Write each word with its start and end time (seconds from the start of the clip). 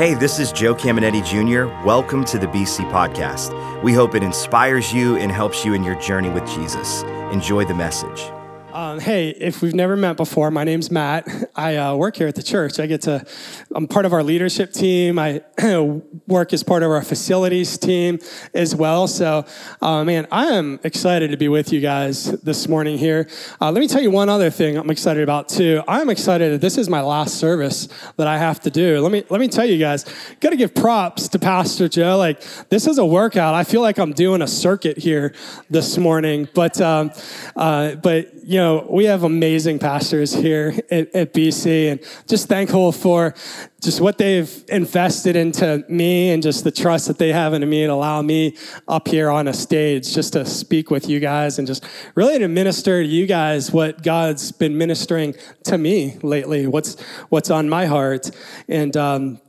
Hey, 0.00 0.14
this 0.14 0.38
is 0.38 0.50
Joe 0.50 0.74
Caminetti 0.74 1.22
Jr. 1.22 1.66
Welcome 1.84 2.24
to 2.24 2.38
the 2.38 2.46
BC 2.46 2.90
Podcast. 2.90 3.52
We 3.82 3.92
hope 3.92 4.14
it 4.14 4.22
inspires 4.22 4.94
you 4.94 5.18
and 5.18 5.30
helps 5.30 5.62
you 5.62 5.74
in 5.74 5.84
your 5.84 5.94
journey 5.96 6.30
with 6.30 6.46
Jesus. 6.46 7.02
Enjoy 7.32 7.66
the 7.66 7.74
message. 7.74 8.32
Um, 8.72 9.00
hey, 9.00 9.30
if 9.30 9.62
we've 9.62 9.74
never 9.74 9.96
met 9.96 10.16
before, 10.16 10.48
my 10.52 10.62
name's 10.62 10.92
Matt. 10.92 11.26
I 11.56 11.74
uh, 11.74 11.96
work 11.96 12.16
here 12.16 12.28
at 12.28 12.36
the 12.36 12.42
church. 12.42 12.78
I 12.78 12.86
get 12.86 13.02
to, 13.02 13.26
I'm 13.74 13.88
part 13.88 14.06
of 14.06 14.12
our 14.12 14.22
leadership 14.22 14.72
team. 14.72 15.18
I 15.18 15.42
work 16.28 16.52
as 16.52 16.62
part 16.62 16.84
of 16.84 16.90
our 16.92 17.02
facilities 17.02 17.76
team 17.76 18.20
as 18.54 18.76
well. 18.76 19.08
So, 19.08 19.44
uh, 19.82 20.04
man, 20.04 20.28
I 20.30 20.46
am 20.52 20.78
excited 20.84 21.32
to 21.32 21.36
be 21.36 21.48
with 21.48 21.72
you 21.72 21.80
guys 21.80 22.26
this 22.42 22.68
morning 22.68 22.96
here. 22.96 23.28
Uh, 23.60 23.72
let 23.72 23.80
me 23.80 23.88
tell 23.88 24.02
you 24.02 24.12
one 24.12 24.28
other 24.28 24.50
thing 24.50 24.76
I'm 24.76 24.90
excited 24.90 25.24
about 25.24 25.48
too. 25.48 25.82
I'm 25.88 26.08
excited 26.08 26.52
that 26.52 26.60
this 26.60 26.78
is 26.78 26.88
my 26.88 27.00
last 27.00 27.38
service 27.38 27.88
that 28.18 28.28
I 28.28 28.38
have 28.38 28.60
to 28.60 28.70
do. 28.70 29.00
Let 29.00 29.10
me 29.10 29.24
let 29.30 29.40
me 29.40 29.48
tell 29.48 29.66
you 29.66 29.78
guys, 29.78 30.04
got 30.38 30.50
to 30.50 30.56
give 30.56 30.76
props 30.76 31.26
to 31.30 31.40
Pastor 31.40 31.88
Joe. 31.88 32.16
Like 32.18 32.40
this 32.68 32.86
is 32.86 32.98
a 32.98 33.04
workout. 33.04 33.56
I 33.56 33.64
feel 33.64 33.80
like 33.80 33.98
I'm 33.98 34.12
doing 34.12 34.42
a 34.42 34.48
circuit 34.48 34.96
here 34.98 35.34
this 35.68 35.98
morning, 35.98 36.48
but 36.54 36.80
um, 36.80 37.10
uh, 37.56 37.96
but 37.96 38.32
you 38.44 38.56
know, 38.56 38.59
we 38.90 39.04
have 39.04 39.22
amazing 39.22 39.78
pastors 39.78 40.34
here 40.34 40.74
at, 40.90 41.14
at, 41.14 41.32
BC 41.32 41.90
and 41.90 42.00
just 42.26 42.48
thankful 42.48 42.90
for 42.90 43.34
just 43.80 44.00
what 44.00 44.18
they've 44.18 44.64
invested 44.68 45.36
into 45.36 45.84
me 45.88 46.30
and 46.30 46.42
just 46.42 46.64
the 46.64 46.70
trust 46.70 47.06
that 47.06 47.18
they 47.18 47.32
have 47.32 47.54
in 47.54 47.68
me 47.68 47.82
and 47.82 47.92
allow 47.92 48.22
me 48.22 48.56
up 48.88 49.08
here 49.08 49.30
on 49.30 49.46
a 49.46 49.52
stage 49.52 50.12
just 50.12 50.32
to 50.32 50.44
speak 50.44 50.90
with 50.90 51.08
you 51.08 51.20
guys 51.20 51.58
and 51.58 51.66
just 51.66 51.84
really 52.14 52.38
to 52.38 52.48
minister 52.48 53.02
to 53.02 53.08
you 53.08 53.26
guys 53.26 53.70
what 53.70 54.02
God's 54.02 54.52
been 54.52 54.76
ministering 54.76 55.34
to 55.64 55.78
me 55.78 56.18
lately, 56.22 56.66
what's, 56.66 57.00
what's 57.28 57.50
on 57.50 57.68
my 57.68 57.86
heart. 57.86 58.30
And, 58.68 58.96
um, 58.96 59.40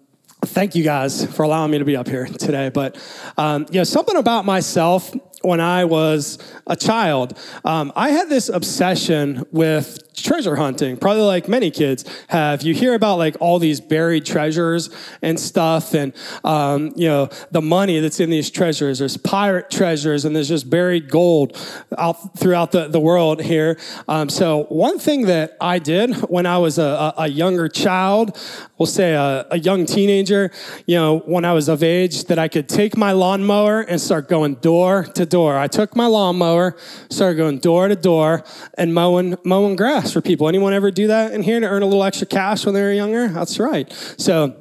thank 0.43 0.75
you 0.75 0.83
guys 0.83 1.25
for 1.33 1.43
allowing 1.43 1.71
me 1.71 1.77
to 1.77 1.85
be 1.85 1.95
up 1.95 2.07
here 2.07 2.25
today. 2.25 2.69
But, 2.69 2.97
um, 3.37 3.65
you 3.71 3.79
know, 3.79 3.83
something 3.83 4.15
about 4.15 4.45
myself 4.45 5.13
when 5.43 5.59
I 5.59 5.85
was 5.85 6.37
a 6.67 6.75
child, 6.75 7.37
um, 7.65 7.91
I 7.95 8.09
had 8.09 8.29
this 8.29 8.49
obsession 8.49 9.45
with 9.51 10.11
treasure 10.15 10.55
hunting, 10.55 10.97
probably 10.97 11.23
like 11.23 11.47
many 11.47 11.71
kids 11.71 12.05
have. 12.27 12.61
You 12.61 12.73
hear 12.73 12.93
about 12.93 13.17
like 13.17 13.37
all 13.39 13.59
these 13.59 13.79
buried 13.79 14.25
treasures 14.25 14.89
and 15.21 15.39
stuff, 15.39 15.93
and 15.93 16.13
um, 16.43 16.93
you 16.95 17.07
know 17.07 17.29
the 17.51 17.61
money 17.61 17.99
that's 17.99 18.19
in 18.19 18.29
these 18.29 18.49
treasures. 18.49 18.99
There's 18.99 19.17
pirate 19.17 19.69
treasures, 19.69 20.25
and 20.25 20.35
there's 20.35 20.49
just 20.49 20.69
buried 20.69 21.09
gold 21.09 21.57
out 21.97 22.37
throughout 22.37 22.71
the, 22.71 22.87
the 22.87 22.99
world 22.99 23.41
here. 23.41 23.79
Um, 24.07 24.29
so 24.29 24.63
one 24.65 24.99
thing 24.99 25.25
that 25.25 25.57
I 25.59 25.79
did 25.79 26.15
when 26.29 26.45
I 26.45 26.57
was 26.57 26.77
a, 26.77 27.13
a 27.17 27.27
younger 27.27 27.67
child, 27.67 28.37
we'll 28.77 28.85
say 28.85 29.13
a, 29.13 29.47
a 29.51 29.59
young 29.59 29.85
teenager, 29.85 30.51
you 30.85 30.95
know, 30.95 31.19
when 31.19 31.45
I 31.45 31.53
was 31.53 31.69
of 31.69 31.83
age, 31.83 32.25
that 32.25 32.39
I 32.39 32.47
could 32.47 32.67
take 32.67 32.97
my 32.97 33.11
lawnmower 33.11 33.81
and 33.81 33.99
start 33.99 34.27
going 34.27 34.55
door 34.55 35.03
to 35.15 35.25
door. 35.31 35.57
I 35.57 35.65
took 35.65 35.95
my 35.95 36.05
lawnmower, 36.05 36.77
started 37.09 37.37
going 37.37 37.57
door 37.57 37.87
to 37.87 37.95
door, 37.95 38.43
and 38.77 38.93
mowing 38.93 39.35
mowing 39.43 39.75
grass 39.75 40.11
for 40.11 40.21
people. 40.21 40.47
Anyone 40.47 40.73
ever 40.73 40.91
do 40.91 41.07
that 41.07 41.31
in 41.31 41.41
here 41.41 41.59
to 41.59 41.65
earn 41.65 41.81
a 41.81 41.85
little 41.85 42.03
extra 42.03 42.27
cash 42.27 42.65
when 42.65 42.75
they 42.75 42.81
were 42.81 42.93
younger? 42.93 43.27
That's 43.29 43.57
right. 43.57 43.91
So, 44.17 44.55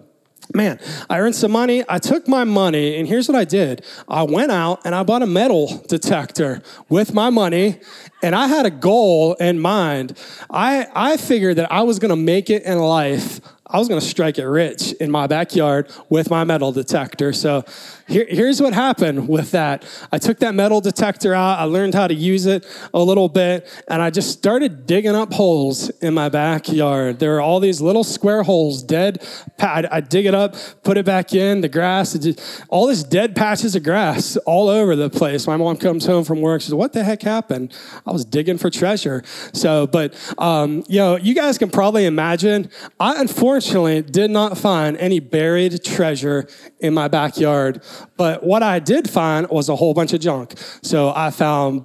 man, 0.55 0.81
I 1.09 1.19
earned 1.19 1.35
some 1.35 1.53
money. 1.53 1.85
I 1.89 1.99
took 1.99 2.27
my 2.29 2.45
money, 2.45 2.97
and 2.97 3.07
here's 3.07 3.29
what 3.29 3.37
I 3.37 3.45
did 3.45 3.85
I 4.09 4.23
went 4.23 4.51
out 4.51 4.81
and 4.85 4.95
I 4.95 5.03
bought 5.03 5.23
a 5.23 5.27
metal 5.27 5.85
detector 5.89 6.63
with 6.89 7.13
my 7.13 7.31
money, 7.31 7.81
and 8.23 8.35
I 8.35 8.47
had 8.47 8.65
a 8.65 8.71
goal 8.71 9.35
in 9.35 9.61
mind. 9.61 10.19
I, 10.49 10.87
I 10.95 11.17
figured 11.17 11.57
that 11.57 11.71
I 11.71 11.83
was 11.83 11.99
to 12.11 12.17
make 12.17 12.49
it 12.49 12.63
in 12.63 12.79
life. 12.79 13.41
I 13.67 13.79
was 13.79 13.87
to 14.01 14.07
strike 14.07 14.39
it 14.39 14.47
rich 14.47 14.93
in 14.95 15.13
my 15.13 15.29
backyard 15.29 15.93
with 16.09 16.29
my 16.29 16.43
metal 16.43 16.73
detector. 16.73 17.33
So, 17.33 17.65
here, 18.11 18.27
here's 18.29 18.61
what 18.61 18.75
happened 18.75 19.29
with 19.29 19.53
that. 19.53 19.85
I 20.11 20.19
took 20.19 20.41
that 20.41 20.55
metal 20.55 20.81
detector 20.81 21.33
out, 21.33 21.61
I 21.61 21.65
learned 21.65 21.95
how 21.95 22.09
to 22.09 22.15
use 22.15 22.47
it 22.47 22.67
a 22.93 22.99
little 22.99 23.29
bit, 23.29 23.69
and 23.89 24.03
I 24.03 24.11
just 24.11 24.31
started 24.31 24.85
digging 24.87 25.15
up 25.15 25.33
holes 25.33 25.91
in 26.01 26.13
my 26.13 26.29
backyard. 26.29 27.21
There 27.21 27.37
are 27.37 27.41
all 27.41 27.61
these 27.61 27.81
little 27.81 28.03
square 28.03 28.43
holes, 28.43 28.83
dead. 28.83 29.25
I, 29.61 29.87
I 29.91 30.01
dig 30.01 30.27
it 30.27 30.35
up, 30.35 30.57
put 30.83 30.99
it 30.99 31.07
back 31.07 31.33
in, 31.35 31.61
the 31.61 31.69
grass, 31.69 32.15
just, 32.15 32.65
all 32.69 32.89
this 32.89 33.05
dead 33.05 33.37
patches 33.37 33.77
of 33.77 33.85
grass 33.85 34.37
all 34.39 34.69
over 34.69 34.97
the 34.97 35.09
place. 35.09 35.47
My 35.47 35.57
mom 35.57 35.77
comes 35.77 36.05
home 36.05 36.25
from 36.25 36.41
work, 36.41 36.63
she 36.63 36.67
says, 36.67 36.75
What 36.75 36.93
the 36.93 37.05
heck 37.05 37.23
happened? 37.23 37.73
I 38.07 38.11
was 38.11 38.25
digging 38.25 38.59
for 38.59 38.71
treasure. 38.71 39.23
So, 39.53 39.87
but, 39.87 40.15
um, 40.39 40.85
you 40.89 40.99
know, 40.99 41.17
you 41.17 41.35
guys 41.35 41.59
can 41.59 41.71
probably 41.71 42.07
imagine, 42.07 42.71
I 42.99 43.21
unfortunately 43.21 44.03
did 44.03 44.31
not 44.33 44.59
find 44.59 44.97
any 44.97 45.21
buried 45.21 45.85
treasure 45.85 46.49
in 46.81 46.93
my 46.93 47.07
backyard 47.07 47.83
but 48.17 48.45
what 48.45 48.63
I 48.63 48.79
did 48.79 49.09
find 49.09 49.49
was 49.49 49.69
a 49.69 49.77
whole 49.77 49.95
bunch 49.95 50.13
of 50.13 50.21
junk. 50.21 50.55
So 50.83 51.13
I 51.15 51.31
found 51.31 51.85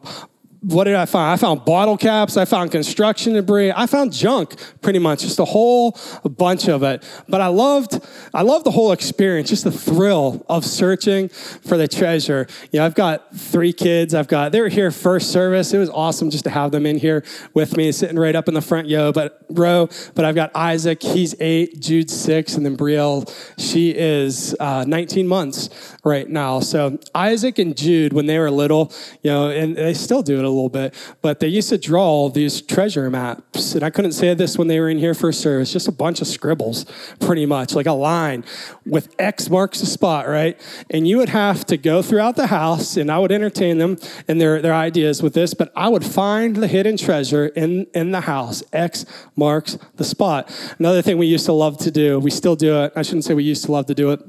what 0.68 0.86
did 0.86 0.96
I 0.96 1.06
find? 1.06 1.32
I 1.32 1.38
found 1.38 1.64
bottle 1.64 1.96
caps. 1.96 2.38
I 2.38 2.46
found 2.46 2.72
construction 2.72 3.34
debris. 3.34 3.72
I 3.72 3.86
found 3.86 4.12
junk, 4.12 4.56
pretty 4.82 4.98
much, 4.98 5.22
just 5.22 5.38
a 5.38 5.46
whole 5.46 5.96
bunch 6.24 6.68
of 6.68 6.82
it. 6.82 7.04
But 7.30 7.42
I 7.42 7.48
loved, 7.48 8.04
I 8.34 8.42
loved 8.42 8.66
the 8.66 8.72
whole 8.72 8.92
experience, 8.92 9.50
just 9.50 9.64
the 9.64 9.72
thrill 9.72 10.44
of 10.50 10.66
searching 10.66 11.30
for 11.30 11.78
the 11.78 11.88
treasure. 11.88 12.48
You 12.72 12.80
know, 12.80 12.86
I've 12.86 12.96
got 12.96 13.36
three 13.36 13.74
kids. 13.74 14.16
I've 14.16 14.28
got, 14.28 14.52
they 14.52 14.60
were 14.60 14.70
here 14.70 14.90
first 14.90 15.32
service. 15.32 15.72
It 15.72 15.78
was 15.78 15.90
awesome 15.92 16.32
just 16.32 16.46
to 16.46 16.50
have 16.50 16.72
them 16.72 16.88
in 16.88 16.98
here 16.98 17.24
with 17.54 17.78
me, 17.78 17.92
sitting 17.92 18.18
right 18.18 18.36
up 18.36 18.48
in 18.48 18.56
the 18.56 18.62
front 18.62 18.90
but 19.14 19.46
row. 19.50 19.88
But 20.16 20.26
I've 20.26 20.36
got 20.36 20.56
Isaac, 20.56 21.04
he's 21.04 21.36
eight, 21.40 21.80
Jude 21.80 22.10
six, 22.10 22.56
and 22.56 22.66
then 22.66 22.76
Brielle, 22.76 23.32
she 23.60 23.92
is 23.92 24.56
uh, 24.60 24.84
19 24.88 25.28
months 25.28 25.96
right 26.04 26.28
now. 26.28 26.60
So 26.60 26.98
Isaac 27.14 27.60
and 27.60 27.78
Jude, 27.78 28.14
when 28.14 28.26
they 28.26 28.40
were 28.40 28.50
little, 28.50 28.92
you 29.22 29.30
know, 29.30 29.50
and 29.50 29.76
they 29.76 29.94
still 29.94 30.24
do 30.24 30.40
it 30.40 30.46
a 30.46 30.55
little 30.56 30.70
bit, 30.70 30.94
but 31.22 31.40
they 31.40 31.48
used 31.48 31.70
to 31.70 31.78
draw 31.78 32.30
these 32.30 32.62
treasure 32.62 33.10
maps. 33.10 33.76
And 33.76 33.84
I 33.84 33.90
couldn't 33.90 34.14
say 34.14 34.34
this 34.34 34.58
when 34.58 34.68
they 34.68 34.80
were 34.80 34.90
in 34.90 34.98
here 34.98 35.14
for 35.14 35.32
service, 35.32 35.72
just 35.72 35.88
a 35.88 35.92
bunch 35.92 36.22
of 36.22 36.28
scribbles, 36.28 36.86
pretty 37.20 37.46
much, 37.46 37.76
like 37.76 37.86
a 37.86 37.92
line 37.92 38.44
with 38.86 39.14
X 39.20 39.50
marks 39.50 39.80
the 39.80 39.86
spot, 39.86 40.28
right? 40.28 40.60
And 40.90 41.08
you 41.08 41.18
would 41.18 41.30
have 41.30 41.66
to 41.66 41.78
go 41.78 42.02
throughout 42.02 42.36
the 42.36 42.48
house, 42.48 42.98
and 42.98 43.12
I 43.12 43.20
would 43.20 43.32
entertain 43.32 43.78
them 43.78 43.98
and 44.28 44.40
their, 44.40 44.62
their 44.62 44.74
ideas 44.74 45.22
with 45.22 45.34
this, 45.34 45.54
but 45.54 45.72
I 45.76 45.90
would 45.90 46.06
find 46.06 46.56
the 46.56 46.68
hidden 46.68 46.98
treasure 46.98 47.48
in, 47.48 47.88
in 47.94 48.12
the 48.12 48.22
house. 48.22 48.64
X 48.72 49.06
marks 49.36 49.78
the 49.96 50.04
spot. 50.04 50.52
Another 50.80 51.02
thing 51.02 51.18
we 51.18 51.28
used 51.28 51.46
to 51.46 51.54
love 51.54 51.78
to 51.80 51.92
do, 51.92 52.20
we 52.20 52.32
still 52.32 52.56
do 52.56 52.84
it. 52.84 52.94
I 52.96 53.02
shouldn't 53.02 53.26
say 53.26 53.34
we 53.34 53.44
used 53.44 53.66
to 53.66 53.72
love 53.72 53.86
to 53.88 53.96
do 53.96 54.12
it 54.12 54.22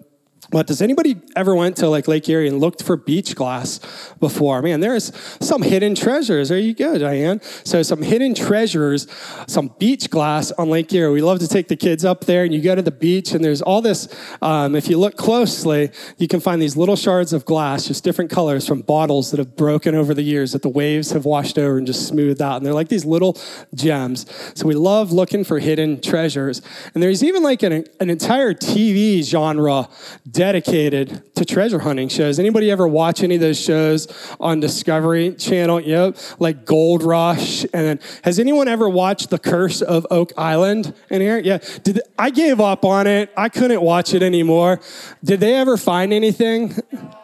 but 0.50 0.68
does 0.68 0.80
anybody 0.80 1.16
ever 1.34 1.54
went 1.54 1.76
to 1.78 1.88
like 1.88 2.06
Lake 2.06 2.28
Erie 2.28 2.46
and 2.46 2.60
looked 2.60 2.82
for 2.82 2.96
beach 2.96 3.34
glass 3.34 3.80
before? 4.20 4.62
Man, 4.62 4.78
there's 4.78 5.12
some 5.40 5.62
hidden 5.62 5.94
treasures. 5.96 6.50
There 6.50 6.58
you 6.58 6.72
go, 6.72 6.98
Diane. 6.98 7.40
So 7.64 7.82
some 7.82 8.00
hidden 8.00 8.32
treasures, 8.34 9.08
some 9.48 9.74
beach 9.78 10.08
glass 10.08 10.52
on 10.52 10.70
Lake 10.70 10.92
Erie. 10.92 11.12
We 11.12 11.22
love 11.22 11.40
to 11.40 11.48
take 11.48 11.66
the 11.66 11.76
kids 11.76 12.04
up 12.04 12.26
there, 12.26 12.44
and 12.44 12.54
you 12.54 12.62
go 12.62 12.76
to 12.76 12.82
the 12.82 12.92
beach, 12.92 13.32
and 13.32 13.44
there's 13.44 13.60
all 13.60 13.82
this. 13.82 14.08
Um, 14.40 14.76
if 14.76 14.88
you 14.88 14.98
look 14.98 15.16
closely, 15.16 15.90
you 16.16 16.28
can 16.28 16.38
find 16.38 16.62
these 16.62 16.76
little 16.76 16.96
shards 16.96 17.32
of 17.32 17.44
glass, 17.44 17.88
just 17.88 18.04
different 18.04 18.30
colors 18.30 18.68
from 18.68 18.82
bottles 18.82 19.32
that 19.32 19.38
have 19.38 19.56
broken 19.56 19.96
over 19.96 20.14
the 20.14 20.22
years 20.22 20.52
that 20.52 20.62
the 20.62 20.68
waves 20.68 21.10
have 21.10 21.24
washed 21.24 21.58
over 21.58 21.76
and 21.76 21.86
just 21.86 22.06
smoothed 22.06 22.40
out. 22.40 22.58
And 22.58 22.66
they're 22.66 22.72
like 22.72 22.88
these 22.88 23.04
little 23.04 23.36
gems. 23.74 24.26
So 24.54 24.66
we 24.66 24.74
love 24.74 25.10
looking 25.10 25.42
for 25.42 25.58
hidden 25.58 26.00
treasures. 26.00 26.62
And 26.94 27.02
there's 27.02 27.24
even 27.24 27.42
like 27.42 27.64
an, 27.64 27.84
an 28.00 28.10
entire 28.10 28.54
TV 28.54 29.24
genre 29.24 29.88
dedicated 30.30 31.22
to 31.36 31.44
treasure 31.44 31.78
hunting 31.78 32.08
shows. 32.08 32.38
Anybody 32.38 32.70
ever 32.70 32.86
watch 32.86 33.22
any 33.22 33.36
of 33.36 33.40
those 33.40 33.60
shows 33.60 34.08
on 34.40 34.60
Discovery 34.60 35.34
Channel? 35.34 35.80
Yep, 35.80 36.16
like 36.38 36.64
Gold 36.64 37.02
Rush. 37.02 37.62
And 37.64 37.72
then, 37.72 38.00
has 38.24 38.38
anyone 38.38 38.68
ever 38.68 38.88
watched 38.88 39.30
The 39.30 39.38
Curse 39.38 39.82
of 39.82 40.06
Oak 40.10 40.32
Island 40.36 40.94
in 41.10 41.20
here? 41.20 41.38
Yeah. 41.38 41.58
Did 41.82 42.00
I 42.18 42.30
gave 42.30 42.60
up 42.60 42.84
on 42.84 43.06
it? 43.06 43.32
I 43.36 43.48
couldn't 43.48 43.82
watch 43.82 44.14
it 44.14 44.22
anymore. 44.22 44.80
Did 45.22 45.40
they 45.40 45.54
ever 45.54 45.76
find 45.76 46.12
anything? 46.12 46.74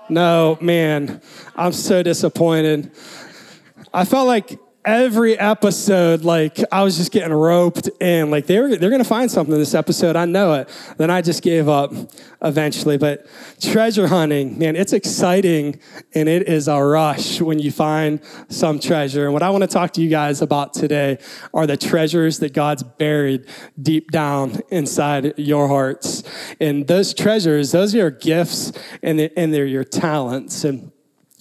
No, 0.08 0.58
man. 0.60 1.20
I'm 1.56 1.72
so 1.72 2.02
disappointed. 2.02 2.90
I 3.94 4.04
felt 4.04 4.26
like 4.26 4.58
every 4.84 5.38
episode, 5.38 6.24
like 6.24 6.58
I 6.72 6.82
was 6.82 6.96
just 6.96 7.12
getting 7.12 7.32
roped 7.32 7.88
in. 8.00 8.30
Like 8.30 8.46
they 8.46 8.60
were, 8.60 8.76
they're 8.76 8.90
going 8.90 9.02
to 9.02 9.08
find 9.08 9.30
something 9.30 9.52
in 9.52 9.60
this 9.60 9.74
episode. 9.74 10.16
I 10.16 10.24
know 10.24 10.54
it. 10.54 10.68
Then 10.96 11.10
I 11.10 11.22
just 11.22 11.42
gave 11.42 11.68
up 11.68 11.92
eventually. 12.42 12.98
But 12.98 13.26
treasure 13.60 14.08
hunting, 14.08 14.58
man, 14.58 14.76
it's 14.76 14.92
exciting 14.92 15.80
and 16.14 16.28
it 16.28 16.48
is 16.48 16.68
a 16.68 16.82
rush 16.82 17.40
when 17.40 17.58
you 17.58 17.70
find 17.70 18.20
some 18.48 18.78
treasure. 18.78 19.24
And 19.24 19.32
what 19.32 19.42
I 19.42 19.50
want 19.50 19.62
to 19.62 19.68
talk 19.68 19.92
to 19.94 20.02
you 20.02 20.08
guys 20.08 20.42
about 20.42 20.74
today 20.74 21.18
are 21.54 21.66
the 21.66 21.76
treasures 21.76 22.38
that 22.40 22.52
God's 22.52 22.82
buried 22.82 23.46
deep 23.80 24.10
down 24.10 24.60
inside 24.70 25.38
your 25.38 25.68
hearts. 25.68 26.22
And 26.60 26.86
those 26.86 27.14
treasures, 27.14 27.72
those 27.72 27.94
are 27.94 27.98
your 27.98 28.10
gifts 28.10 28.72
and 29.02 29.18
they're, 29.18 29.30
and 29.36 29.54
they're 29.54 29.66
your 29.66 29.84
talents. 29.84 30.64
And 30.64 30.91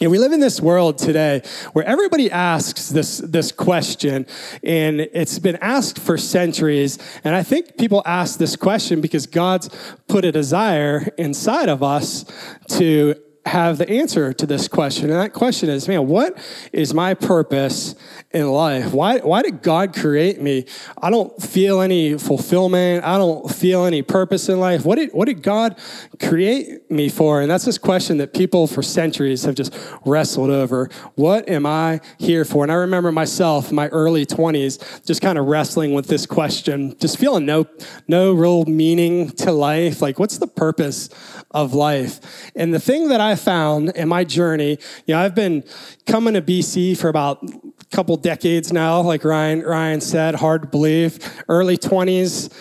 You 0.01 0.07
know, 0.07 0.11
we 0.13 0.17
live 0.17 0.31
in 0.31 0.39
this 0.39 0.59
world 0.59 0.97
today 0.97 1.43
where 1.73 1.85
everybody 1.85 2.31
asks 2.31 2.89
this, 2.89 3.19
this 3.19 3.51
question, 3.51 4.25
and 4.63 4.99
it's 4.99 5.37
been 5.37 5.57
asked 5.57 5.99
for 5.99 6.17
centuries. 6.17 6.97
And 7.23 7.35
I 7.35 7.43
think 7.43 7.77
people 7.77 8.01
ask 8.03 8.39
this 8.39 8.55
question 8.55 8.99
because 8.99 9.27
God's 9.27 9.69
put 10.07 10.25
a 10.25 10.31
desire 10.31 11.07
inside 11.19 11.69
of 11.69 11.83
us 11.83 12.25
to 12.69 13.13
have 13.45 13.79
the 13.79 13.89
answer 13.89 14.33
to 14.33 14.45
this 14.45 14.67
question. 14.67 15.09
And 15.09 15.19
that 15.19 15.33
question 15.33 15.69
is, 15.69 15.87
man, 15.87 16.07
what 16.07 16.37
is 16.71 16.93
my 16.93 17.15
purpose 17.15 17.95
in 18.31 18.47
life? 18.47 18.93
Why, 18.93 19.17
why 19.17 19.41
did 19.41 19.63
God 19.63 19.95
create 19.95 20.39
me? 20.39 20.65
I 21.01 21.09
don't 21.09 21.41
feel 21.41 21.81
any 21.81 22.19
fulfillment. 22.19 23.03
I 23.03 23.17
don't 23.17 23.49
feel 23.51 23.85
any 23.85 24.03
purpose 24.03 24.47
in 24.47 24.59
life. 24.59 24.85
What 24.85 24.97
did, 24.97 25.09
what 25.11 25.25
did 25.25 25.41
God 25.41 25.79
create 26.19 26.89
me 26.91 27.09
for? 27.09 27.41
And 27.41 27.49
that's 27.49 27.65
this 27.65 27.79
question 27.79 28.17
that 28.17 28.33
people 28.33 28.67
for 28.67 28.83
centuries 28.83 29.43
have 29.43 29.55
just 29.55 29.75
wrestled 30.05 30.51
over. 30.51 30.89
What 31.15 31.49
am 31.49 31.65
I 31.65 31.99
here 32.19 32.45
for? 32.45 32.63
And 32.63 32.71
I 32.71 32.75
remember 32.75 33.11
myself, 33.11 33.71
in 33.71 33.75
my 33.75 33.87
early 33.87 34.25
20s, 34.25 35.03
just 35.05 35.21
kind 35.21 35.39
of 35.39 35.47
wrestling 35.47 35.93
with 35.93 36.07
this 36.07 36.27
question, 36.27 36.95
just 36.99 37.17
feeling 37.17 37.47
no, 37.47 37.65
no 38.07 38.33
real 38.33 38.65
meaning 38.65 39.31
to 39.31 39.51
life. 39.51 39.99
Like, 39.99 40.19
what's 40.19 40.37
the 40.37 40.47
purpose 40.47 41.09
of 41.49 41.73
life? 41.73 42.19
And 42.55 42.71
the 42.71 42.79
thing 42.79 43.07
that 43.07 43.19
I 43.19 43.30
I 43.31 43.35
found 43.35 43.89
in 43.91 44.09
my 44.09 44.23
journey, 44.23 44.77
you 45.05 45.15
know, 45.15 45.21
I've 45.21 45.35
been 45.35 45.63
coming 46.05 46.33
to 46.35 46.41
BC 46.41 46.97
for 46.97 47.07
about 47.07 47.41
a 47.43 47.95
couple 47.95 48.17
decades 48.17 48.71
now, 48.71 49.01
like 49.01 49.23
Ryan, 49.23 49.61
Ryan 49.61 50.01
said, 50.01 50.35
hard 50.35 50.63
to 50.63 50.67
believe. 50.67 51.19
Early 51.47 51.77
20s, 51.77 52.53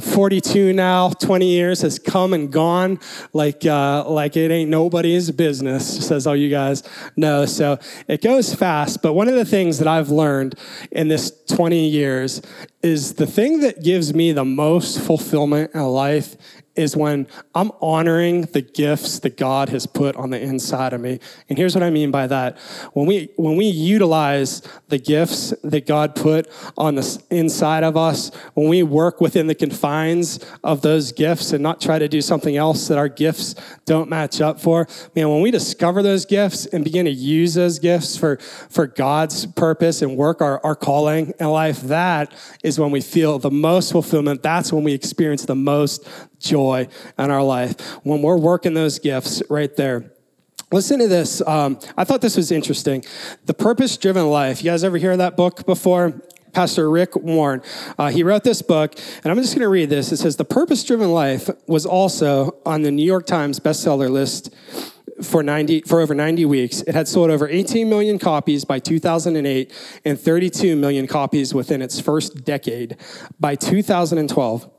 42 0.00 0.74
now, 0.74 1.08
20 1.08 1.48
years 1.48 1.80
has 1.80 1.98
come 1.98 2.34
and 2.34 2.52
gone 2.52 2.98
like, 3.32 3.64
uh, 3.64 4.04
like 4.06 4.36
it 4.36 4.50
ain't 4.50 4.68
nobody's 4.68 5.30
business, 5.30 6.06
says 6.06 6.26
all 6.26 6.36
you 6.36 6.50
guys 6.50 6.82
know. 7.16 7.46
So 7.46 7.78
it 8.06 8.20
goes 8.20 8.54
fast. 8.54 9.00
But 9.00 9.14
one 9.14 9.28
of 9.28 9.34
the 9.34 9.44
things 9.44 9.78
that 9.78 9.88
I've 9.88 10.10
learned 10.10 10.56
in 10.90 11.08
this 11.08 11.32
20 11.48 11.88
years 11.88 12.42
is 12.82 13.14
the 13.14 13.26
thing 13.26 13.60
that 13.60 13.82
gives 13.82 14.12
me 14.12 14.32
the 14.32 14.44
most 14.44 15.00
fulfillment 15.00 15.70
in 15.74 15.82
life 15.82 16.36
is 16.76 16.96
when 16.96 17.26
I'm 17.54 17.72
honoring 17.80 18.42
the 18.42 18.62
gifts 18.62 19.18
that 19.20 19.36
God 19.36 19.68
has 19.70 19.86
put 19.86 20.16
on 20.16 20.30
the 20.30 20.40
inside 20.40 20.92
of 20.92 21.00
me. 21.00 21.20
And 21.48 21.58
here's 21.58 21.74
what 21.74 21.82
I 21.82 21.90
mean 21.90 22.10
by 22.10 22.26
that. 22.26 22.58
When 22.92 23.06
we 23.06 23.30
when 23.36 23.56
we 23.56 23.66
utilize 23.66 24.62
the 24.88 24.98
gifts 24.98 25.52
that 25.62 25.86
God 25.86 26.14
put 26.14 26.48
on 26.76 26.94
the 26.94 27.22
inside 27.30 27.84
of 27.84 27.96
us, 27.96 28.30
when 28.54 28.68
we 28.68 28.82
work 28.82 29.20
within 29.20 29.46
the 29.46 29.54
confines 29.54 30.38
of 30.62 30.82
those 30.82 31.12
gifts 31.12 31.52
and 31.52 31.62
not 31.62 31.80
try 31.80 31.98
to 31.98 32.08
do 32.08 32.20
something 32.20 32.56
else 32.56 32.88
that 32.88 32.98
our 32.98 33.08
gifts 33.08 33.54
don't 33.84 34.08
match 34.08 34.40
up 34.40 34.60
for, 34.60 34.86
man, 35.14 35.28
when 35.28 35.40
we 35.40 35.50
discover 35.50 36.02
those 36.02 36.24
gifts 36.24 36.66
and 36.66 36.84
begin 36.84 37.04
to 37.04 37.10
use 37.10 37.54
those 37.54 37.78
gifts 37.78 38.16
for, 38.16 38.36
for 38.68 38.86
God's 38.86 39.46
purpose 39.46 40.02
and 40.02 40.16
work 40.16 40.40
our, 40.40 40.64
our 40.64 40.74
calling 40.74 41.32
in 41.38 41.46
life, 41.46 41.80
that 41.82 42.32
is 42.62 42.78
when 42.78 42.90
we 42.90 43.00
feel 43.00 43.38
the 43.38 43.50
most 43.50 43.92
fulfillment. 43.92 44.42
That's 44.42 44.72
when 44.72 44.84
we 44.84 44.92
experience 44.92 45.44
the 45.44 45.54
most 45.54 46.06
joy 46.38 46.88
in 47.18 47.30
our 47.30 47.42
life 47.42 47.80
when 48.04 48.22
we're 48.22 48.36
working 48.36 48.74
those 48.74 48.98
gifts 48.98 49.42
right 49.48 49.74
there. 49.76 50.12
Listen 50.72 50.98
to 50.98 51.06
this. 51.06 51.40
Um, 51.46 51.78
I 51.96 52.04
thought 52.04 52.20
this 52.20 52.36
was 52.36 52.50
interesting. 52.50 53.04
The 53.44 53.54
Purpose 53.54 53.96
Driven 53.96 54.28
Life. 54.28 54.64
You 54.64 54.70
guys 54.72 54.82
ever 54.82 54.98
hear 54.98 55.16
that 55.16 55.36
book 55.36 55.64
before? 55.64 56.20
Pastor 56.52 56.90
Rick 56.90 57.14
Warren. 57.16 57.62
Uh, 57.98 58.08
he 58.08 58.22
wrote 58.22 58.42
this 58.42 58.62
book, 58.62 58.94
and 59.22 59.30
I'm 59.30 59.36
just 59.36 59.54
going 59.54 59.62
to 59.62 59.68
read 59.68 59.90
this. 59.90 60.10
It 60.10 60.16
says, 60.16 60.36
The 60.36 60.44
Purpose 60.44 60.82
Driven 60.84 61.12
Life 61.12 61.50
was 61.68 61.84
also 61.84 62.56
on 62.64 62.82
the 62.82 62.90
New 62.90 63.04
York 63.04 63.26
Times 63.26 63.60
bestseller 63.60 64.10
list 64.10 64.54
for 65.22 65.42
90 65.42 65.82
for 65.82 66.00
over 66.00 66.14
90 66.14 66.44
weeks. 66.46 66.82
It 66.82 66.94
had 66.94 67.08
sold 67.08 67.30
over 67.30 67.48
18 67.48 67.88
million 67.88 68.18
copies 68.18 68.64
by 68.64 68.78
2008 68.78 69.72
and 70.04 70.18
32 70.18 70.76
million 70.76 71.06
copies 71.06 71.54
within 71.54 71.82
its 71.82 72.00
first 72.00 72.44
decade. 72.44 72.96
By 73.38 73.54
2012, 73.54 74.70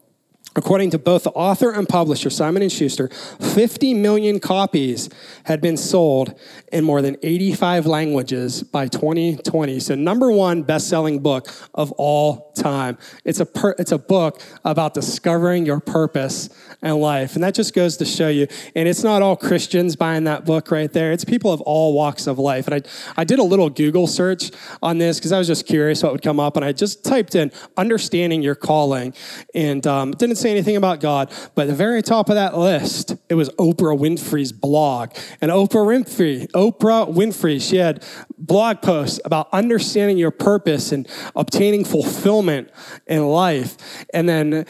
According 0.57 0.89
to 0.89 0.97
both 0.97 1.23
the 1.23 1.29
author 1.31 1.71
and 1.71 1.87
publisher 1.87 2.31
Simon 2.31 2.67
& 2.69 2.69
Schuster, 2.69 3.09
50 3.09 3.93
million 3.93 4.39
copies 4.39 5.07
had 5.43 5.61
been 5.61 5.77
sold 5.77 6.33
in 6.71 6.83
more 6.83 7.01
than 7.01 7.15
85 7.21 7.85
languages 7.85 8.63
by 8.63 8.87
2020. 8.87 9.79
So 9.79 9.93
number 9.93 10.31
one 10.31 10.63
best-selling 10.63 11.19
book 11.19 11.47
of 11.75 11.91
all 11.93 12.51
time. 12.53 12.97
It's 13.23 13.39
a 13.39 13.45
per, 13.45 13.75
it's 13.77 13.91
a 13.91 13.99
book 13.99 14.41
about 14.65 14.95
discovering 14.95 15.65
your 15.65 15.79
purpose 15.79 16.49
in 16.81 16.99
life. 16.99 17.35
And 17.35 17.43
that 17.43 17.53
just 17.53 17.75
goes 17.75 17.97
to 17.97 18.05
show 18.05 18.29
you 18.29 18.47
and 18.75 18.87
it's 18.87 19.03
not 19.03 19.21
all 19.21 19.35
Christians 19.35 19.95
buying 19.95 20.23
that 20.23 20.45
book 20.45 20.71
right 20.71 20.91
there. 20.91 21.11
It's 21.11 21.23
people 21.23 21.53
of 21.53 21.61
all 21.61 21.93
walks 21.93 22.25
of 22.25 22.39
life. 22.39 22.67
And 22.67 22.83
I 22.83 23.21
I 23.21 23.23
did 23.23 23.37
a 23.37 23.43
little 23.43 23.69
Google 23.69 24.07
search 24.07 24.49
on 24.81 24.97
this 24.97 25.19
because 25.19 25.31
I 25.31 25.37
was 25.37 25.47
just 25.47 25.67
curious 25.67 26.01
what 26.01 26.11
would 26.13 26.23
come 26.23 26.39
up 26.39 26.55
and 26.55 26.65
I 26.65 26.71
just 26.71 27.05
typed 27.05 27.35
in 27.35 27.51
understanding 27.77 28.41
your 28.41 28.55
calling 28.55 29.13
and 29.53 29.85
um, 29.85 30.11
didn't 30.11 30.37
say 30.37 30.47
say 30.47 30.51
anything 30.51 30.75
about 30.77 30.99
God, 30.99 31.31
but 31.55 31.63
at 31.63 31.67
the 31.67 31.75
very 31.75 32.01
top 32.01 32.29
of 32.29 32.35
that 32.35 32.57
list, 32.57 33.15
it 33.29 33.35
was 33.35 33.49
Oprah 33.51 33.97
Winfrey's 33.97 34.51
blog. 34.51 35.11
And 35.41 35.51
Oprah 35.51 35.85
Winfrey, 35.85 36.47
Oprah 36.57 37.13
Winfrey, 37.13 37.61
she 37.61 37.77
had 37.77 38.03
blog 38.35 38.81
posts 38.81 39.19
about 39.23 39.47
understanding 39.53 40.17
your 40.17 40.31
purpose 40.31 40.91
and 40.91 41.07
obtaining 41.35 41.85
fulfillment 41.85 42.71
in 43.05 43.27
life. 43.27 43.77
And 44.11 44.27
then 44.27 44.65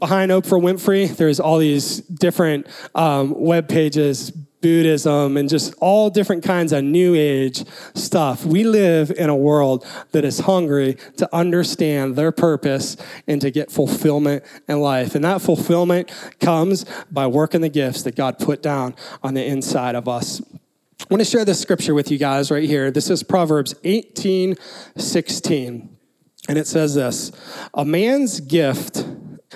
behind 0.00 0.32
Oprah 0.32 0.60
Winfrey, 0.60 1.16
there's 1.16 1.38
all 1.38 1.58
these 1.58 1.98
different 1.98 2.66
um, 2.96 3.32
web 3.40 3.68
pages, 3.68 4.32
Buddhism, 4.32 5.36
and 5.36 5.48
just 5.48 5.72
all 5.78 6.10
different 6.10 6.42
kinds 6.42 6.72
of 6.72 6.82
new 6.82 7.14
age 7.14 7.64
stuff. 7.94 8.44
We 8.44 8.64
live 8.64 9.10
in 9.10 9.30
a 9.30 9.36
world 9.36 9.86
that 10.10 10.24
is 10.24 10.40
hungry 10.40 10.96
to 11.16 11.28
understand 11.34 12.16
their 12.16 12.32
purpose 12.32 12.96
and 13.28 13.40
to 13.40 13.50
get 13.50 13.70
fulfillment 13.70 14.42
in 14.68 14.80
life. 14.80 15.14
And 15.14 15.24
that 15.24 15.42
fulfillment 15.42 16.10
comes 16.40 16.84
by 17.10 17.26
working 17.26 17.60
the 17.60 17.68
gifts 17.68 18.02
that 18.02 18.16
God 18.16 18.38
put 18.38 18.62
down 18.62 18.96
on 19.22 19.34
the 19.34 19.44
inside 19.44 19.94
of 19.94 20.08
us. 20.08 20.42
I 21.00 21.06
want 21.08 21.20
to 21.20 21.24
share 21.24 21.46
this 21.46 21.58
scripture 21.58 21.94
with 21.94 22.10
you 22.10 22.18
guys 22.18 22.50
right 22.50 22.68
here. 22.68 22.90
This 22.90 23.08
is 23.08 23.22
Proverbs 23.22 23.74
18 23.84 24.54
16. 24.96 25.96
And 26.48 26.58
it 26.58 26.66
says 26.66 26.94
this 26.94 27.32
A 27.72 27.84
man's 27.84 28.40
gift 28.40 29.06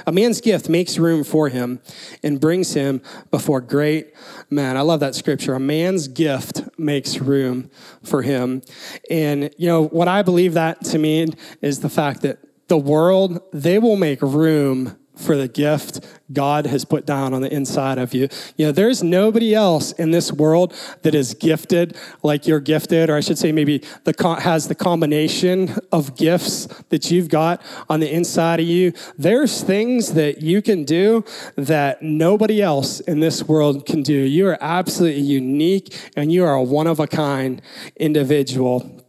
a 0.07 0.13
man's 0.13 0.41
gift 0.41 0.69
makes 0.69 0.99
room 0.99 1.23
for 1.23 1.49
him 1.49 1.81
and 2.23 2.41
brings 2.41 2.75
him 2.75 3.01
before 3.31 3.61
great 3.61 4.13
men. 4.51 4.77
I 4.77 4.81
love 4.81 5.01
that 5.01 5.15
scripture. 5.15 5.55
A 5.55 5.61
man's 5.61 6.09
gift 6.09 6.63
makes 6.79 7.19
room 7.19 7.71
for 8.03 8.23
him. 8.23 8.63
And, 9.09 9.55
you 9.57 9.69
know, 9.69 9.87
what 9.87 10.09
I 10.09 10.23
believe 10.23 10.55
that 10.55 10.85
to 10.87 10.99
mean 10.99 11.35
is 11.63 11.81
the 11.81 11.89
fact 11.89 12.23
that 12.23 12.39
the 12.69 12.79
world, 12.79 13.41
they 13.53 13.79
will 13.79 13.97
make 13.97 14.21
room 14.21 14.97
for 15.17 15.37
the 15.37 15.49
gift 15.49 16.05
God 16.33 16.67
has 16.67 16.85
put 16.85 17.07
down 17.07 17.35
on 17.35 17.43
the 17.43 17.53
inside 17.53 17.99
of 17.99 18.15
you. 18.15 18.29
You 18.57 18.67
know, 18.67 18.73
there's 18.73 19.03
nobody 19.03 19.55
else 19.55 19.93
in 19.93 20.11
this 20.11 20.33
world 20.33 20.75
that 21.03 21.15
is 21.15 21.35
gifted 21.35 21.97
like 22.23 22.47
you're 22.47 22.61
gifted, 22.61 23.11
or 23.11 23.17
I 23.17 23.21
should 23.21 23.39
say, 23.39 23.53
maybe 23.53 23.83
the 24.05 24.15
has 24.41 24.69
the 24.69 24.75
combination 24.75 25.77
of 25.93 26.17
gifts 26.17 26.67
that 26.89 27.11
you've 27.11 27.29
got 27.29 27.63
on 27.89 28.01
the 28.01 28.13
inside 28.13 28.61
of 28.61 28.67
you. 28.67 28.93
There's 29.19 29.63
things 29.63 30.15
that 30.15 30.43
you 30.43 30.63
can 30.63 30.85
do 30.85 31.25
that 31.57 32.03
nobody 32.03 32.63
else 32.63 33.01
in 33.01 33.21
this 33.21 33.45
world 33.45 33.87
can 33.87 34.03
do. 34.03 34.15
You 34.15 34.49
are 34.49 34.59
absolutely 34.61 35.21
unique, 35.21 35.95
and 36.17 36.33
you 36.33 36.45
are 36.45 36.55
a 36.55 36.63
one 36.63 36.87
of 36.87 37.01
a 37.01 37.07
kind 37.07 37.61
individual. 37.97 39.04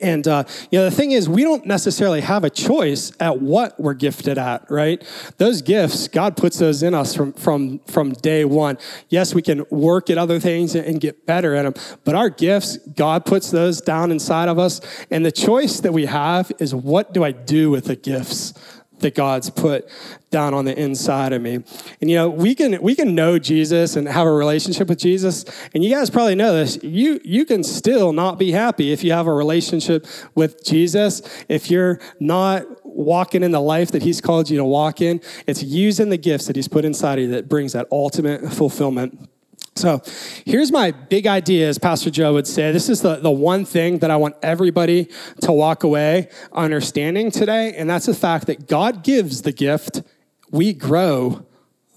And 0.00 0.26
uh, 0.26 0.44
you 0.70 0.78
know 0.78 0.84
the 0.84 0.90
thing 0.90 1.12
is, 1.12 1.28
we 1.28 1.42
don't 1.42 1.66
necessarily 1.66 2.20
have 2.20 2.44
a 2.44 2.50
choice 2.50 3.12
at 3.20 3.40
what 3.40 3.78
we're 3.78 3.94
gifted 3.94 4.38
at, 4.38 4.68
right? 4.70 5.02
Those 5.38 5.62
gifts, 5.62 6.08
God 6.08 6.36
puts 6.36 6.58
those 6.58 6.82
in 6.82 6.94
us 6.94 7.14
from 7.14 7.32
from 7.32 7.78
from 7.80 8.12
day 8.12 8.44
one. 8.44 8.78
Yes, 9.08 9.34
we 9.34 9.42
can 9.42 9.64
work 9.70 10.10
at 10.10 10.18
other 10.18 10.40
things 10.40 10.74
and 10.74 11.00
get 11.00 11.26
better 11.26 11.54
at 11.54 11.62
them, 11.62 11.74
but 12.04 12.14
our 12.14 12.30
gifts, 12.30 12.78
God 12.78 13.24
puts 13.24 13.50
those 13.50 13.80
down 13.80 14.10
inside 14.10 14.48
of 14.48 14.58
us, 14.58 14.80
and 15.10 15.24
the 15.24 15.32
choice 15.32 15.80
that 15.80 15.92
we 15.92 16.06
have 16.06 16.50
is 16.58 16.74
what 16.74 17.12
do 17.14 17.22
I 17.24 17.32
do 17.32 17.70
with 17.70 17.84
the 17.84 17.96
gifts 17.96 18.54
that 19.00 19.14
God's 19.14 19.50
put 19.50 19.88
down 20.30 20.54
on 20.54 20.64
the 20.64 20.78
inside 20.78 21.32
of 21.32 21.42
me. 21.42 21.62
And 22.00 22.10
you 22.10 22.16
know, 22.16 22.28
we 22.28 22.54
can 22.54 22.80
we 22.82 22.94
can 22.94 23.14
know 23.14 23.38
Jesus 23.38 23.96
and 23.96 24.08
have 24.08 24.26
a 24.26 24.32
relationship 24.32 24.88
with 24.88 24.98
Jesus. 24.98 25.44
And 25.74 25.84
you 25.84 25.90
guys 25.90 26.10
probably 26.10 26.34
know 26.34 26.52
this. 26.52 26.82
You 26.82 27.20
you 27.24 27.44
can 27.44 27.62
still 27.62 28.12
not 28.12 28.38
be 28.38 28.52
happy 28.52 28.92
if 28.92 29.04
you 29.04 29.12
have 29.12 29.26
a 29.26 29.32
relationship 29.32 30.06
with 30.34 30.64
Jesus. 30.64 31.22
If 31.48 31.70
you're 31.70 32.00
not 32.20 32.64
walking 32.84 33.42
in 33.42 33.50
the 33.50 33.60
life 33.60 33.92
that 33.92 34.02
he's 34.02 34.20
called 34.20 34.48
you 34.50 34.56
to 34.56 34.64
walk 34.64 35.00
in, 35.00 35.20
it's 35.46 35.62
using 35.62 36.08
the 36.08 36.16
gifts 36.16 36.46
that 36.46 36.56
he's 36.56 36.68
put 36.68 36.84
inside 36.84 37.18
of 37.18 37.24
you 37.24 37.30
that 37.32 37.48
brings 37.48 37.72
that 37.72 37.86
ultimate 37.92 38.52
fulfillment. 38.52 39.28
So 39.76 40.00
here's 40.46 40.72
my 40.72 40.90
big 40.90 41.26
idea, 41.26 41.68
as 41.68 41.76
Pastor 41.76 42.08
Joe 42.08 42.32
would 42.32 42.46
say. 42.46 42.72
This 42.72 42.88
is 42.88 43.02
the, 43.02 43.16
the 43.16 43.30
one 43.30 43.66
thing 43.66 43.98
that 43.98 44.10
I 44.10 44.16
want 44.16 44.36
everybody 44.42 45.10
to 45.42 45.52
walk 45.52 45.84
away 45.84 46.30
understanding 46.52 47.30
today, 47.30 47.74
and 47.76 47.88
that's 47.88 48.06
the 48.06 48.14
fact 48.14 48.46
that 48.46 48.68
God 48.68 49.04
gives 49.04 49.42
the 49.42 49.52
gift, 49.52 50.02
we 50.50 50.72
grow 50.72 51.44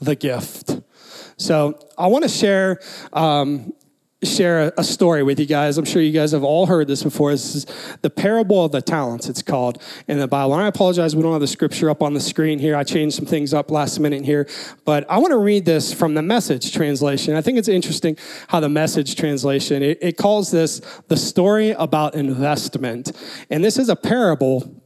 the 0.02 0.16
gift. 0.16 0.82
So 1.38 1.80
I 1.98 2.08
want 2.08 2.24
to 2.24 2.30
share 2.30 2.82
um, 3.14 3.74
share 4.24 4.74
a 4.78 4.84
story 4.84 5.24
with 5.24 5.40
you 5.40 5.46
guys. 5.46 5.78
I'm 5.78 5.86
sure 5.86 6.02
you 6.02 6.12
guys 6.12 6.34
have 6.34 6.44
all 6.44 6.66
heard 6.66 6.88
this 6.88 7.04
before. 7.04 7.32
This 7.32 7.56
is 7.56 7.66
the 8.02 8.10
parable 8.10 8.66
of 8.66 8.72
the 8.74 8.82
talents, 8.82 9.30
it's 9.30 9.42
called 9.42 9.82
in 10.08 10.20
the 10.20 10.28
Bible. 10.28 10.56
And 10.56 10.64
I 10.64 10.68
apologize, 10.68 11.16
we 11.16 11.22
don't 11.22 11.32
have 11.32 11.42
the 11.42 11.48
scripture 11.48 11.90
up 11.90 12.04
on 12.04 12.14
the 12.14 12.20
screen 12.20 12.60
here. 12.60 12.76
I 12.76 12.84
changed 12.84 13.16
some 13.16 13.26
things 13.26 13.54
up 13.54 13.72
last 13.72 13.98
minute 14.00 14.26
here. 14.26 14.48
But 14.84 15.10
I 15.10 15.20
want 15.20 15.32
to 15.32 15.38
read 15.38 15.66
this 15.66 15.94
from 15.94 16.16
the 16.16 16.22
message 16.22 16.74
translation. 16.74 17.36
I 17.36 17.42
think 17.42 17.58
it's 17.58 17.70
interesting 17.70 18.18
how 18.50 18.60
the 18.60 18.70
message 18.70 19.16
translation, 19.16 19.82
it, 19.82 19.98
it 20.02 20.18
calls 20.18 20.52
this 20.52 20.82
the 21.08 21.18
story 21.18 21.72
about 21.72 22.16
investment. 22.16 23.14
And 23.50 23.64
this 23.64 23.78
is 23.78 23.88
a 23.88 23.96
parable 23.96 24.79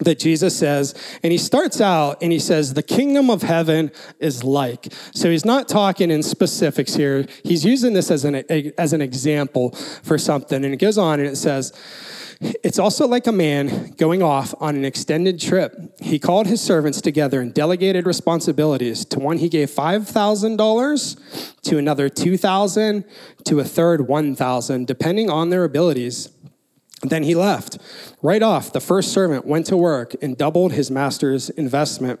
that 0.00 0.18
Jesus 0.18 0.56
says, 0.56 0.94
and 1.22 1.32
he 1.32 1.38
starts 1.38 1.80
out 1.80 2.18
and 2.22 2.32
he 2.32 2.38
says, 2.38 2.74
The 2.74 2.82
kingdom 2.82 3.30
of 3.30 3.42
heaven 3.42 3.90
is 4.18 4.44
like. 4.44 4.92
So 5.12 5.30
he's 5.30 5.44
not 5.44 5.68
talking 5.68 6.10
in 6.10 6.22
specifics 6.22 6.94
here. 6.94 7.26
He's 7.44 7.64
using 7.64 7.92
this 7.92 8.10
as 8.10 8.24
an, 8.24 8.36
as 8.78 8.92
an 8.92 9.02
example 9.02 9.70
for 10.02 10.18
something. 10.18 10.64
And 10.64 10.74
it 10.74 10.78
goes 10.78 10.98
on 10.98 11.20
and 11.20 11.28
it 11.28 11.36
says, 11.36 11.72
it's 12.40 12.78
also 12.78 13.06
like 13.06 13.26
a 13.26 13.32
man 13.32 13.90
going 13.98 14.22
off 14.22 14.54
on 14.60 14.74
an 14.74 14.86
extended 14.86 15.38
trip. 15.38 15.94
He 16.00 16.18
called 16.18 16.46
his 16.46 16.62
servants 16.62 17.02
together 17.02 17.42
and 17.42 17.52
delegated 17.52 18.06
responsibilities. 18.06 19.04
To 19.06 19.18
one, 19.18 19.36
he 19.36 19.50
gave 19.50 19.70
$5,000, 19.70 21.62
to 21.62 21.78
another, 21.78 22.08
2000 22.08 23.04
to 23.44 23.60
a 23.60 23.64
third, 23.64 24.08
1000 24.08 24.86
depending 24.86 25.28
on 25.28 25.50
their 25.50 25.64
abilities. 25.64 26.30
Then 27.02 27.22
he 27.22 27.34
left. 27.34 27.78
Right 28.22 28.42
off, 28.42 28.72
the 28.72 28.80
first 28.80 29.12
servant 29.12 29.46
went 29.46 29.66
to 29.66 29.76
work 29.76 30.14
and 30.20 30.36
doubled 30.36 30.72
his 30.72 30.90
master's 30.90 31.48
investment. 31.50 32.20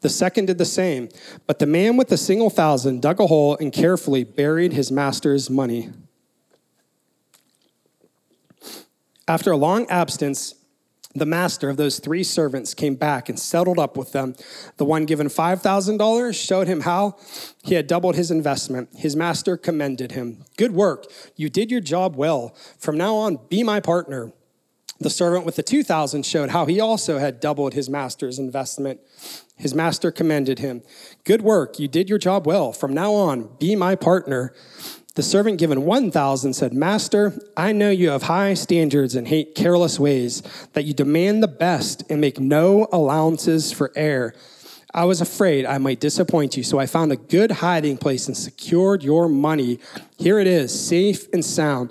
The 0.00 0.08
second 0.08 0.46
did 0.46 0.58
the 0.58 0.64
same. 0.64 1.08
But 1.46 1.58
the 1.58 1.66
man 1.66 1.96
with 1.96 2.08
the 2.08 2.16
single 2.16 2.50
thousand 2.50 3.02
dug 3.02 3.20
a 3.20 3.26
hole 3.26 3.56
and 3.56 3.72
carefully 3.72 4.24
buried 4.24 4.72
his 4.72 4.92
master's 4.92 5.48
money. 5.48 5.90
After 9.26 9.50
a 9.50 9.56
long 9.56 9.86
absence, 9.88 10.54
the 11.14 11.26
master 11.26 11.70
of 11.70 11.76
those 11.76 11.98
three 11.98 12.22
servants 12.22 12.74
came 12.74 12.94
back 12.94 13.28
and 13.28 13.38
settled 13.38 13.78
up 13.78 13.96
with 13.96 14.12
them. 14.12 14.34
The 14.76 14.84
one 14.84 15.06
given 15.06 15.28
$5,000 15.28 16.46
showed 16.46 16.68
him 16.68 16.82
how 16.82 17.16
he 17.62 17.74
had 17.74 17.86
doubled 17.86 18.14
his 18.14 18.30
investment. 18.30 18.90
His 18.94 19.16
master 19.16 19.56
commended 19.56 20.12
him. 20.12 20.44
Good 20.56 20.72
work. 20.72 21.06
You 21.34 21.48
did 21.48 21.70
your 21.70 21.80
job 21.80 22.16
well. 22.16 22.54
From 22.78 22.96
now 22.96 23.16
on, 23.16 23.38
be 23.48 23.62
my 23.62 23.80
partner. 23.80 24.32
The 25.00 25.10
servant 25.10 25.46
with 25.46 25.56
the 25.56 25.62
2,000 25.62 26.26
showed 26.26 26.50
how 26.50 26.66
he 26.66 26.80
also 26.80 27.18
had 27.18 27.40
doubled 27.40 27.72
his 27.72 27.88
master's 27.88 28.38
investment. 28.38 29.00
His 29.56 29.74
master 29.74 30.10
commended 30.10 30.58
him. 30.58 30.82
Good 31.24 31.42
work. 31.42 31.78
You 31.78 31.88
did 31.88 32.08
your 32.08 32.18
job 32.18 32.46
well. 32.46 32.72
From 32.72 32.92
now 32.92 33.14
on, 33.14 33.50
be 33.58 33.76
my 33.76 33.94
partner. 33.94 34.52
The 35.18 35.24
servant 35.24 35.58
given 35.58 35.84
1,000 35.84 36.52
said, 36.52 36.72
Master, 36.72 37.32
I 37.56 37.72
know 37.72 37.90
you 37.90 38.10
have 38.10 38.22
high 38.22 38.54
standards 38.54 39.16
and 39.16 39.26
hate 39.26 39.56
careless 39.56 39.98
ways, 39.98 40.44
that 40.74 40.84
you 40.84 40.94
demand 40.94 41.42
the 41.42 41.48
best 41.48 42.04
and 42.08 42.20
make 42.20 42.38
no 42.38 42.86
allowances 42.92 43.72
for 43.72 43.90
error. 43.96 44.32
I 44.94 45.06
was 45.06 45.20
afraid 45.20 45.66
I 45.66 45.78
might 45.78 45.98
disappoint 45.98 46.56
you, 46.56 46.62
so 46.62 46.78
I 46.78 46.86
found 46.86 47.10
a 47.10 47.16
good 47.16 47.50
hiding 47.50 47.96
place 47.96 48.28
and 48.28 48.36
secured 48.36 49.02
your 49.02 49.28
money. 49.28 49.80
Here 50.18 50.40
it 50.40 50.48
is, 50.48 50.78
safe 50.78 51.28
and 51.32 51.44
sound 51.44 51.90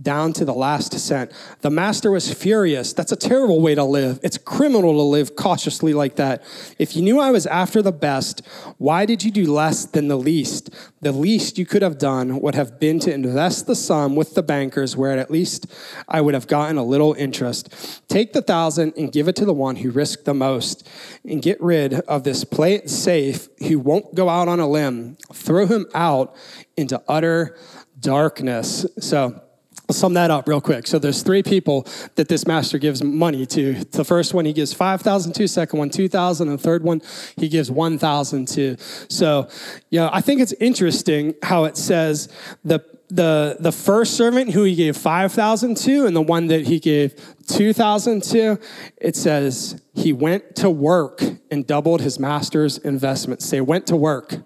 down 0.00 0.32
to 0.32 0.44
the 0.44 0.54
last 0.54 0.92
cent. 0.98 1.32
The 1.60 1.70
master 1.70 2.10
was 2.10 2.32
furious. 2.32 2.92
That's 2.92 3.10
a 3.10 3.16
terrible 3.16 3.60
way 3.60 3.74
to 3.74 3.82
live. 3.82 4.20
It's 4.22 4.38
criminal 4.38 4.92
to 4.92 5.02
live 5.02 5.34
cautiously 5.34 5.92
like 5.92 6.16
that. 6.16 6.44
If 6.78 6.94
you 6.94 7.02
knew 7.02 7.18
I 7.18 7.32
was 7.32 7.46
after 7.46 7.82
the 7.82 7.92
best, 7.92 8.42
why 8.78 9.06
did 9.06 9.24
you 9.24 9.32
do 9.32 9.52
less 9.52 9.86
than 9.86 10.06
the 10.06 10.16
least? 10.16 10.70
The 11.00 11.10
least 11.10 11.58
you 11.58 11.66
could 11.66 11.82
have 11.82 11.98
done 11.98 12.40
would 12.40 12.54
have 12.54 12.78
been 12.78 13.00
to 13.00 13.12
invest 13.12 13.66
the 13.66 13.74
sum 13.74 14.14
with 14.14 14.34
the 14.34 14.42
bankers, 14.42 14.96
where 14.96 15.18
at 15.18 15.30
least 15.30 15.66
I 16.08 16.20
would 16.20 16.34
have 16.34 16.46
gotten 16.46 16.78
a 16.78 16.84
little 16.84 17.14
interest. 17.14 18.08
Take 18.08 18.32
the 18.32 18.42
thousand 18.42 18.94
and 18.96 19.12
give 19.12 19.26
it 19.26 19.36
to 19.36 19.44
the 19.44 19.52
one 19.52 19.76
who 19.76 19.90
risked 19.90 20.24
the 20.24 20.34
most, 20.34 20.88
and 21.24 21.42
get 21.42 21.60
rid 21.60 21.94
of 21.94 22.22
this 22.22 22.44
play 22.44 22.74
it 22.74 22.90
safe 22.90 23.48
who 23.66 23.78
won't 23.78 24.14
go 24.14 24.28
out 24.28 24.48
on 24.48 24.60
a 24.60 24.68
limb. 24.68 25.16
Throw 25.32 25.66
him 25.66 25.86
out 25.94 26.36
into 26.78 27.02
utter 27.08 27.56
darkness. 28.00 28.86
So, 29.00 29.42
I'll 29.88 29.94
sum 29.94 30.12
that 30.14 30.30
up 30.30 30.46
real 30.46 30.60
quick. 30.60 30.86
So 30.86 30.98
there's 30.98 31.22
three 31.22 31.42
people 31.42 31.86
that 32.16 32.28
this 32.28 32.46
master 32.46 32.76
gives 32.76 33.02
money 33.02 33.46
to. 33.46 33.72
The 33.84 34.04
first 34.04 34.34
one 34.34 34.44
he 34.44 34.52
gives 34.52 34.74
5,000 34.74 35.32
to, 35.32 35.48
second 35.48 35.78
one 35.78 35.88
2,000, 35.88 36.46
and 36.46 36.58
the 36.58 36.62
third 36.62 36.82
one 36.82 37.00
he 37.38 37.48
gives 37.48 37.70
1,000 37.70 38.48
to. 38.48 38.76
So, 39.08 39.48
you 39.88 40.00
know, 40.00 40.10
I 40.12 40.20
think 40.20 40.42
it's 40.42 40.52
interesting 40.54 41.34
how 41.42 41.64
it 41.64 41.76
says 41.76 42.28
the 42.64 42.84
the 43.10 43.56
the 43.58 43.72
first 43.72 44.18
servant 44.18 44.50
who 44.50 44.64
he 44.64 44.74
gave 44.74 44.94
5,000 44.94 45.78
to 45.78 46.04
and 46.04 46.14
the 46.14 46.20
one 46.20 46.48
that 46.48 46.66
he 46.66 46.78
gave 46.78 47.14
2,000 47.46 48.22
to, 48.24 48.58
it 48.98 49.16
says 49.16 49.80
he 49.94 50.12
went 50.12 50.56
to 50.56 50.68
work 50.68 51.22
and 51.50 51.66
doubled 51.66 52.02
his 52.02 52.18
master's 52.18 52.76
investment. 52.76 53.40
Say 53.40 53.62
went 53.62 53.86
to 53.86 53.96
work 53.96 54.42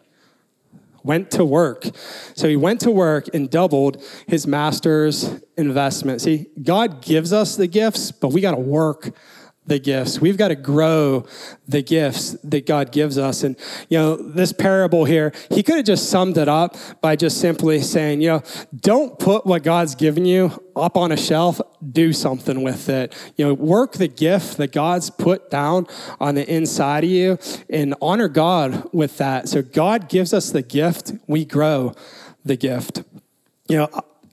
went 1.04 1.30
to 1.32 1.44
work. 1.44 1.86
So 2.34 2.48
he 2.48 2.56
went 2.56 2.80
to 2.80 2.90
work 2.90 3.28
and 3.34 3.50
doubled 3.50 4.02
his 4.26 4.46
master's 4.46 5.40
investment. 5.56 6.20
See, 6.20 6.46
God 6.62 7.02
gives 7.02 7.32
us 7.32 7.56
the 7.56 7.66
gifts, 7.66 8.12
but 8.12 8.28
we 8.28 8.40
got 8.40 8.52
to 8.52 8.60
work 8.60 9.14
the 9.66 9.78
gifts. 9.78 10.20
We've 10.20 10.36
got 10.36 10.48
to 10.48 10.56
grow 10.56 11.24
the 11.68 11.82
gifts 11.82 12.32
that 12.42 12.66
God 12.66 12.90
gives 12.90 13.16
us. 13.16 13.44
And, 13.44 13.56
you 13.88 13.98
know, 13.98 14.16
this 14.16 14.52
parable 14.52 15.04
here, 15.04 15.32
he 15.50 15.62
could 15.62 15.76
have 15.76 15.84
just 15.84 16.10
summed 16.10 16.36
it 16.36 16.48
up 16.48 16.76
by 17.00 17.14
just 17.14 17.40
simply 17.40 17.80
saying, 17.80 18.20
you 18.20 18.28
know, 18.28 18.42
don't 18.74 19.18
put 19.18 19.46
what 19.46 19.62
God's 19.62 19.94
given 19.94 20.24
you 20.24 20.60
up 20.74 20.96
on 20.96 21.12
a 21.12 21.16
shelf, 21.16 21.60
do 21.92 22.12
something 22.12 22.62
with 22.62 22.88
it. 22.88 23.14
You 23.36 23.46
know, 23.46 23.54
work 23.54 23.92
the 23.92 24.08
gift 24.08 24.56
that 24.56 24.72
God's 24.72 25.10
put 25.10 25.50
down 25.50 25.86
on 26.18 26.34
the 26.34 26.50
inside 26.52 27.04
of 27.04 27.10
you 27.10 27.38
and 27.70 27.94
honor 28.02 28.28
God 28.28 28.88
with 28.92 29.18
that. 29.18 29.48
So 29.48 29.62
God 29.62 30.08
gives 30.08 30.34
us 30.34 30.50
the 30.50 30.62
gift, 30.62 31.12
we 31.26 31.44
grow 31.44 31.94
the 32.44 32.56
gift. 32.56 33.04
You 33.68 33.78
know, 33.78 33.88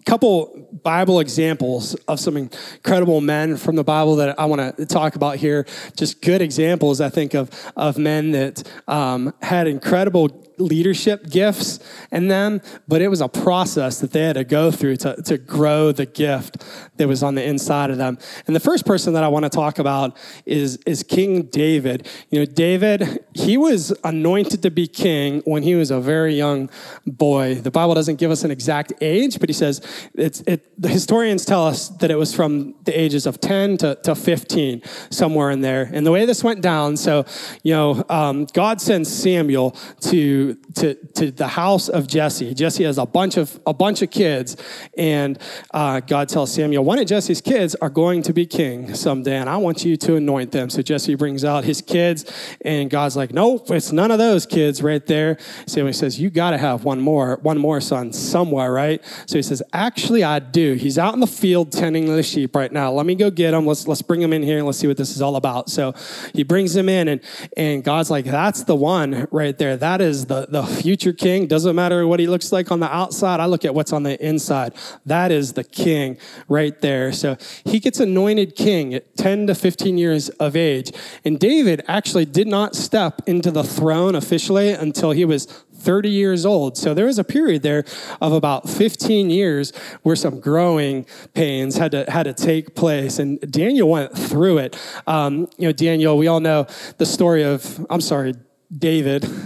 couple 0.06 0.68
Bible 0.84 1.20
examples 1.20 1.96
of 2.08 2.20
some 2.20 2.38
incredible 2.38 3.22
men 3.22 3.58
from 3.58 3.76
the 3.76 3.84
Bible 3.84 4.16
that 4.18 4.40
I 4.40 4.46
want 4.46 4.78
to 4.78 4.86
talk 4.86 5.16
about 5.16 5.38
here. 5.38 5.66
Just 5.96 6.22
good 6.22 6.42
examples, 6.42 7.02
I 7.02 7.10
think, 7.10 7.34
of, 7.34 7.50
of 7.76 7.98
men 7.98 8.32
that 8.32 8.64
um, 8.88 9.34
had 9.42 9.68
incredible 9.68 10.49
leadership 10.60 11.30
gifts 11.30 11.80
in 12.12 12.28
them, 12.28 12.62
but 12.88 13.02
it 13.02 13.08
was 13.08 13.22
a 13.22 13.28
process 13.28 14.00
that 14.00 14.12
they 14.12 14.24
had 14.24 14.34
to 14.34 14.44
go 14.44 14.72
through 14.72 14.98
to, 14.98 15.22
to 15.24 15.38
grow 15.38 15.92
the 15.92 16.06
gift 16.06 16.64
that 16.98 17.08
was 17.08 17.24
on 17.24 17.36
the 17.36 17.44
inside 17.44 17.90
of 17.90 17.98
them. 17.98 18.18
And 18.46 18.56
the 18.56 18.60
first 18.60 18.86
person 18.86 19.14
that 19.14 19.24
I 19.24 19.28
want 19.28 19.44
to 19.44 19.50
talk 19.50 19.80
about 19.80 20.18
is, 20.46 20.78
is 20.86 21.02
King 21.04 21.44
David. 21.44 22.08
You 22.30 22.40
know, 22.40 22.46
David, 22.46 23.26
he 23.34 23.58
was 23.58 23.94
anointed 24.04 24.62
to 24.64 24.72
be 24.72 24.88
king 24.88 25.42
when 25.46 25.64
he 25.64 25.76
was 25.76 25.92
a 25.92 26.00
very 26.00 26.36
young 26.36 26.70
boy. 27.06 27.56
The 27.56 27.72
Bible 27.72 27.96
doesn't 27.96 28.18
give 28.18 28.32
us 28.32 28.44
an 28.44 28.52
exact 28.52 28.94
age, 29.02 29.40
but 29.40 29.50
he 29.50 29.54
says 29.54 29.82
it's, 30.14 30.42
it, 30.42 30.66
the 30.82 30.90
historians 30.90 31.46
tell 31.46 31.66
us 31.66 31.90
that 31.90 32.12
it 32.12 32.16
was 32.16 32.34
from 32.34 32.76
the 32.84 33.00
ages 33.00 33.26
of 33.26 33.40
10 33.40 33.78
to, 33.78 33.96
to 34.04 34.16
15, 34.16 34.82
somewhere 35.10 35.52
in 35.52 35.62
there. 35.62 35.90
And 35.92 36.06
the 36.06 36.12
way 36.12 36.26
this 36.26 36.44
went 36.44 36.62
down, 36.62 36.98
so, 36.98 37.26
you 37.64 37.74
know, 37.74 38.04
um, 38.10 38.46
God 38.54 38.82
sends 38.82 39.10
Samuel 39.10 39.72
to 40.02 40.49
to, 40.76 40.94
to, 40.94 41.32
the 41.32 41.48
house 41.48 41.90
of 41.90 42.08
Jesse. 42.08 42.54
Jesse 42.54 42.84
has 42.84 42.98
a 42.98 43.06
bunch 43.06 43.38
of, 43.38 43.60
a 43.66 43.74
bunch 43.74 44.02
of 44.02 44.12
kids, 44.12 44.58
and 44.98 45.40
uh, 45.72 46.00
God 46.02 46.30
tells 46.30 46.54
Samuel, 46.54 46.84
one 46.84 47.00
of 47.00 47.08
Jesse's 47.08 47.42
kids 47.42 47.76
are 47.76 47.90
going 47.90 48.22
to 48.24 48.34
be 48.34 48.46
king 48.46 48.94
someday, 48.94 49.38
and 49.38 49.50
I 49.50 49.58
want 49.58 49.86
you 49.86 49.98
to 49.98 50.16
anoint 50.16 50.52
them. 50.52 50.70
So 50.70 50.82
Jesse 50.82 51.16
brings 51.16 51.44
out 51.46 51.64
his 51.64 51.82
kids, 51.82 52.26
and 52.62 52.90
God's 52.90 53.16
like, 53.16 53.34
nope, 53.34 53.70
it's 53.72 53.92
none 53.92 54.12
of 54.12 54.18
those 54.18 54.46
kids 54.46 54.82
right 54.82 55.06
there. 55.06 55.38
Samuel 55.68 55.94
says, 55.94 56.20
you 56.20 56.30
got 56.30 56.52
to 56.52 56.58
have 56.58 56.84
one 56.84 57.02
more, 57.02 57.40
one 57.42 57.58
more 57.58 57.82
son 57.82 58.14
somewhere, 58.14 58.72
right? 58.72 59.04
So 59.26 59.38
he 59.38 59.42
says, 59.42 59.62
actually, 59.74 60.24
I 60.24 60.40
do. 60.40 60.74
He's 60.74 60.98
out 60.98 61.14
in 61.14 61.20
the 61.20 61.28
field 61.28 61.72
tending 61.72 62.06
the 62.06 62.24
sheep 62.24 62.56
right 62.56 62.72
now. 62.72 62.92
Let 62.92 63.06
me 63.06 63.16
go 63.16 63.30
get 63.30 63.54
him. 63.54 63.66
Let's, 63.66 63.88
let's 63.88 64.02
bring 64.02 64.22
him 64.22 64.34
in 64.34 64.44
here, 64.44 64.58
and 64.58 64.66
let's 64.66 64.80
see 64.80 64.88
what 64.88 64.98
this 64.98 65.12
is 65.12 65.22
all 65.22 65.36
about. 65.36 65.70
So 65.70 65.94
he 66.34 66.44
brings 66.44 66.76
him 66.76 66.90
in, 66.90 67.08
and, 67.08 67.22
and 67.58 67.84
God's 67.84 68.10
like, 68.10 68.26
that's 68.26 68.64
the 68.64 68.76
one 68.76 69.28
right 69.32 69.58
there. 69.58 69.78
That 69.78 70.02
is 70.02 70.26
the 70.26 70.39
the, 70.48 70.64
future 70.64 71.14
king. 71.14 71.48
Doesn't 71.48 71.76
matter 71.76 72.08
what 72.08 72.20
he 72.20 72.28
looks 72.28 72.52
like 72.52 72.72
on 72.72 72.80
the 72.80 72.94
outside. 72.94 73.40
I 73.40 73.46
look 73.48 73.66
at 73.66 73.74
what's 73.74 73.92
on 73.92 74.04
the 74.04 74.24
inside. 74.26 74.74
That 75.06 75.32
is 75.32 75.54
the 75.54 75.64
king 75.64 76.18
right 76.48 76.80
there. 76.82 77.12
So 77.12 77.38
he 77.66 77.80
gets 77.80 78.00
anointed 78.00 78.56
king 78.56 78.94
at 78.94 79.18
10 79.18 79.48
to 79.48 79.56
15 79.56 79.98
years 79.98 80.30
of 80.30 80.56
age. 80.56 80.92
And 81.26 81.40
David 81.40 81.84
actually 81.88 82.26
did 82.26 82.48
not 82.48 82.76
step 82.76 83.22
into 83.26 83.52
the 83.52 83.64
throne 83.64 84.16
officially 84.16 84.70
until 84.70 85.12
he 85.12 85.26
was 85.26 85.48
30 85.80 86.10
years 86.10 86.46
old. 86.46 86.78
So 86.78 86.94
there 86.94 87.06
was 87.06 87.18
a 87.18 87.24
period 87.24 87.64
there 87.64 87.86
of 88.22 88.34
about 88.34 88.70
15 88.70 89.30
years 89.30 89.76
where 90.04 90.16
some 90.16 90.40
growing 90.40 91.06
pains 91.34 91.78
had 91.78 91.92
to 91.92 92.10
had 92.10 92.24
to 92.24 92.34
take 92.34 92.76
place, 92.76 93.20
and 93.20 93.40
Daniel 93.52 93.90
went 93.90 94.18
through 94.18 94.60
it. 94.60 94.78
Um, 95.08 95.50
you 95.58 95.68
know, 95.68 95.72
Daniel, 95.72 96.18
we 96.18 96.28
all 96.28 96.40
know 96.40 96.68
the 96.98 97.06
story 97.06 97.44
of 97.44 97.86
I'm 97.90 98.02
sorry, 98.02 98.36
David. 98.72 99.26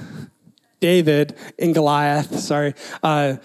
David 0.84 1.34
and 1.58 1.74
Goliath. 1.74 2.38
Sorry. 2.40 2.74
Uh, 3.02 3.38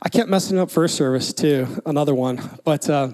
I 0.00 0.08
kept 0.10 0.28
messing 0.28 0.60
up 0.60 0.70
first 0.70 0.94
service 0.94 1.32
too, 1.32 1.66
another 1.84 2.14
one. 2.14 2.38
But, 2.62 2.88
uh, 2.88 3.08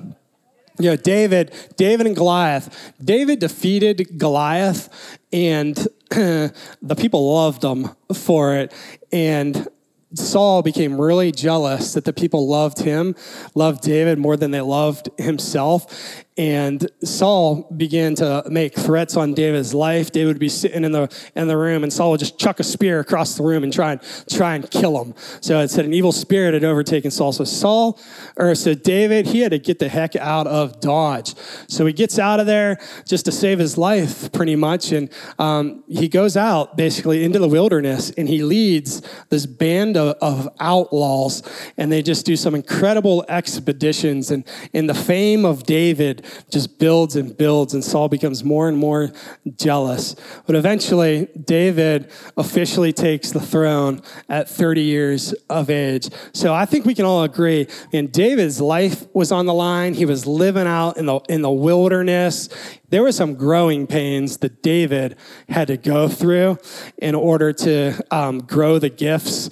you 0.78 0.90
know, 0.90 0.96
David, 0.96 1.54
David 1.78 2.06
and 2.06 2.14
Goliath. 2.14 2.92
David 3.02 3.38
defeated 3.38 4.18
Goliath, 4.18 5.18
and 5.32 5.76
the 6.10 6.52
people 6.94 7.32
loved 7.32 7.64
him 7.64 7.88
for 8.12 8.54
it. 8.54 8.74
And 9.12 9.66
Saul 10.12 10.60
became 10.60 11.00
really 11.00 11.32
jealous 11.32 11.94
that 11.94 12.04
the 12.04 12.12
people 12.12 12.46
loved 12.48 12.80
him, 12.80 13.14
loved 13.54 13.80
David 13.80 14.18
more 14.18 14.36
than 14.36 14.50
they 14.50 14.60
loved 14.60 15.08
himself. 15.16 16.26
And 16.40 16.90
Saul 17.04 17.70
began 17.76 18.14
to 18.14 18.42
make 18.48 18.74
threats 18.74 19.14
on 19.14 19.34
David's 19.34 19.74
life. 19.74 20.10
David 20.10 20.28
would 20.28 20.38
be 20.38 20.48
sitting 20.48 20.84
in 20.84 20.92
the 20.92 21.14
in 21.36 21.48
the 21.48 21.56
room, 21.58 21.82
and 21.82 21.92
Saul 21.92 22.12
would 22.12 22.20
just 22.20 22.38
chuck 22.38 22.60
a 22.60 22.64
spear 22.64 22.98
across 22.98 23.34
the 23.34 23.42
room 23.42 23.62
and 23.62 23.70
try 23.70 23.92
and 23.92 24.00
try 24.26 24.54
and 24.54 24.70
kill 24.70 25.04
him. 25.04 25.12
So 25.42 25.60
it 25.60 25.68
said 25.68 25.84
an 25.84 25.92
evil 25.92 26.12
spirit 26.12 26.54
had 26.54 26.64
overtaken 26.64 27.10
Saul. 27.10 27.32
So 27.32 27.44
Saul, 27.44 28.00
or 28.38 28.54
so 28.54 28.72
David, 28.72 29.26
he 29.26 29.40
had 29.40 29.50
to 29.50 29.58
get 29.58 29.80
the 29.80 29.90
heck 29.90 30.16
out 30.16 30.46
of 30.46 30.80
Dodge. 30.80 31.34
So 31.68 31.84
he 31.84 31.92
gets 31.92 32.18
out 32.18 32.40
of 32.40 32.46
there 32.46 32.78
just 33.04 33.26
to 33.26 33.32
save 33.32 33.58
his 33.58 33.76
life, 33.76 34.32
pretty 34.32 34.56
much, 34.56 34.92
and 34.92 35.10
um, 35.38 35.84
he 35.88 36.08
goes 36.08 36.38
out 36.38 36.74
basically 36.74 37.22
into 37.22 37.38
the 37.38 37.48
wilderness, 37.48 38.12
and 38.16 38.26
he 38.26 38.42
leads 38.42 39.02
this 39.28 39.44
band 39.44 39.98
of, 39.98 40.16
of 40.22 40.48
outlaws, 40.58 41.42
and 41.76 41.92
they 41.92 42.00
just 42.00 42.24
do 42.24 42.34
some 42.34 42.54
incredible 42.54 43.26
expeditions, 43.28 44.30
and 44.30 44.42
in 44.72 44.86
the 44.86 44.94
fame 44.94 45.44
of 45.44 45.64
David 45.64 46.24
just 46.50 46.78
builds 46.78 47.16
and 47.16 47.36
builds, 47.36 47.74
and 47.74 47.84
Saul 47.84 48.08
becomes 48.08 48.44
more 48.44 48.68
and 48.68 48.76
more 48.76 49.10
jealous. 49.56 50.16
But 50.46 50.56
eventually, 50.56 51.28
David 51.44 52.10
officially 52.36 52.92
takes 52.92 53.30
the 53.30 53.40
throne 53.40 54.02
at 54.28 54.48
30 54.48 54.82
years 54.82 55.32
of 55.48 55.70
age. 55.70 56.08
So 56.32 56.54
I 56.54 56.64
think 56.64 56.84
we 56.84 56.94
can 56.94 57.04
all 57.04 57.22
agree, 57.22 57.66
and 57.92 58.10
David's 58.12 58.60
life 58.60 59.06
was 59.14 59.32
on 59.32 59.46
the 59.46 59.54
line. 59.54 59.94
He 59.94 60.04
was 60.04 60.26
living 60.26 60.66
out 60.66 60.96
in 60.96 61.06
the, 61.06 61.20
in 61.28 61.42
the 61.42 61.50
wilderness. 61.50 62.48
There 62.90 63.02
were 63.02 63.12
some 63.12 63.34
growing 63.34 63.86
pains 63.86 64.38
that 64.38 64.62
David 64.62 65.16
had 65.48 65.68
to 65.68 65.76
go 65.76 66.08
through 66.08 66.58
in 66.98 67.14
order 67.14 67.52
to 67.52 67.94
um, 68.10 68.38
grow 68.40 68.78
the 68.78 68.90
gifts 68.90 69.50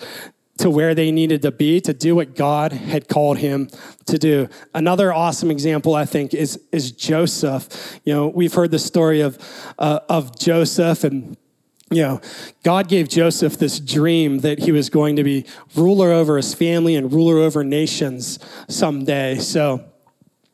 to 0.59 0.71
where 0.71 0.95
they 0.95 1.11
needed 1.11 1.43
to 1.43 1.51
be 1.51 1.81
to 1.81 1.93
do 1.95 2.15
what 2.15 2.37
God 2.37 2.73
had 2.73 3.09
called 3.09 3.39
him 3.39 3.69
to 4.07 4.19
do. 4.19 4.49
Another 4.75 5.13
awesome 5.13 5.51
example, 5.51 5.95
I 5.95 6.05
think, 6.05 6.35
is, 6.35 6.61
is 6.73 6.93
Joseph. 6.93 8.01
You 8.05 8.15
know, 8.15 8.29
we've 8.29 8.55
heard 8.55 8.71
the 8.71 8.79
story 8.79 9.21
of, 9.21 9.39
uh, 9.79 10.01
of 10.09 10.39
Joseph 10.39 11.05
and 11.05 11.37
you 11.91 12.03
know, 12.03 12.21
God 12.65 12.89
gave 12.89 13.09
Joseph 13.09 13.57
this 13.57 13.81
dream 13.81 14.41
that 14.41 14.59
he 14.59 14.73
was 14.73 14.91
going 14.91 15.17
to 15.17 15.25
be 15.25 15.47
ruler 15.75 16.11
over 16.11 16.37
his 16.37 16.53
family 16.53 16.97
and 16.97 17.11
ruler 17.11 17.39
over 17.39 17.65
nations 17.65 18.39
someday. 18.69 19.37
So, 19.37 19.88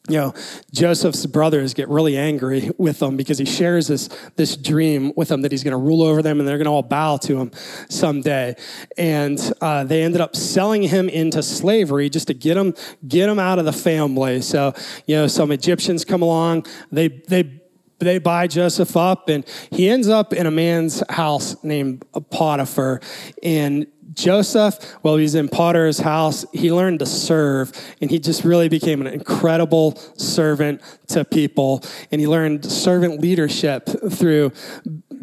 you 0.08 0.18
know, 0.18 0.34
Joseph's 0.70 1.24
brothers 1.24 1.72
get 1.72 1.88
really 1.88 2.18
angry 2.18 2.70
with 2.76 3.00
him 3.00 3.16
because 3.16 3.38
he 3.38 3.46
shares 3.46 3.86
this, 3.86 4.08
this 4.36 4.54
dream 4.54 5.14
with 5.16 5.28
them 5.28 5.40
that 5.42 5.50
he's 5.50 5.64
going 5.64 5.72
to 5.72 5.78
rule 5.78 6.02
over 6.02 6.20
them 6.20 6.40
and 6.40 6.46
they're 6.46 6.58
going 6.58 6.66
to 6.66 6.70
all 6.70 6.82
bow 6.82 7.16
to 7.16 7.38
him 7.38 7.50
someday. 7.88 8.54
And 8.98 9.40
uh, 9.62 9.84
they 9.84 10.02
ended 10.02 10.20
up 10.20 10.36
selling 10.36 10.82
him 10.82 11.08
into 11.08 11.42
slavery 11.42 12.10
just 12.10 12.26
to 12.26 12.34
get 12.34 12.54
him, 12.54 12.74
get 13.08 13.30
him 13.30 13.38
out 13.38 13.58
of 13.58 13.64
the 13.64 13.72
family. 13.72 14.42
So, 14.42 14.74
you 15.06 15.16
know, 15.16 15.26
some 15.26 15.50
Egyptians 15.50 16.04
come 16.04 16.20
along, 16.20 16.66
they, 16.92 17.08
they, 17.08 17.62
they 17.98 18.18
buy 18.18 18.46
Joseph 18.46 18.96
up, 18.96 19.28
and 19.28 19.44
he 19.70 19.88
ends 19.88 20.08
up 20.08 20.32
in 20.32 20.46
a 20.46 20.50
man's 20.50 21.02
house 21.10 21.62
named 21.62 22.04
Potiphar. 22.30 23.00
And 23.42 23.86
Joseph, 24.12 24.78
while 25.02 25.16
he's 25.16 25.34
in 25.34 25.48
Potiphar's 25.48 25.98
house, 25.98 26.44
he 26.52 26.72
learned 26.72 27.00
to 27.00 27.06
serve, 27.06 27.72
and 28.00 28.10
he 28.10 28.18
just 28.18 28.44
really 28.44 28.68
became 28.68 29.00
an 29.00 29.06
incredible 29.08 29.96
servant 30.16 30.80
to 31.08 31.24
people. 31.24 31.82
And 32.12 32.20
he 32.20 32.28
learned 32.28 32.64
servant 32.64 33.20
leadership 33.20 33.88
through 34.10 34.52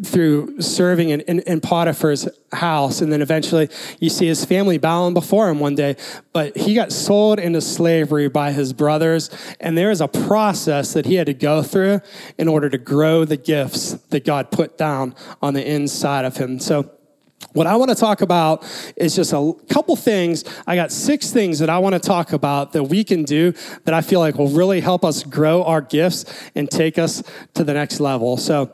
through 0.04 0.60
serving 0.60 1.10
in, 1.10 1.20
in, 1.22 1.40
in, 1.40 1.60
Potiphar's 1.60 2.28
house. 2.52 3.00
And 3.00 3.12
then 3.12 3.22
eventually 3.22 3.68
you 4.00 4.10
see 4.10 4.26
his 4.26 4.44
family 4.44 4.78
bowing 4.78 5.14
before 5.14 5.48
him 5.48 5.60
one 5.60 5.74
day. 5.74 5.96
But 6.32 6.56
he 6.56 6.74
got 6.74 6.92
sold 6.92 7.38
into 7.38 7.60
slavery 7.60 8.28
by 8.28 8.52
his 8.52 8.72
brothers. 8.72 9.30
And 9.60 9.78
there 9.78 9.90
is 9.90 10.00
a 10.00 10.08
process 10.08 10.92
that 10.94 11.06
he 11.06 11.14
had 11.14 11.26
to 11.26 11.34
go 11.34 11.62
through 11.62 12.00
in 12.36 12.48
order 12.48 12.68
to 12.68 12.78
grow 12.78 13.24
the 13.24 13.36
gifts 13.36 13.92
that 14.10 14.24
God 14.24 14.50
put 14.50 14.76
down 14.76 15.14
on 15.40 15.54
the 15.54 15.66
inside 15.66 16.24
of 16.24 16.36
him. 16.36 16.58
So 16.58 16.90
what 17.52 17.66
I 17.66 17.76
want 17.76 17.90
to 17.90 17.94
talk 17.94 18.22
about 18.22 18.64
is 18.96 19.14
just 19.14 19.32
a 19.32 19.52
couple 19.68 19.94
things. 19.94 20.44
I 20.66 20.74
got 20.74 20.90
six 20.90 21.30
things 21.30 21.58
that 21.58 21.68
I 21.68 21.78
want 21.78 21.94
to 21.94 21.98
talk 21.98 22.32
about 22.32 22.72
that 22.72 22.84
we 22.84 23.04
can 23.04 23.24
do 23.24 23.52
that 23.84 23.92
I 23.94 24.00
feel 24.00 24.20
like 24.20 24.36
will 24.36 24.48
really 24.48 24.80
help 24.80 25.04
us 25.04 25.22
grow 25.22 25.62
our 25.64 25.82
gifts 25.82 26.24
and 26.54 26.70
take 26.70 26.98
us 26.98 27.22
to 27.54 27.64
the 27.64 27.74
next 27.74 28.00
level. 28.00 28.36
So, 28.36 28.72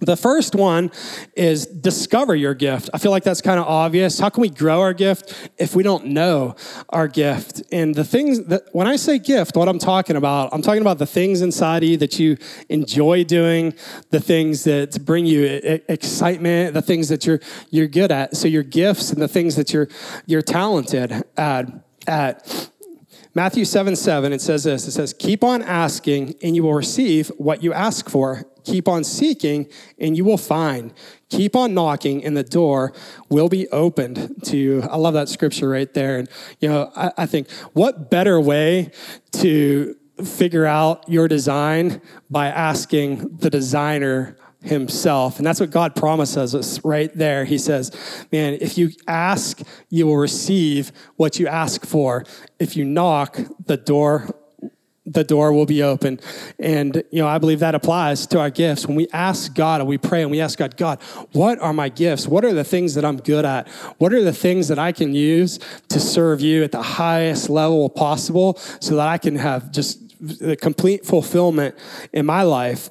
the 0.00 0.16
first 0.16 0.54
one 0.54 0.90
is 1.36 1.66
discover 1.66 2.34
your 2.34 2.54
gift. 2.54 2.90
I 2.92 2.98
feel 2.98 3.10
like 3.10 3.24
that's 3.24 3.40
kind 3.40 3.60
of 3.60 3.66
obvious. 3.66 4.18
How 4.18 4.28
can 4.28 4.40
we 4.42 4.50
grow 4.50 4.80
our 4.80 4.94
gift 4.94 5.50
if 5.58 5.74
we 5.74 5.82
don't 5.82 6.06
know 6.06 6.56
our 6.88 7.08
gift? 7.08 7.62
And 7.70 7.94
the 7.94 8.04
things 8.04 8.44
that, 8.46 8.62
when 8.72 8.86
I 8.86 8.96
say 8.96 9.18
gift, 9.18 9.56
what 9.56 9.68
I'm 9.68 9.78
talking 9.78 10.16
about, 10.16 10.50
I'm 10.52 10.62
talking 10.62 10.82
about 10.82 10.98
the 10.98 11.06
things 11.06 11.42
inside 11.42 11.84
you 11.84 11.96
that 11.98 12.18
you 12.18 12.36
enjoy 12.68 13.24
doing, 13.24 13.74
the 14.10 14.20
things 14.20 14.64
that 14.64 15.04
bring 15.04 15.26
you 15.26 15.44
excitement, 15.88 16.74
the 16.74 16.82
things 16.82 17.08
that 17.08 17.26
you're, 17.26 17.40
you're 17.70 17.88
good 17.88 18.10
at. 18.10 18.36
So 18.36 18.48
your 18.48 18.62
gifts 18.62 19.12
and 19.12 19.22
the 19.22 19.28
things 19.28 19.56
that 19.56 19.72
you're, 19.72 19.88
you're 20.26 20.42
talented 20.42 21.24
at. 21.36 21.70
at. 22.06 22.70
Matthew 23.36 23.64
7 23.64 23.96
7, 23.96 24.32
it 24.32 24.40
says 24.40 24.62
this 24.62 24.86
it 24.86 24.92
says, 24.92 25.12
Keep 25.12 25.42
on 25.42 25.60
asking, 25.62 26.36
and 26.40 26.54
you 26.54 26.62
will 26.62 26.74
receive 26.74 27.32
what 27.36 27.64
you 27.64 27.72
ask 27.72 28.08
for. 28.08 28.44
Keep 28.64 28.88
on 28.88 29.04
seeking, 29.04 29.68
and 29.98 30.16
you 30.16 30.24
will 30.24 30.38
find. 30.38 30.92
Keep 31.28 31.54
on 31.56 31.74
knocking, 31.74 32.24
and 32.24 32.36
the 32.36 32.42
door 32.42 32.92
will 33.28 33.48
be 33.48 33.68
opened 33.68 34.42
to 34.44 34.56
you. 34.56 34.82
I 34.82 34.96
love 34.96 35.14
that 35.14 35.28
scripture 35.28 35.68
right 35.68 35.92
there. 35.92 36.18
And, 36.18 36.28
you 36.60 36.68
know, 36.68 36.90
I, 36.96 37.12
I 37.18 37.26
think 37.26 37.50
what 37.72 38.10
better 38.10 38.40
way 38.40 38.90
to 39.32 39.96
figure 40.22 40.64
out 40.64 41.08
your 41.08 41.28
design 41.28 42.00
by 42.30 42.46
asking 42.46 43.36
the 43.38 43.50
designer 43.50 44.36
himself. 44.64 45.38
And 45.38 45.46
that's 45.46 45.60
what 45.60 45.70
God 45.70 45.94
promises 45.94 46.54
us 46.54 46.82
right 46.84 47.14
there. 47.14 47.44
He 47.44 47.58
says, 47.58 47.90
Man, 48.32 48.56
if 48.60 48.78
you 48.78 48.90
ask, 49.06 49.60
you 49.90 50.06
will 50.06 50.16
receive 50.16 50.90
what 51.16 51.38
you 51.38 51.46
ask 51.46 51.84
for. 51.84 52.24
If 52.58 52.76
you 52.76 52.84
knock, 52.84 53.38
the 53.66 53.76
door 53.76 54.34
the 55.06 55.24
door 55.24 55.52
will 55.52 55.66
be 55.66 55.82
open. 55.82 56.18
And, 56.58 57.02
you 57.10 57.20
know, 57.20 57.28
I 57.28 57.38
believe 57.38 57.60
that 57.60 57.74
applies 57.74 58.26
to 58.28 58.40
our 58.40 58.50
gifts. 58.50 58.86
When 58.86 58.96
we 58.96 59.06
ask 59.12 59.54
God 59.54 59.80
and 59.80 59.88
we 59.88 59.98
pray 59.98 60.22
and 60.22 60.30
we 60.30 60.40
ask 60.40 60.58
God, 60.58 60.76
God, 60.76 61.02
what 61.32 61.58
are 61.58 61.72
my 61.72 61.88
gifts? 61.88 62.26
What 62.26 62.44
are 62.44 62.52
the 62.52 62.64
things 62.64 62.94
that 62.94 63.04
I'm 63.04 63.18
good 63.18 63.44
at? 63.44 63.68
What 63.98 64.14
are 64.14 64.22
the 64.22 64.32
things 64.32 64.68
that 64.68 64.78
I 64.78 64.92
can 64.92 65.14
use 65.14 65.58
to 65.88 66.00
serve 66.00 66.40
you 66.40 66.64
at 66.64 66.72
the 66.72 66.82
highest 66.82 67.50
level 67.50 67.88
possible 67.90 68.54
so 68.80 68.96
that 68.96 69.08
I 69.08 69.18
can 69.18 69.36
have 69.36 69.70
just 69.70 70.00
the 70.20 70.56
complete 70.56 71.04
fulfillment 71.04 71.74
in 72.12 72.24
my 72.24 72.42
life? 72.42 72.88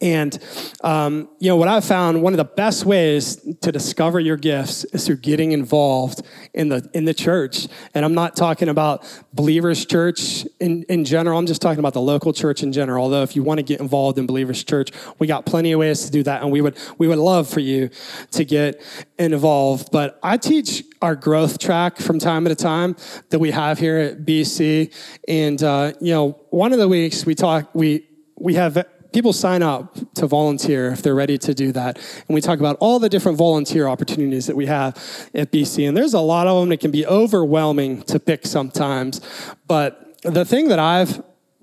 And, 0.00 0.38
um, 0.82 1.28
you 1.38 1.48
know, 1.48 1.56
what 1.56 1.68
I've 1.68 1.84
found 1.84 2.22
one 2.22 2.32
of 2.32 2.38
the 2.38 2.44
best 2.44 2.84
ways 2.84 3.36
to 3.60 3.70
discover 3.70 4.18
your 4.18 4.36
gifts 4.36 4.84
is 4.84 5.06
through 5.06 5.18
getting 5.18 5.52
involved 5.52 6.22
in 6.54 6.68
the, 6.68 6.88
in 6.94 7.04
the 7.04 7.14
church. 7.14 7.68
And 7.94 8.04
I'm 8.04 8.14
not 8.14 8.36
talking 8.36 8.68
about 8.68 9.04
Believers 9.32 9.84
Church 9.84 10.46
in, 10.60 10.84
in 10.84 11.04
general, 11.04 11.38
I'm 11.38 11.46
just 11.46 11.60
talking 11.60 11.80
about 11.80 11.92
the 11.92 12.00
local 12.00 12.32
church 12.32 12.62
in 12.62 12.72
general. 12.72 13.04
Although, 13.04 13.22
if 13.22 13.36
you 13.36 13.42
want 13.42 13.58
to 13.58 13.62
get 13.62 13.80
involved 13.80 14.18
in 14.18 14.26
Believers 14.26 14.64
Church, 14.64 14.90
we 15.18 15.26
got 15.26 15.44
plenty 15.44 15.72
of 15.72 15.80
ways 15.80 16.06
to 16.06 16.10
do 16.10 16.22
that. 16.22 16.42
And 16.42 16.50
we 16.50 16.60
would, 16.60 16.78
we 16.98 17.08
would 17.08 17.18
love 17.18 17.48
for 17.48 17.60
you 17.60 17.90
to 18.32 18.44
get 18.44 18.80
involved. 19.18 19.90
But 19.92 20.18
I 20.22 20.36
teach 20.36 20.82
our 21.02 21.14
growth 21.14 21.58
track 21.58 21.98
from 21.98 22.18
time 22.18 22.46
to 22.46 22.54
time 22.54 22.96
that 23.30 23.38
we 23.38 23.50
have 23.50 23.78
here 23.78 23.98
at 23.98 24.24
BC. 24.24 24.92
And, 25.28 25.62
uh, 25.62 25.92
you 26.00 26.12
know, 26.12 26.40
one 26.50 26.72
of 26.72 26.78
the 26.78 26.88
weeks 26.88 27.26
we 27.26 27.34
talk, 27.34 27.68
we, 27.74 28.08
we 28.38 28.54
have 28.54 28.84
people 29.14 29.32
sign 29.32 29.62
up 29.62 29.96
to 30.14 30.26
volunteer 30.26 30.88
if 30.88 31.00
they're 31.00 31.14
ready 31.14 31.38
to 31.38 31.54
do 31.54 31.72
that. 31.72 31.96
And 31.96 32.34
we 32.34 32.40
talk 32.40 32.58
about 32.58 32.76
all 32.80 32.98
the 32.98 33.08
different 33.08 33.38
volunteer 33.38 33.86
opportunities 33.86 34.46
that 34.46 34.56
we 34.56 34.66
have 34.66 34.96
at 35.34 35.52
BC. 35.52 35.88
And 35.88 35.96
there's 35.96 36.14
a 36.14 36.20
lot 36.20 36.46
of 36.46 36.60
them. 36.60 36.72
It 36.72 36.80
can 36.80 36.90
be 36.90 37.06
overwhelming 37.06 38.02
to 38.02 38.18
pick 38.18 38.44
sometimes. 38.46 39.20
But 39.68 40.20
the 40.22 40.44
thing 40.44 40.68
that 40.68 40.78
I've 40.78 41.22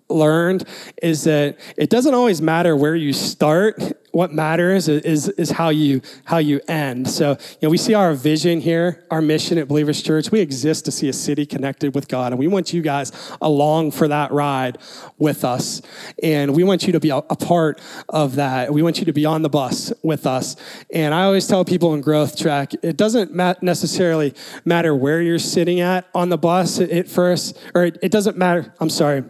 learned 0.09 0.65
is 1.01 1.25
that 1.25 1.57
it 1.77 1.89
doesn't 1.89 2.13
always 2.13 2.41
matter 2.41 2.75
where 2.75 2.95
you 2.95 3.13
start 3.13 3.79
what 4.11 4.33
matters 4.33 4.87
is, 4.87 5.29
is 5.29 5.51
how 5.51 5.69
you 5.69 6.01
how 6.25 6.37
you 6.37 6.59
end. 6.67 7.09
So, 7.09 7.31
you 7.31 7.57
know, 7.63 7.69
we 7.69 7.77
see 7.77 7.93
our 7.93 8.13
vision 8.13 8.61
here, 8.61 9.03
our 9.09 9.21
mission 9.21 9.57
at 9.57 9.67
Believers 9.67 10.01
Church. 10.01 10.31
We 10.31 10.39
exist 10.39 10.85
to 10.85 10.91
see 10.91 11.09
a 11.09 11.13
city 11.13 11.45
connected 11.45 11.95
with 11.95 12.07
God, 12.07 12.31
and 12.31 12.39
we 12.39 12.47
want 12.47 12.73
you 12.73 12.81
guys 12.81 13.11
along 13.41 13.91
for 13.91 14.07
that 14.07 14.31
ride 14.31 14.77
with 15.17 15.45
us. 15.45 15.81
And 16.21 16.55
we 16.55 16.63
want 16.63 16.85
you 16.87 16.93
to 16.93 16.99
be 16.99 17.09
a, 17.09 17.17
a 17.17 17.35
part 17.35 17.81
of 18.09 18.35
that. 18.35 18.73
We 18.73 18.83
want 18.83 18.99
you 18.99 19.05
to 19.05 19.13
be 19.13 19.25
on 19.25 19.41
the 19.41 19.49
bus 19.49 19.93
with 20.03 20.25
us. 20.25 20.55
And 20.93 21.13
I 21.13 21.23
always 21.23 21.47
tell 21.47 21.63
people 21.65 21.93
in 21.93 22.01
Growth 22.01 22.37
Track, 22.37 22.73
it 22.83 22.97
doesn't 22.97 23.33
necessarily 23.61 24.33
matter 24.65 24.95
where 24.95 25.21
you're 25.21 25.39
sitting 25.39 25.79
at 25.79 26.07
on 26.13 26.29
the 26.29 26.37
bus 26.37 26.79
at 26.79 27.07
first, 27.07 27.57
or 27.73 27.85
it, 27.85 27.97
it 28.01 28.11
doesn't 28.11 28.37
matter. 28.37 28.73
I'm 28.79 28.89
sorry. 28.89 29.23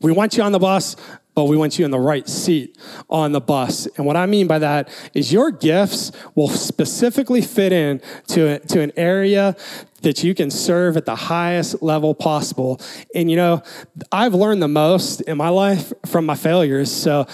We 0.00 0.10
want 0.10 0.36
you 0.36 0.42
on 0.42 0.50
the 0.50 0.58
bus, 0.58 0.96
but 1.34 1.44
we 1.44 1.56
want 1.56 1.78
you 1.78 1.84
in 1.84 1.90
the 1.90 1.98
right 1.98 2.28
seat 2.28 2.78
on 3.08 3.32
the 3.32 3.40
bus. 3.40 3.86
And 3.96 4.06
what 4.06 4.16
I 4.16 4.26
mean 4.26 4.46
by 4.46 4.58
that 4.58 4.88
is 5.14 5.32
your 5.32 5.50
gifts 5.50 6.12
will 6.34 6.48
specifically 6.48 7.40
fit 7.40 7.72
in 7.72 8.00
to, 8.28 8.58
to 8.58 8.80
an 8.80 8.92
area 8.96 9.56
that 10.02 10.22
you 10.22 10.34
can 10.34 10.50
serve 10.50 10.96
at 10.96 11.06
the 11.06 11.16
highest 11.16 11.82
level 11.82 12.14
possible. 12.14 12.80
And 13.14 13.30
you 13.30 13.36
know, 13.36 13.62
I've 14.10 14.34
learned 14.34 14.62
the 14.62 14.68
most 14.68 15.22
in 15.22 15.36
my 15.36 15.48
life 15.48 15.92
from 16.06 16.26
my 16.26 16.34
failures. 16.34 16.90
So 16.90 17.26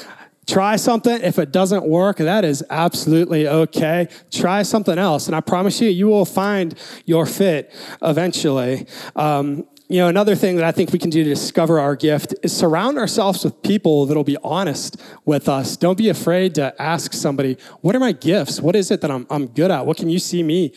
try 0.46 0.76
something. 0.76 1.20
If 1.22 1.38
it 1.38 1.50
doesn't 1.50 1.84
work, 1.84 2.18
that 2.18 2.44
is 2.44 2.64
absolutely 2.70 3.48
okay. 3.48 4.08
Try 4.30 4.62
something 4.62 4.98
else. 4.98 5.26
And 5.26 5.34
I 5.34 5.40
promise 5.40 5.80
you, 5.80 5.88
you 5.88 6.06
will 6.06 6.24
find 6.24 6.78
your 7.04 7.26
fit 7.26 7.72
eventually. 8.02 8.87
Um, 9.16 9.66
you 9.90 9.98
know, 9.98 10.09
another 10.09 10.35
thing 10.35 10.57
that 10.57 10.66
I 10.66 10.72
think 10.72 10.92
we 10.92 10.98
can 10.98 11.09
do 11.09 11.24
to 11.24 11.31
discover 11.31 11.81
our 11.81 11.96
gift 11.96 12.35
is 12.42 12.55
surround 12.55 12.98
ourselves 12.98 13.42
with 13.42 13.62
people 13.62 14.05
that'll 14.05 14.22
be 14.22 14.37
honest 14.44 15.01
with 15.24 15.48
us. 15.48 15.79
Don't 15.79 15.96
be 15.96 16.11
afraid 16.11 16.55
to 16.57 16.74
ask 16.81 17.14
somebody, 17.14 17.57
what 17.81 17.96
are 17.96 17.98
my 17.98 18.12
gifts? 18.12 18.61
What 18.61 18.77
is 18.77 18.90
it 18.90 19.01
that 19.01 19.11
I'm, 19.11 19.27
I'm 19.31 19.46
good 19.46 19.70
at? 19.70 19.87
What 19.87 19.96
can 19.96 20.11
you 20.11 20.18
see 20.18 20.42
me 20.42 20.74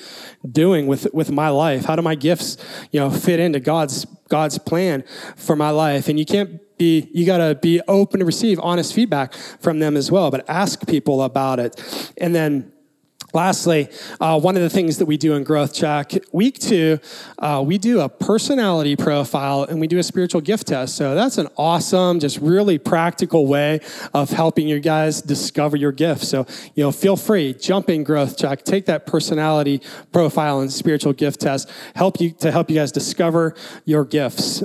doing 0.50 0.88
with, 0.88 1.14
with 1.14 1.30
my 1.30 1.50
life? 1.50 1.84
How 1.84 1.98
do 1.98 2.02
my 2.02 2.16
gifts, 2.16 2.56
you 2.92 3.02
know, 3.02 3.10
fit 3.10 3.42
into 3.42 3.60
God's, 3.60 4.06
God's 4.30 4.58
plan 4.58 5.04
for 5.36 5.58
my 5.58 5.72
life? 5.72 6.08
And 6.08 6.18
you 6.18 6.26
can't 6.26 6.62
be, 6.78 7.10
you 7.14 7.26
gotta 7.26 7.56
be 7.56 7.82
open 7.90 8.22
to 8.22 8.26
receive 8.26 8.62
honest 8.64 8.94
feedback 8.94 9.34
from 9.34 9.80
them 9.80 9.98
as 9.98 10.10
well, 10.10 10.32
but 10.32 10.50
ask 10.50 10.88
people 10.88 11.22
about 11.22 11.60
it. 11.60 12.14
And 12.18 12.34
then, 12.34 12.72
Lastly, 13.34 13.90
uh, 14.20 14.40
one 14.40 14.56
of 14.58 14.62
the 14.62 14.70
things 14.70 14.98
that 14.98 15.06
we 15.06 15.16
do 15.18 15.34
in 15.34 15.44
Growth 15.44 15.74
Track, 15.74 16.14
week 16.32 16.60
two, 16.60 17.00
uh, 17.40 17.64
we 17.66 17.78
do 17.78 18.02
a 18.02 18.10
personality 18.10 18.96
profile 18.96 19.64
and 19.64 19.80
we 19.80 19.88
do 19.88 19.98
a 20.00 20.04
spiritual 20.04 20.42
gift 20.42 20.68
test. 20.68 20.96
So 20.96 21.16
that's 21.16 21.38
an 21.38 21.48
awesome, 21.58 22.20
just 22.20 22.40
really 22.40 22.78
practical 22.78 23.48
way 23.48 23.80
of 24.14 24.32
helping 24.32 24.68
you 24.68 24.80
guys 24.80 25.22
discover 25.22 25.78
your 25.78 25.94
gifts. 25.94 26.28
So, 26.28 26.46
you 26.76 26.84
know, 26.84 26.92
feel 26.92 27.16
free, 27.16 27.54
jump 27.54 27.90
in 27.90 28.04
Growth 28.04 28.38
Track, 28.38 28.64
take 28.64 28.86
that 28.88 29.06
personality 29.06 29.82
profile 30.12 30.60
and 30.60 30.72
spiritual 30.72 31.14
gift 31.14 31.40
test, 31.40 31.70
help 31.96 32.20
you 32.20 32.32
to 32.32 32.52
help 32.52 32.70
you 32.70 32.76
guys 32.76 32.92
discover 32.92 33.56
your 33.86 34.04
gifts. 34.04 34.64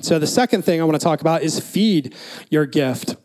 So 0.00 0.18
the 0.18 0.26
second 0.26 0.62
thing 0.62 0.80
I 0.80 0.84
want 0.84 0.98
to 1.00 1.04
talk 1.04 1.20
about 1.20 1.42
is 1.42 1.58
feed 1.58 2.14
your 2.50 2.66
gift. 2.66 3.16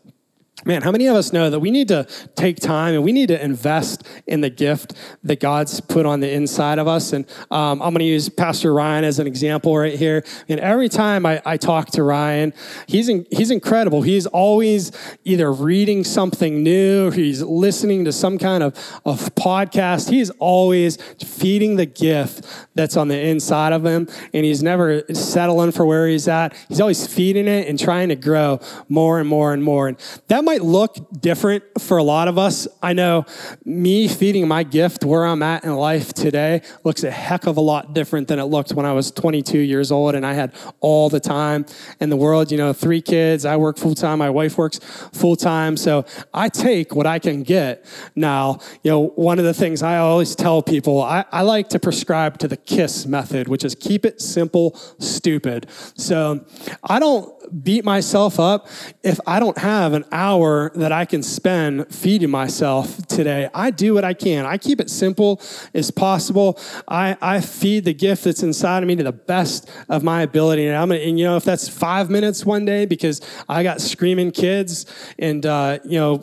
Man, 0.64 0.82
how 0.82 0.92
many 0.92 1.06
of 1.08 1.16
us 1.16 1.32
know 1.32 1.50
that 1.50 1.58
we 1.58 1.72
need 1.72 1.88
to 1.88 2.06
take 2.36 2.58
time 2.60 2.94
and 2.94 3.02
we 3.02 3.10
need 3.10 3.28
to 3.28 3.44
invest 3.44 4.06
in 4.28 4.42
the 4.42 4.50
gift 4.50 4.94
that 5.24 5.40
God's 5.40 5.80
put 5.80 6.06
on 6.06 6.20
the 6.20 6.30
inside 6.30 6.78
of 6.78 6.86
us? 6.86 7.12
And 7.12 7.26
um, 7.50 7.82
I'm 7.82 7.90
going 7.90 7.98
to 7.98 8.04
use 8.04 8.28
Pastor 8.28 8.72
Ryan 8.72 9.04
as 9.04 9.18
an 9.18 9.26
example 9.26 9.76
right 9.76 9.98
here. 9.98 10.24
And 10.48 10.60
every 10.60 10.88
time 10.88 11.26
I, 11.26 11.42
I 11.44 11.56
talk 11.56 11.90
to 11.92 12.04
Ryan, 12.04 12.52
he's 12.86 13.08
in, 13.08 13.26
he's 13.30 13.50
incredible. 13.50 14.02
He's 14.02 14.26
always 14.26 14.92
either 15.24 15.52
reading 15.52 16.04
something 16.04 16.62
new, 16.62 17.10
he's 17.10 17.42
listening 17.42 18.04
to 18.04 18.12
some 18.12 18.38
kind 18.38 18.62
of, 18.62 18.74
of 19.04 19.34
podcast. 19.34 20.10
He's 20.10 20.30
always 20.30 20.96
feeding 21.24 21.76
the 21.76 21.86
gift 21.86 22.46
that's 22.74 22.96
on 22.96 23.08
the 23.08 23.18
inside 23.18 23.72
of 23.72 23.84
him, 23.84 24.08
and 24.32 24.44
he's 24.44 24.62
never 24.62 25.02
settling 25.12 25.72
for 25.72 25.84
where 25.84 26.06
he's 26.06 26.28
at. 26.28 26.54
He's 26.68 26.80
always 26.80 27.06
feeding 27.06 27.48
it 27.48 27.68
and 27.68 27.78
trying 27.78 28.10
to 28.10 28.16
grow 28.16 28.60
more 28.88 29.18
and 29.18 29.28
more 29.28 29.52
and 29.52 29.62
more. 29.62 29.88
And 29.88 29.96
that 30.28 30.44
might 30.44 30.51
might 30.52 30.62
look 30.62 30.98
different 31.18 31.64
for 31.80 31.96
a 31.96 32.02
lot 32.02 32.28
of 32.28 32.36
us. 32.36 32.68
I 32.82 32.92
know 32.92 33.24
me 33.64 34.06
feeding 34.06 34.46
my 34.46 34.64
gift 34.64 35.02
where 35.02 35.24
I'm 35.24 35.42
at 35.42 35.64
in 35.64 35.74
life 35.74 36.12
today 36.12 36.60
looks 36.84 37.04
a 37.04 37.10
heck 37.10 37.46
of 37.46 37.56
a 37.56 37.60
lot 37.62 37.94
different 37.94 38.28
than 38.28 38.38
it 38.38 38.44
looked 38.44 38.74
when 38.74 38.84
I 38.84 38.92
was 38.92 39.10
22 39.10 39.58
years 39.58 39.90
old 39.90 40.14
and 40.14 40.26
I 40.26 40.34
had 40.34 40.52
all 40.80 41.08
the 41.08 41.20
time 41.20 41.64
in 42.00 42.10
the 42.10 42.18
world. 42.18 42.52
You 42.52 42.58
know, 42.58 42.74
three 42.74 43.00
kids, 43.00 43.46
I 43.46 43.56
work 43.56 43.78
full 43.78 43.94
time, 43.94 44.18
my 44.18 44.28
wife 44.28 44.58
works 44.58 44.78
full 45.14 45.36
time. 45.36 45.78
So 45.78 46.04
I 46.34 46.50
take 46.50 46.94
what 46.94 47.06
I 47.06 47.18
can 47.18 47.44
get 47.44 47.86
now. 48.14 48.58
You 48.82 48.90
know, 48.90 49.06
one 49.14 49.38
of 49.38 49.46
the 49.46 49.54
things 49.54 49.82
I 49.82 49.96
always 49.96 50.36
tell 50.36 50.62
people, 50.62 51.00
I, 51.00 51.24
I 51.32 51.40
like 51.40 51.70
to 51.70 51.80
prescribe 51.80 52.36
to 52.40 52.48
the 52.48 52.58
KISS 52.58 53.06
method, 53.06 53.48
which 53.48 53.64
is 53.64 53.74
keep 53.74 54.04
it 54.04 54.20
simple, 54.20 54.78
stupid. 54.98 55.66
So 55.96 56.44
I 56.84 56.98
don't 56.98 57.32
beat 57.62 57.84
myself 57.84 58.38
up 58.38 58.68
if 59.02 59.20
I 59.26 59.40
don't 59.40 59.58
have 59.58 59.92
an 59.92 60.04
hour 60.12 60.70
that 60.74 60.92
I 60.92 61.04
can 61.04 61.22
spend 61.22 61.92
feeding 61.92 62.30
myself 62.30 63.06
today. 63.06 63.48
I 63.52 63.70
do 63.70 63.94
what 63.94 64.04
I 64.04 64.14
can. 64.14 64.46
I 64.46 64.58
keep 64.58 64.80
it 64.80 64.88
simple 64.88 65.40
as 65.74 65.90
possible. 65.90 66.58
I, 66.88 67.16
I 67.20 67.40
feed 67.40 67.84
the 67.84 67.94
gift 67.94 68.24
that's 68.24 68.42
inside 68.42 68.82
of 68.82 68.86
me 68.86 68.96
to 68.96 69.02
the 69.02 69.12
best 69.12 69.70
of 69.88 70.02
my 70.02 70.22
ability. 70.22 70.66
And 70.66 70.76
I'm 70.76 70.88
gonna, 70.88 71.00
and 71.00 71.18
you 71.18 71.24
know, 71.24 71.36
if 71.36 71.44
that's 71.44 71.68
five 71.68 72.10
minutes 72.10 72.46
one 72.46 72.64
day 72.64 72.86
because 72.86 73.20
I 73.48 73.62
got 73.62 73.80
screaming 73.80 74.30
kids 74.30 74.86
and 75.18 75.44
uh, 75.44 75.78
you 75.84 75.98
know, 75.98 76.22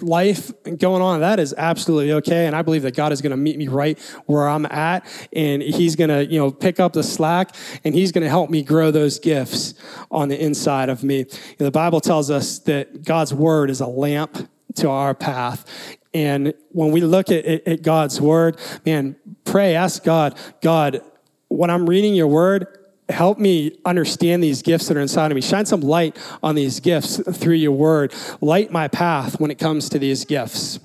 life 0.00 0.50
going 0.78 1.02
on, 1.02 1.20
that 1.20 1.38
is 1.38 1.54
absolutely 1.56 2.12
okay. 2.14 2.46
And 2.46 2.56
I 2.56 2.62
believe 2.62 2.82
that 2.82 2.96
God 2.96 3.12
is 3.12 3.20
to 3.30 3.36
meet 3.36 3.58
me 3.58 3.68
right 3.68 3.98
where 4.26 4.48
I'm 4.48 4.66
at, 4.66 5.06
and 5.32 5.62
He's 5.62 5.96
to 6.08 6.24
you 6.24 6.38
know 6.38 6.50
pick 6.50 6.80
up 6.80 6.92
the 6.94 7.02
slack, 7.02 7.54
and 7.84 7.94
He's 7.94 8.12
to 8.22 8.28
help 8.28 8.50
me 8.50 8.62
grow 8.62 8.90
those 8.90 9.18
gifts 9.18 9.74
on 10.10 10.28
the 10.28 10.42
inside 10.42 10.53
inside 10.54 10.88
of 10.88 11.02
me. 11.02 11.18
You 11.18 11.56
know, 11.58 11.66
the 11.66 11.72
Bible 11.72 12.00
tells 12.00 12.30
us 12.30 12.60
that 12.60 13.04
God's 13.04 13.34
word 13.34 13.70
is 13.70 13.80
a 13.80 13.86
lamp 13.86 14.48
to 14.76 14.88
our 14.88 15.14
path. 15.14 15.98
And 16.14 16.54
when 16.70 16.92
we 16.92 17.00
look 17.00 17.28
at, 17.30 17.44
at, 17.44 17.66
at 17.66 17.82
God's 17.82 18.20
word, 18.20 18.56
man, 18.86 19.16
pray, 19.44 19.74
ask 19.74 20.04
God, 20.04 20.38
God, 20.62 21.02
when 21.48 21.70
I'm 21.70 21.90
reading 21.90 22.14
your 22.14 22.28
word, 22.28 22.66
help 23.08 23.38
me 23.38 23.78
understand 23.84 24.42
these 24.42 24.62
gifts 24.62 24.86
that 24.88 24.96
are 24.96 25.00
inside 25.00 25.32
of 25.32 25.34
me. 25.34 25.40
Shine 25.40 25.66
some 25.66 25.80
light 25.80 26.16
on 26.40 26.54
these 26.54 26.78
gifts 26.78 27.20
through 27.36 27.54
your 27.54 27.72
word. 27.72 28.14
Light 28.40 28.70
my 28.70 28.86
path 28.86 29.40
when 29.40 29.50
it 29.50 29.58
comes 29.58 29.88
to 29.88 29.98
these 29.98 30.24
gifts. 30.24 30.78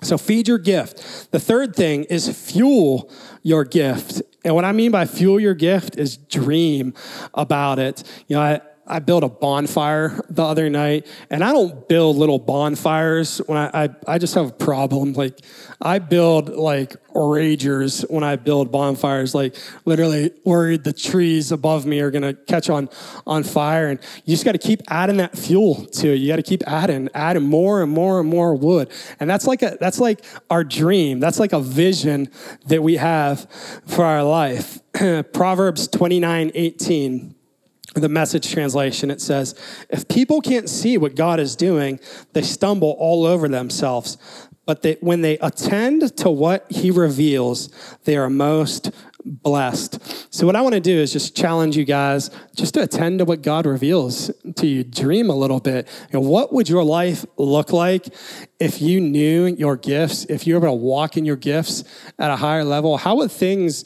So 0.00 0.18
feed 0.18 0.48
your 0.48 0.58
gift. 0.58 1.30
The 1.30 1.38
third 1.38 1.76
thing 1.76 2.04
is 2.04 2.28
fuel 2.28 3.10
your 3.42 3.64
gift. 3.64 4.22
And 4.44 4.54
what 4.54 4.64
I 4.64 4.72
mean 4.72 4.90
by 4.90 5.04
fuel 5.04 5.38
your 5.38 5.54
gift 5.54 5.96
is 5.96 6.16
dream 6.16 6.94
about 7.34 7.78
it. 7.78 8.02
You 8.26 8.36
know, 8.36 8.42
I, 8.42 8.60
I 8.86 8.98
built 8.98 9.22
a 9.22 9.28
bonfire 9.28 10.20
the 10.28 10.42
other 10.42 10.68
night, 10.68 11.06
and 11.30 11.44
I 11.44 11.52
don't 11.52 11.88
build 11.88 12.16
little 12.16 12.38
bonfires 12.38 13.38
when 13.46 13.56
I, 13.56 13.84
I, 13.84 13.88
I 14.08 14.18
just 14.18 14.34
have 14.34 14.48
a 14.48 14.52
problem. 14.52 15.14
Like, 15.22 15.38
I 15.80 16.00
build 16.00 16.48
like 16.48 16.96
ragers 17.14 18.08
when 18.10 18.24
I 18.24 18.36
build 18.36 18.72
bonfires, 18.72 19.34
like 19.34 19.56
literally 19.84 20.32
worried 20.44 20.82
the 20.82 20.92
trees 20.92 21.52
above 21.52 21.86
me 21.86 22.00
are 22.00 22.10
gonna 22.10 22.34
catch 22.34 22.68
on, 22.68 22.88
on 23.26 23.44
fire. 23.44 23.88
And 23.88 24.00
you 24.24 24.34
just 24.34 24.44
gotta 24.44 24.58
keep 24.58 24.80
adding 24.88 25.18
that 25.18 25.36
fuel 25.38 25.86
to 25.86 26.12
it. 26.12 26.16
You 26.16 26.28
gotta 26.28 26.42
keep 26.42 26.62
adding, 26.66 27.08
adding 27.14 27.44
more 27.44 27.82
and 27.82 27.92
more 27.92 28.20
and 28.20 28.28
more 28.28 28.54
wood. 28.54 28.90
And 29.20 29.30
that's 29.30 29.46
like 29.46 29.62
a, 29.62 29.76
that's 29.80 30.00
like 30.00 30.24
our 30.50 30.64
dream. 30.64 31.20
That's 31.20 31.38
like 31.38 31.52
a 31.52 31.60
vision 31.60 32.28
that 32.66 32.82
we 32.82 32.96
have 32.96 33.48
for 33.86 34.04
our 34.04 34.24
life. 34.24 34.80
Proverbs 35.32 35.88
29, 35.88 36.50
18 36.54 37.31
the 37.94 38.08
message 38.08 38.50
translation, 38.50 39.10
it 39.10 39.20
says, 39.20 39.54
If 39.90 40.08
people 40.08 40.40
can't 40.40 40.68
see 40.68 40.96
what 40.96 41.14
God 41.14 41.40
is 41.40 41.56
doing, 41.56 42.00
they 42.32 42.42
stumble 42.42 42.96
all 42.98 43.26
over 43.26 43.48
themselves. 43.48 44.16
But 44.64 44.82
they, 44.82 44.96
when 45.00 45.22
they 45.22 45.38
attend 45.38 46.16
to 46.18 46.30
what 46.30 46.70
he 46.70 46.90
reveals, 46.90 47.68
they 48.04 48.16
are 48.16 48.30
most 48.30 48.92
blessed. 49.24 50.34
So, 50.34 50.46
what 50.46 50.56
I 50.56 50.60
want 50.60 50.74
to 50.74 50.80
do 50.80 50.96
is 50.98 51.12
just 51.12 51.36
challenge 51.36 51.76
you 51.76 51.84
guys 51.84 52.30
just 52.56 52.74
to 52.74 52.82
attend 52.82 53.18
to 53.18 53.24
what 53.24 53.42
God 53.42 53.66
reveals 53.66 54.30
to 54.56 54.66
you. 54.66 54.84
Dream 54.84 55.30
a 55.30 55.34
little 55.34 55.60
bit. 55.60 55.88
You 56.12 56.20
know, 56.20 56.28
what 56.28 56.52
would 56.52 56.68
your 56.68 56.84
life 56.84 57.24
look 57.36 57.72
like 57.72 58.06
if 58.60 58.80
you 58.80 59.00
knew 59.00 59.46
your 59.46 59.76
gifts, 59.76 60.24
if 60.26 60.46
you 60.46 60.54
were 60.54 60.66
able 60.66 60.76
to 60.76 60.82
walk 60.82 61.16
in 61.16 61.24
your 61.24 61.36
gifts 61.36 61.84
at 62.18 62.30
a 62.30 62.36
higher 62.36 62.64
level? 62.64 62.96
How 62.96 63.16
would 63.16 63.30
things 63.30 63.84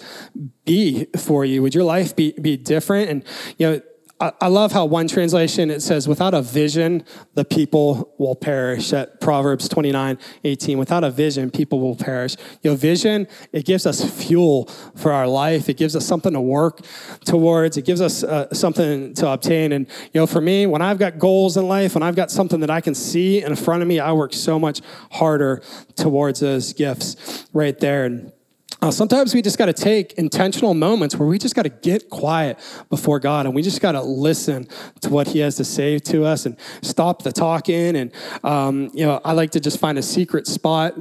be 0.65 1.07
for 1.17 1.45
you? 1.45 1.63
Would 1.63 1.75
your 1.75 1.85
life 1.85 2.15
be, 2.15 2.33
be 2.33 2.57
different? 2.57 3.11
And, 3.11 3.25
you 3.59 3.71
know, 3.71 3.81
I, 4.19 4.49
love 4.49 4.73
how 4.73 4.87
one 4.87 5.09
translation 5.09 5.71
it 5.71 5.83
says, 5.83 6.09
without 6.09 6.33
a 6.33 6.41
vision, 6.41 7.05
the 7.35 7.45
people 7.45 8.15
will 8.17 8.35
perish. 8.35 8.95
At 8.95 9.21
Proverbs 9.21 9.69
29 9.69 10.19
18, 10.43 10.79
without 10.79 11.05
a 11.05 11.11
vision, 11.11 11.51
people 11.51 11.81
will 11.81 11.97
perish. 11.97 12.37
You 12.63 12.71
know, 12.71 12.77
vision, 12.77 13.29
it 13.53 13.67
gives 13.67 13.85
us 13.85 14.03
fuel 14.19 14.67
for 14.97 15.13
our 15.13 15.29
life, 15.29 15.69
it 15.69 15.77
gives 15.77 15.95
us 15.95 16.07
something 16.07 16.33
to 16.33 16.41
work 16.41 16.81
towards, 17.27 17.77
it 17.77 17.85
gives 17.85 18.01
us 18.01 18.25
uh, 18.25 18.53
something 18.55 19.13
to 19.15 19.31
obtain. 19.31 19.73
And, 19.73 19.87
you 20.15 20.21
know, 20.21 20.27
for 20.27 20.41
me, 20.41 20.67
when 20.67 20.81
I've 20.81 20.99
got 20.99 21.19
goals 21.19 21.59
in 21.59 21.69
life, 21.69 21.95
when 21.95 22.03
I've 22.03 22.17
got 22.17 22.31
something 22.31 22.61
that 22.61 22.71
I 22.71 22.81
can 22.81 22.95
see 22.95 23.43
in 23.43 23.55
front 23.55 23.83
of 23.83 23.89
me, 23.89 24.01
I 24.01 24.13
work 24.13 24.33
so 24.33 24.59
much 24.59 24.81
harder 25.13 25.63
towards 25.95 26.41
those 26.41 26.73
gifts 26.73 27.47
right 27.53 27.79
there. 27.79 28.07
And, 28.07 28.33
uh, 28.83 28.91
sometimes 28.91 29.35
we 29.35 29.43
just 29.43 29.59
got 29.59 29.67
to 29.67 29.73
take 29.73 30.13
intentional 30.15 30.75
moments 30.75 31.17
where 31.17 31.29
we 31.29 31.39
just 31.39 31.55
got 31.55 31.63
to 31.63 31.71
get 31.71 32.11
quiet 32.11 32.59
before 32.91 33.19
God 33.19 33.47
and 33.47 33.55
we 33.55 33.63
just 33.63 33.81
got 33.81 33.93
to 33.93 34.03
listen 34.03 34.69
to 35.01 35.09
what 35.11 35.29
He 35.29 35.39
has 35.41 35.57
to 35.57 35.65
say 35.65 35.99
to 36.01 36.25
us 36.25 36.47
and 36.47 36.57
stop 36.83 37.23
the 37.23 37.33
talking. 37.33 37.97
And, 37.97 38.13
um, 38.45 38.91
you 38.93 39.07
know, 39.07 39.21
I 39.25 39.33
like 39.33 39.53
to 39.53 39.61
just 39.61 39.81
find 39.81 39.99
a 39.99 40.03
secret 40.03 40.47
spot 40.47 40.95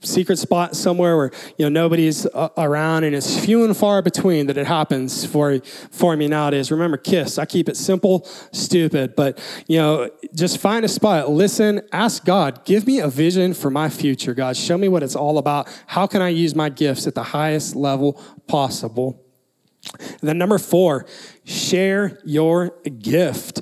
secret 0.00 0.38
spot 0.38 0.76
somewhere 0.76 1.16
where 1.16 1.30
you 1.58 1.64
know 1.64 1.68
nobody's 1.68 2.26
uh, 2.26 2.48
around 2.56 3.04
and 3.04 3.14
it's 3.14 3.38
few 3.44 3.64
and 3.64 3.76
far 3.76 4.02
between 4.02 4.46
that 4.46 4.56
it 4.56 4.66
happens 4.66 5.26
for 5.26 5.58
for 5.90 6.16
me 6.16 6.28
nowadays. 6.28 6.70
Remember 6.70 6.96
kiss. 6.96 7.38
I 7.38 7.46
keep 7.46 7.68
it 7.68 7.76
simple 7.76 8.26
stupid 8.52 9.16
but 9.16 9.42
you 9.66 9.78
know 9.78 10.10
just 10.34 10.58
find 10.58 10.84
a 10.84 10.88
spot 10.88 11.30
listen 11.30 11.82
ask 11.92 12.24
god 12.24 12.64
give 12.64 12.86
me 12.86 13.00
a 13.00 13.08
vision 13.08 13.54
for 13.54 13.70
my 13.70 13.88
future 13.88 14.34
god. 14.34 14.56
Show 14.56 14.78
me 14.78 14.88
what 14.88 15.02
it's 15.02 15.16
all 15.16 15.38
about. 15.38 15.68
How 15.86 16.06
can 16.06 16.22
i 16.22 16.28
use 16.28 16.54
my 16.54 16.68
gifts 16.68 17.06
at 17.06 17.14
the 17.14 17.22
highest 17.22 17.74
level 17.74 18.20
possible? 18.46 19.22
And 19.98 20.20
then 20.22 20.38
number 20.38 20.58
four 20.58 21.06
share 21.44 22.18
your 22.24 22.70
gift 22.98 23.60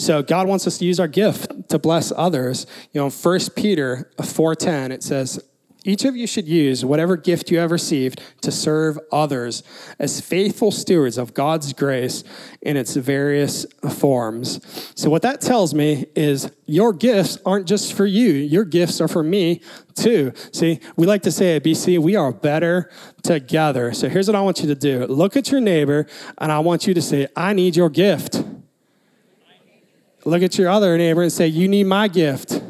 so 0.00 0.22
God 0.22 0.48
wants 0.48 0.66
us 0.66 0.78
to 0.78 0.84
use 0.84 0.98
our 0.98 1.08
gift 1.08 1.68
to 1.68 1.78
bless 1.78 2.12
others. 2.16 2.66
You 2.92 3.00
know, 3.00 3.06
in 3.06 3.12
1 3.12 3.40
Peter 3.54 4.10
4:10 4.18 4.90
it 4.90 5.02
says, 5.02 5.40
each 5.84 6.04
of 6.04 6.14
you 6.14 6.26
should 6.26 6.46
use 6.46 6.84
whatever 6.84 7.16
gift 7.16 7.50
you 7.50 7.58
have 7.58 7.70
received 7.70 8.20
to 8.42 8.52
serve 8.52 8.98
others 9.10 9.62
as 9.98 10.20
faithful 10.20 10.70
stewards 10.70 11.16
of 11.16 11.32
God's 11.32 11.72
grace 11.72 12.22
in 12.60 12.76
its 12.76 12.96
various 12.96 13.64
forms. 13.98 14.60
So, 14.94 15.08
what 15.08 15.22
that 15.22 15.40
tells 15.40 15.72
me 15.72 16.06
is 16.14 16.50
your 16.66 16.92
gifts 16.92 17.38
aren't 17.46 17.66
just 17.66 17.94
for 17.94 18.04
you, 18.04 18.30
your 18.30 18.64
gifts 18.64 19.00
are 19.00 19.08
for 19.08 19.22
me 19.22 19.62
too. 19.94 20.32
See, 20.52 20.80
we 20.96 21.06
like 21.06 21.22
to 21.22 21.32
say 21.32 21.56
at 21.56 21.64
BC, 21.64 21.98
we 21.98 22.14
are 22.14 22.32
better 22.32 22.90
together. 23.22 23.94
So, 23.94 24.10
here's 24.10 24.28
what 24.28 24.36
I 24.36 24.42
want 24.42 24.60
you 24.60 24.66
to 24.66 24.74
do 24.74 25.06
look 25.06 25.34
at 25.36 25.50
your 25.50 25.62
neighbor, 25.62 26.06
and 26.36 26.52
I 26.52 26.58
want 26.58 26.86
you 26.86 26.92
to 26.92 27.02
say, 27.02 27.26
I 27.36 27.54
need 27.54 27.74
your 27.74 27.88
gift. 27.88 28.42
Look 30.24 30.42
at 30.42 30.58
your 30.58 30.68
other 30.68 30.96
neighbor 30.98 31.22
and 31.22 31.32
say, 31.32 31.46
You 31.46 31.68
need 31.68 31.84
my 31.84 32.08
gift. 32.08 32.62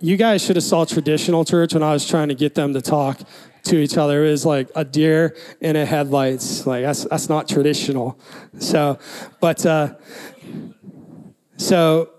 You 0.00 0.16
guys 0.16 0.42
should 0.42 0.56
have 0.56 0.64
saw 0.64 0.86
traditional 0.86 1.44
church 1.44 1.74
when 1.74 1.82
I 1.82 1.92
was 1.92 2.08
trying 2.08 2.28
to 2.28 2.34
get 2.34 2.54
them 2.54 2.72
to 2.72 2.80
talk 2.80 3.20
to 3.64 3.76
each 3.76 3.98
other. 3.98 4.24
It 4.24 4.30
was 4.30 4.46
like 4.46 4.70
a 4.74 4.84
deer 4.84 5.36
in 5.60 5.76
a 5.76 5.84
headlights. 5.84 6.66
Like 6.66 6.84
that's 6.84 7.04
that's 7.04 7.28
not 7.28 7.48
traditional. 7.48 8.18
So, 8.58 8.98
but 9.40 9.66
uh, 9.66 9.96
so 11.58 12.10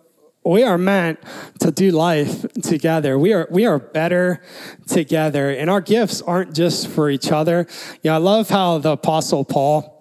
we 0.44 0.63
are 0.63 0.78
meant 0.78 1.20
to 1.60 1.72
do 1.72 1.89
life 1.89 2.46
together. 2.62 3.17
We 3.17 3.34
are 3.34 3.48
we 3.50 3.65
are 3.65 3.80
better 3.80 4.44
together, 4.88 5.50
and 5.50 5.70
our 5.70 5.82
gifts 5.82 6.22
aren't 6.22 6.56
just 6.56 6.88
for 6.88 7.10
each 7.10 7.32
other. 7.32 7.65
You 8.04 8.12
know, 8.12 8.15
I 8.15 8.17
love 8.17 8.50
how 8.50 8.78
the 8.78 8.91
Apostle 8.91 9.44
Paul 9.44 10.00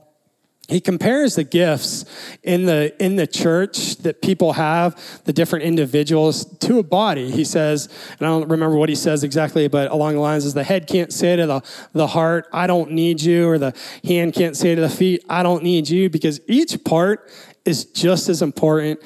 he 0.70 0.80
compares 0.80 1.34
the 1.34 1.44
gifts 1.44 2.04
in 2.42 2.64
the 2.64 2.94
in 3.04 3.16
the 3.16 3.26
church 3.26 3.96
that 3.98 4.22
people 4.22 4.54
have 4.54 4.96
the 5.24 5.32
different 5.32 5.64
individuals 5.64 6.44
to 6.58 6.78
a 6.78 6.82
body. 6.82 7.30
He 7.30 7.44
says 7.44 7.88
and 8.18 8.26
i 8.26 8.30
don't 8.30 8.48
remember 8.48 8.76
what 8.76 8.88
he 8.88 8.94
says 8.94 9.24
exactly 9.24 9.68
but 9.68 9.90
along 9.90 10.14
the 10.14 10.20
lines 10.20 10.44
is 10.44 10.54
the 10.54 10.64
head 10.64 10.86
can't 10.86 11.12
say 11.12 11.36
to 11.36 11.46
the, 11.46 11.62
the 11.92 12.06
heart 12.06 12.46
i 12.52 12.66
don't 12.66 12.90
need 12.90 13.20
you 13.20 13.48
or 13.48 13.58
the 13.58 13.74
hand 14.04 14.32
can't 14.32 14.56
say 14.56 14.74
to 14.74 14.80
the 14.80 14.88
feet 14.88 15.24
i 15.28 15.42
don't 15.42 15.62
need 15.62 15.88
you 15.88 16.08
because 16.08 16.40
each 16.46 16.82
part 16.84 17.30
is 17.64 17.84
just 17.84 18.28
as 18.28 18.42
important 18.42 19.00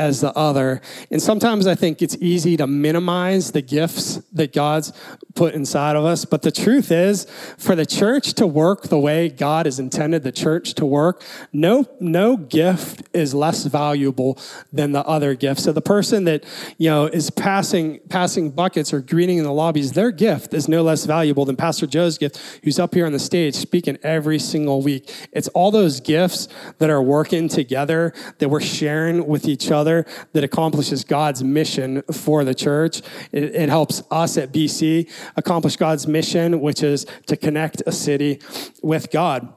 as 0.00 0.22
the 0.22 0.32
other. 0.32 0.80
And 1.10 1.20
sometimes 1.20 1.66
I 1.66 1.74
think 1.74 2.00
it's 2.00 2.16
easy 2.20 2.56
to 2.56 2.66
minimize 2.66 3.52
the 3.52 3.60
gifts 3.60 4.16
that 4.32 4.54
God's 4.54 4.94
put 5.34 5.54
inside 5.54 5.94
of 5.94 6.06
us. 6.06 6.24
But 6.24 6.40
the 6.40 6.50
truth 6.50 6.90
is, 6.90 7.26
for 7.58 7.76
the 7.76 7.84
church 7.84 8.32
to 8.34 8.46
work 8.46 8.84
the 8.84 8.98
way 8.98 9.28
God 9.28 9.66
has 9.66 9.78
intended 9.78 10.22
the 10.22 10.32
church 10.32 10.72
to 10.74 10.86
work, 10.86 11.22
no, 11.52 11.86
no 12.00 12.38
gift 12.38 13.02
is 13.12 13.34
less 13.34 13.66
valuable 13.66 14.38
than 14.72 14.92
the 14.92 15.04
other 15.04 15.34
gift. 15.34 15.60
So 15.60 15.70
the 15.70 15.82
person 15.82 16.24
that, 16.24 16.44
you 16.78 16.88
know, 16.88 17.04
is 17.04 17.28
passing, 17.28 18.00
passing 18.08 18.50
buckets 18.50 18.94
or 18.94 19.00
greeting 19.00 19.36
in 19.36 19.44
the 19.44 19.52
lobbies, 19.52 19.92
their 19.92 20.10
gift 20.10 20.54
is 20.54 20.66
no 20.66 20.82
less 20.82 21.04
valuable 21.04 21.44
than 21.44 21.56
Pastor 21.56 21.86
Joe's 21.86 22.16
gift, 22.16 22.40
who's 22.64 22.78
up 22.78 22.94
here 22.94 23.04
on 23.04 23.12
the 23.12 23.18
stage 23.18 23.54
speaking 23.54 23.98
every 24.02 24.38
single 24.38 24.80
week. 24.80 25.12
It's 25.32 25.48
all 25.48 25.70
those 25.70 26.00
gifts 26.00 26.48
that 26.78 26.88
are 26.88 27.02
working 27.02 27.48
together 27.48 28.14
that 28.38 28.48
we're 28.48 28.60
sharing 28.60 29.26
with 29.26 29.46
each 29.46 29.70
other 29.70 29.89
that 30.32 30.44
accomplishes 30.44 31.04
God's 31.04 31.42
mission 31.42 32.02
for 32.12 32.44
the 32.44 32.54
church. 32.54 33.02
It, 33.32 33.44
it 33.54 33.68
helps 33.68 34.02
us 34.10 34.36
at 34.36 34.52
BC 34.52 35.10
accomplish 35.36 35.76
God's 35.76 36.06
mission, 36.06 36.60
which 36.60 36.82
is 36.82 37.06
to 37.26 37.36
connect 37.36 37.82
a 37.86 37.92
city 37.92 38.40
with 38.82 39.10
God. 39.10 39.52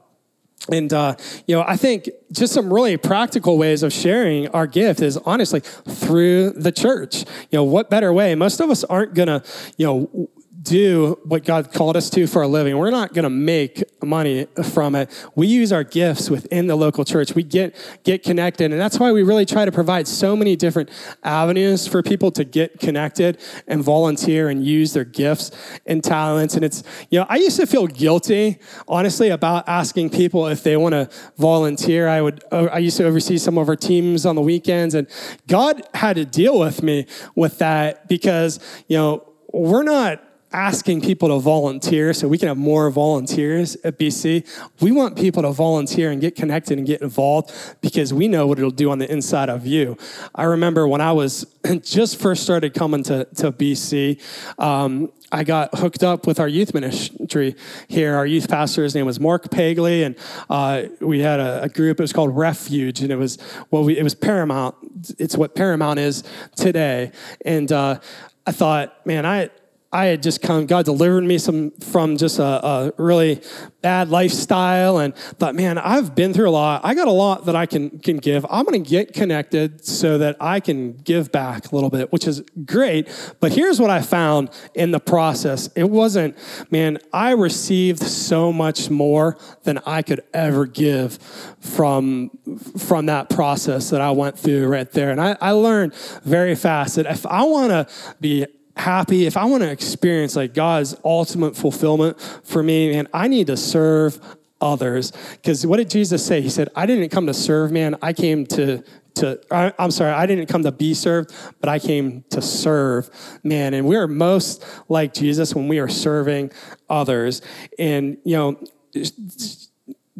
And, 0.70 0.92
uh, 0.92 1.16
you 1.46 1.54
know, 1.54 1.62
I 1.66 1.76
think 1.76 2.08
just 2.32 2.54
some 2.54 2.72
really 2.72 2.96
practical 2.96 3.58
ways 3.58 3.82
of 3.82 3.92
sharing 3.92 4.48
our 4.48 4.66
gift 4.66 5.02
is 5.02 5.18
honestly 5.18 5.60
through 5.60 6.50
the 6.50 6.72
church. 6.72 7.24
You 7.50 7.58
know, 7.58 7.64
what 7.64 7.90
better 7.90 8.12
way? 8.12 8.34
Most 8.34 8.60
of 8.60 8.70
us 8.70 8.82
aren't 8.84 9.14
going 9.14 9.28
to, 9.28 9.42
you 9.76 9.86
know, 9.86 10.30
do 10.64 11.18
what 11.24 11.44
God 11.44 11.72
called 11.72 11.96
us 11.96 12.08
to 12.10 12.26
for 12.26 12.42
a 12.42 12.48
living. 12.48 12.76
We're 12.78 12.90
not 12.90 13.12
going 13.12 13.24
to 13.24 13.30
make 13.30 13.84
money 14.02 14.46
from 14.72 14.94
it. 14.94 15.10
We 15.34 15.46
use 15.46 15.72
our 15.72 15.84
gifts 15.84 16.30
within 16.30 16.66
the 16.66 16.74
local 16.74 17.04
church. 17.04 17.34
We 17.34 17.42
get 17.42 17.76
get 18.02 18.22
connected, 18.22 18.72
and 18.72 18.80
that's 18.80 18.98
why 18.98 19.12
we 19.12 19.22
really 19.22 19.44
try 19.44 19.64
to 19.64 19.72
provide 19.72 20.08
so 20.08 20.34
many 20.34 20.56
different 20.56 20.90
avenues 21.22 21.86
for 21.86 22.02
people 22.02 22.30
to 22.32 22.44
get 22.44 22.80
connected 22.80 23.38
and 23.66 23.84
volunteer 23.84 24.48
and 24.48 24.64
use 24.64 24.94
their 24.94 25.04
gifts 25.04 25.50
and 25.86 26.02
talents. 26.02 26.54
And 26.54 26.64
it's 26.64 26.82
you 27.10 27.20
know 27.20 27.26
I 27.28 27.36
used 27.36 27.60
to 27.60 27.66
feel 27.66 27.86
guilty 27.86 28.58
honestly 28.88 29.28
about 29.28 29.68
asking 29.68 30.10
people 30.10 30.46
if 30.46 30.62
they 30.62 30.76
want 30.76 30.94
to 30.94 31.10
volunteer. 31.36 32.08
I 32.08 32.22
would 32.22 32.42
uh, 32.50 32.68
I 32.72 32.78
used 32.78 32.96
to 32.96 33.04
oversee 33.04 33.36
some 33.36 33.58
of 33.58 33.68
our 33.68 33.76
teams 33.76 34.24
on 34.24 34.34
the 34.34 34.42
weekends, 34.42 34.94
and 34.94 35.06
God 35.46 35.86
had 35.92 36.16
to 36.16 36.24
deal 36.24 36.58
with 36.58 36.82
me 36.82 37.06
with 37.34 37.58
that 37.58 38.08
because 38.08 38.60
you 38.88 38.96
know 38.96 39.28
we're 39.52 39.82
not 39.82 40.22
asking 40.54 41.00
people 41.00 41.28
to 41.28 41.38
volunteer 41.40 42.14
so 42.14 42.28
we 42.28 42.38
can 42.38 42.46
have 42.46 42.56
more 42.56 42.88
volunteers 42.88 43.76
at 43.82 43.98
BC. 43.98 44.46
We 44.80 44.92
want 44.92 45.16
people 45.16 45.42
to 45.42 45.50
volunteer 45.50 46.12
and 46.12 46.20
get 46.20 46.36
connected 46.36 46.78
and 46.78 46.86
get 46.86 47.02
involved 47.02 47.52
because 47.80 48.14
we 48.14 48.28
know 48.28 48.46
what 48.46 48.58
it'll 48.58 48.70
do 48.70 48.90
on 48.90 48.98
the 48.98 49.10
inside 49.10 49.50
of 49.50 49.66
you. 49.66 49.98
I 50.34 50.44
remember 50.44 50.86
when 50.86 51.00
I 51.00 51.12
was 51.12 51.44
just 51.82 52.20
first 52.20 52.44
started 52.44 52.72
coming 52.72 53.02
to, 53.04 53.24
to 53.36 53.50
BC, 53.50 54.20
um, 54.58 55.12
I 55.32 55.42
got 55.42 55.76
hooked 55.76 56.04
up 56.04 56.28
with 56.28 56.38
our 56.38 56.46
youth 56.46 56.72
ministry 56.72 57.56
here. 57.88 58.14
Our 58.14 58.24
youth 58.24 58.48
pastor, 58.48 58.84
his 58.84 58.94
name 58.94 59.06
was 59.06 59.18
Mark 59.18 59.50
Pagley, 59.50 60.06
and 60.06 60.14
uh, 60.48 60.84
we 61.00 61.20
had 61.20 61.40
a, 61.40 61.64
a, 61.64 61.68
group. 61.68 61.98
It 61.98 62.02
was 62.04 62.12
called 62.12 62.36
Refuge, 62.36 63.00
and 63.00 63.10
it 63.10 63.16
was 63.16 63.38
well, 63.72 63.82
we, 63.82 63.98
it 63.98 64.04
was 64.04 64.14
Paramount. 64.14 64.76
It's 65.18 65.36
what 65.36 65.56
Paramount 65.56 65.98
is 65.98 66.22
today. 66.54 67.10
And 67.44 67.72
uh, 67.72 67.98
I 68.46 68.52
thought, 68.52 69.04
man, 69.04 69.26
I 69.26 69.50
I 69.94 70.06
had 70.06 70.24
just 70.24 70.42
come, 70.42 70.66
God 70.66 70.84
delivered 70.84 71.22
me 71.22 71.38
some 71.38 71.70
from 71.70 72.16
just 72.16 72.40
a, 72.40 72.66
a, 72.66 72.92
really 72.98 73.40
bad 73.80 74.08
lifestyle 74.08 74.98
and 74.98 75.14
thought, 75.14 75.54
man, 75.54 75.78
I've 75.78 76.16
been 76.16 76.34
through 76.34 76.48
a 76.48 76.50
lot. 76.50 76.80
I 76.82 76.96
got 76.96 77.06
a 77.06 77.12
lot 77.12 77.46
that 77.46 77.54
I 77.54 77.66
can, 77.66 78.00
can 78.00 78.16
give. 78.16 78.44
I'm 78.50 78.64
going 78.64 78.82
to 78.82 78.90
get 78.90 79.12
connected 79.12 79.86
so 79.86 80.18
that 80.18 80.36
I 80.40 80.58
can 80.58 80.94
give 80.94 81.30
back 81.30 81.70
a 81.70 81.74
little 81.76 81.90
bit, 81.90 82.12
which 82.12 82.26
is 82.26 82.42
great. 82.64 83.08
But 83.38 83.52
here's 83.52 83.80
what 83.80 83.90
I 83.90 84.02
found 84.02 84.50
in 84.74 84.90
the 84.90 84.98
process. 84.98 85.68
It 85.76 85.88
wasn't, 85.88 86.36
man, 86.72 86.98
I 87.12 87.30
received 87.30 88.02
so 88.02 88.52
much 88.52 88.90
more 88.90 89.38
than 89.62 89.78
I 89.86 90.02
could 90.02 90.24
ever 90.34 90.66
give 90.66 91.18
from, 91.60 92.30
from 92.78 93.06
that 93.06 93.30
process 93.30 93.90
that 93.90 94.00
I 94.00 94.10
went 94.10 94.36
through 94.36 94.66
right 94.66 94.90
there. 94.90 95.12
And 95.12 95.20
I, 95.20 95.36
I 95.40 95.52
learned 95.52 95.94
very 96.24 96.56
fast 96.56 96.96
that 96.96 97.06
if 97.06 97.24
I 97.26 97.44
want 97.44 97.70
to 97.70 97.86
be 98.20 98.44
happy, 98.76 99.26
if 99.26 99.36
I 99.36 99.44
want 99.44 99.62
to 99.62 99.70
experience 99.70 100.36
like 100.36 100.54
God's 100.54 100.96
ultimate 101.04 101.56
fulfillment 101.56 102.20
for 102.44 102.62
me, 102.62 102.92
man, 102.92 103.08
I 103.12 103.28
need 103.28 103.46
to 103.48 103.56
serve 103.56 104.20
others. 104.60 105.12
Because 105.32 105.66
what 105.66 105.76
did 105.76 105.90
Jesus 105.90 106.24
say? 106.24 106.40
He 106.40 106.48
said, 106.48 106.68
I 106.74 106.86
didn't 106.86 107.10
come 107.10 107.26
to 107.26 107.34
serve 107.34 107.70
man, 107.72 107.96
I 108.02 108.12
came 108.12 108.46
to 108.46 108.82
to 109.16 109.40
I, 109.48 109.72
am 109.78 109.92
sorry, 109.92 110.10
I 110.10 110.26
didn't 110.26 110.46
come 110.46 110.64
to 110.64 110.72
be 110.72 110.92
served, 110.92 111.32
but 111.60 111.68
I 111.68 111.78
came 111.78 112.24
to 112.30 112.42
serve 112.42 113.08
man. 113.44 113.72
And 113.72 113.86
we 113.86 113.94
are 113.96 114.08
most 114.08 114.64
like 114.88 115.14
Jesus 115.14 115.54
when 115.54 115.68
we 115.68 115.78
are 115.78 115.88
serving 115.88 116.50
others. 116.90 117.40
And 117.78 118.18
you 118.24 118.36
know, 118.36 118.60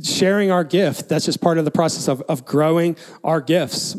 sharing 0.03 0.51
our 0.51 0.65
gift. 0.65 1.09
That's 1.09 1.25
just 1.25 1.41
part 1.41 1.59
of 1.59 1.65
the 1.65 1.71
process 1.71 2.09
of, 2.09 2.21
of 2.23 2.45
growing 2.45 2.97
our 3.23 3.41
gifts. 3.41 3.97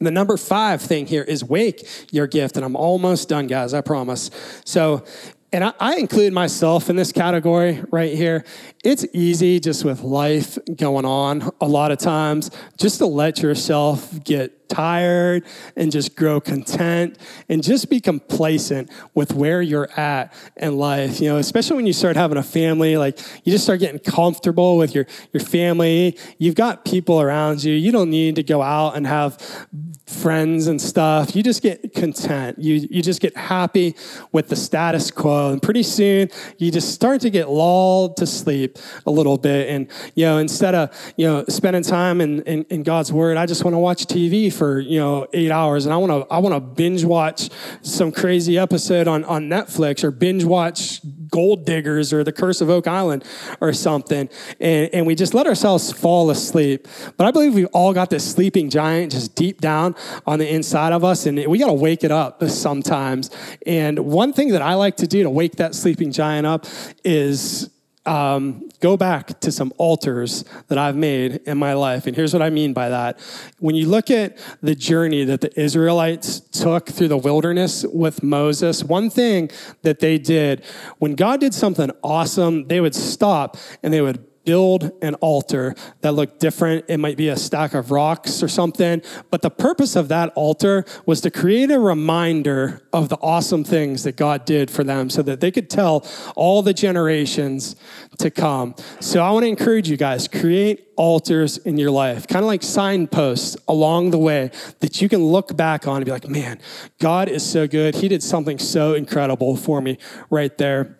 The 0.00 0.10
number 0.10 0.36
five 0.36 0.80
thing 0.80 1.06
here 1.06 1.22
is 1.22 1.44
wake 1.44 1.86
your 2.10 2.26
gift. 2.26 2.56
And 2.56 2.64
I'm 2.64 2.76
almost 2.76 3.28
done, 3.28 3.46
guys, 3.46 3.74
I 3.74 3.82
promise. 3.82 4.30
So, 4.64 5.04
and 5.52 5.64
I, 5.64 5.72
I, 5.80 5.96
include 5.96 6.32
myself 6.32 6.88
in 6.90 6.96
this 6.96 7.12
category 7.12 7.82
right 7.90 8.14
here. 8.14 8.44
It's 8.84 9.04
easy 9.12 9.58
just 9.58 9.84
with 9.84 10.02
life 10.02 10.58
going 10.76 11.04
on 11.04 11.50
a 11.60 11.66
lot 11.66 11.90
of 11.90 11.98
times 11.98 12.50
just 12.78 12.98
to 12.98 13.06
let 13.06 13.42
yourself 13.42 14.22
get 14.22 14.68
tired 14.68 15.44
and 15.76 15.90
just 15.90 16.14
grow 16.14 16.40
content 16.40 17.18
and 17.48 17.62
just 17.62 17.90
be 17.90 18.00
complacent 18.00 18.88
with 19.14 19.34
where 19.34 19.60
you're 19.60 19.90
at 19.98 20.32
in 20.56 20.78
life. 20.78 21.20
You 21.20 21.30
know, 21.30 21.36
especially 21.38 21.76
when 21.76 21.86
you 21.86 21.92
start 21.92 22.16
having 22.16 22.38
a 22.38 22.42
family, 22.42 22.96
like 22.96 23.18
you 23.44 23.52
just 23.52 23.64
start 23.64 23.80
getting 23.80 23.98
comfortable 23.98 24.78
with 24.78 24.94
your, 24.94 25.06
your 25.32 25.42
family. 25.42 26.16
You've 26.38 26.54
got 26.54 26.84
people 26.84 27.20
around 27.20 27.64
you. 27.64 27.74
You 27.74 27.90
don't 27.90 28.10
need 28.10 28.36
to 28.36 28.42
go 28.42 28.62
out 28.62 28.96
and 28.96 29.06
have 29.06 29.66
friends 30.10 30.66
and 30.66 30.80
stuff. 30.80 31.34
You 31.34 31.42
just 31.42 31.62
get 31.62 31.94
content. 31.94 32.58
You, 32.58 32.86
you 32.90 33.02
just 33.02 33.20
get 33.20 33.36
happy 33.36 33.96
with 34.32 34.48
the 34.48 34.56
status 34.56 35.10
quo. 35.10 35.52
And 35.52 35.62
pretty 35.62 35.82
soon 35.82 36.28
you 36.58 36.70
just 36.70 36.92
start 36.92 37.20
to 37.22 37.30
get 37.30 37.48
lulled 37.48 38.16
to 38.18 38.26
sleep 38.26 38.78
a 39.06 39.10
little 39.10 39.38
bit. 39.38 39.68
And, 39.68 39.88
you 40.14 40.24
know, 40.24 40.38
instead 40.38 40.74
of, 40.74 40.90
you 41.16 41.26
know, 41.26 41.44
spending 41.48 41.82
time 41.82 42.20
in, 42.20 42.42
in, 42.42 42.64
in 42.64 42.82
God's 42.82 43.12
word, 43.12 43.36
I 43.36 43.46
just 43.46 43.64
want 43.64 43.74
to 43.74 43.78
watch 43.78 44.06
TV 44.06 44.52
for 44.52 44.80
you 44.80 44.98
know 44.98 45.26
eight 45.32 45.50
hours, 45.50 45.86
and 45.86 45.92
I 45.92 45.96
want 45.96 46.10
to 46.12 46.32
I 46.32 46.38
want 46.38 46.54
to 46.54 46.60
binge 46.60 47.04
watch 47.04 47.48
some 47.82 48.12
crazy 48.12 48.58
episode 48.58 49.08
on 49.08 49.24
on 49.24 49.48
Netflix 49.48 50.04
or 50.04 50.10
binge 50.10 50.44
watch 50.44 51.00
Gold 51.30 51.64
Diggers 51.64 52.12
or 52.12 52.24
The 52.24 52.32
Curse 52.32 52.60
of 52.60 52.70
Oak 52.70 52.86
Island 52.86 53.24
or 53.60 53.72
something, 53.72 54.28
and 54.60 54.90
and 54.92 55.06
we 55.06 55.14
just 55.14 55.34
let 55.34 55.46
ourselves 55.46 55.92
fall 55.92 56.30
asleep. 56.30 56.86
But 57.16 57.26
I 57.26 57.30
believe 57.30 57.54
we've 57.54 57.66
all 57.72 57.92
got 57.92 58.10
this 58.10 58.30
sleeping 58.30 58.70
giant 58.70 59.12
just 59.12 59.34
deep 59.34 59.60
down 59.60 59.94
on 60.26 60.38
the 60.38 60.52
inside 60.52 60.92
of 60.92 61.04
us, 61.04 61.26
and 61.26 61.44
we 61.46 61.58
got 61.58 61.66
to 61.66 61.72
wake 61.72 62.04
it 62.04 62.10
up 62.10 62.42
sometimes. 62.48 63.30
And 63.66 63.98
one 64.00 64.32
thing 64.32 64.48
that 64.50 64.62
I 64.62 64.74
like 64.74 64.96
to 64.98 65.06
do 65.06 65.22
to 65.22 65.30
wake 65.30 65.56
that 65.56 65.74
sleeping 65.74 66.12
giant 66.12 66.46
up 66.46 66.66
is 67.04 67.70
um, 68.06 68.68
go 68.80 68.96
back 68.96 69.40
to 69.40 69.52
some 69.52 69.72
altars 69.76 70.44
that 70.68 70.78
I've 70.78 70.96
made 70.96 71.36
in 71.46 71.58
my 71.58 71.74
life. 71.74 72.06
And 72.06 72.16
here's 72.16 72.32
what 72.32 72.42
I 72.42 72.48
mean 72.48 72.72
by 72.72 72.88
that. 72.88 73.20
When 73.58 73.74
you 73.74 73.88
look 73.88 74.10
at 74.10 74.38
the 74.62 74.74
journey 74.74 75.24
that 75.24 75.42
the 75.42 75.60
Israelites 75.60 76.40
took 76.40 76.88
through 76.88 77.08
the 77.08 77.18
wilderness 77.18 77.84
with 77.84 78.22
Moses, 78.22 78.82
one 78.82 79.10
thing 79.10 79.50
that 79.82 80.00
they 80.00 80.16
did, 80.16 80.64
when 80.98 81.14
God 81.14 81.40
did 81.40 81.52
something 81.52 81.90
awesome, 82.02 82.68
they 82.68 82.80
would 82.80 82.94
stop 82.94 83.56
and 83.82 83.92
they 83.92 84.00
would 84.00 84.24
build 84.50 84.90
an 85.00 85.14
altar 85.20 85.76
that 86.00 86.10
looked 86.10 86.40
different. 86.40 86.84
It 86.88 86.98
might 86.98 87.16
be 87.16 87.28
a 87.28 87.36
stack 87.36 87.72
of 87.72 87.92
rocks 87.92 88.42
or 88.42 88.48
something. 88.48 89.00
But 89.30 89.42
the 89.42 89.50
purpose 89.50 89.94
of 89.94 90.08
that 90.08 90.32
altar 90.34 90.84
was 91.06 91.20
to 91.20 91.30
create 91.30 91.70
a 91.70 91.78
reminder 91.78 92.82
of 92.92 93.10
the 93.10 93.16
awesome 93.22 93.62
things 93.62 94.02
that 94.02 94.16
God 94.16 94.44
did 94.44 94.68
for 94.68 94.82
them 94.82 95.08
so 95.08 95.22
that 95.22 95.40
they 95.40 95.52
could 95.52 95.70
tell 95.70 96.04
all 96.34 96.62
the 96.62 96.74
generations 96.74 97.76
to 98.18 98.28
come. 98.28 98.74
So 98.98 99.22
I 99.22 99.30
want 99.30 99.44
to 99.44 99.48
encourage 99.48 99.88
you 99.88 99.96
guys 99.96 100.26
create 100.26 100.88
altars 100.96 101.56
in 101.58 101.78
your 101.78 101.92
life, 101.92 102.26
kind 102.26 102.44
of 102.44 102.48
like 102.48 102.64
signposts 102.64 103.56
along 103.68 104.10
the 104.10 104.18
way 104.18 104.50
that 104.80 105.00
you 105.00 105.08
can 105.08 105.24
look 105.24 105.56
back 105.56 105.86
on 105.86 105.98
and 105.98 106.04
be 106.04 106.10
like, 106.10 106.28
man, 106.28 106.58
God 106.98 107.28
is 107.28 107.48
so 107.48 107.68
good. 107.68 107.94
He 107.94 108.08
did 108.08 108.20
something 108.20 108.58
so 108.58 108.94
incredible 108.94 109.56
for 109.56 109.80
me 109.80 109.96
right 110.28 110.58
there. 110.58 110.99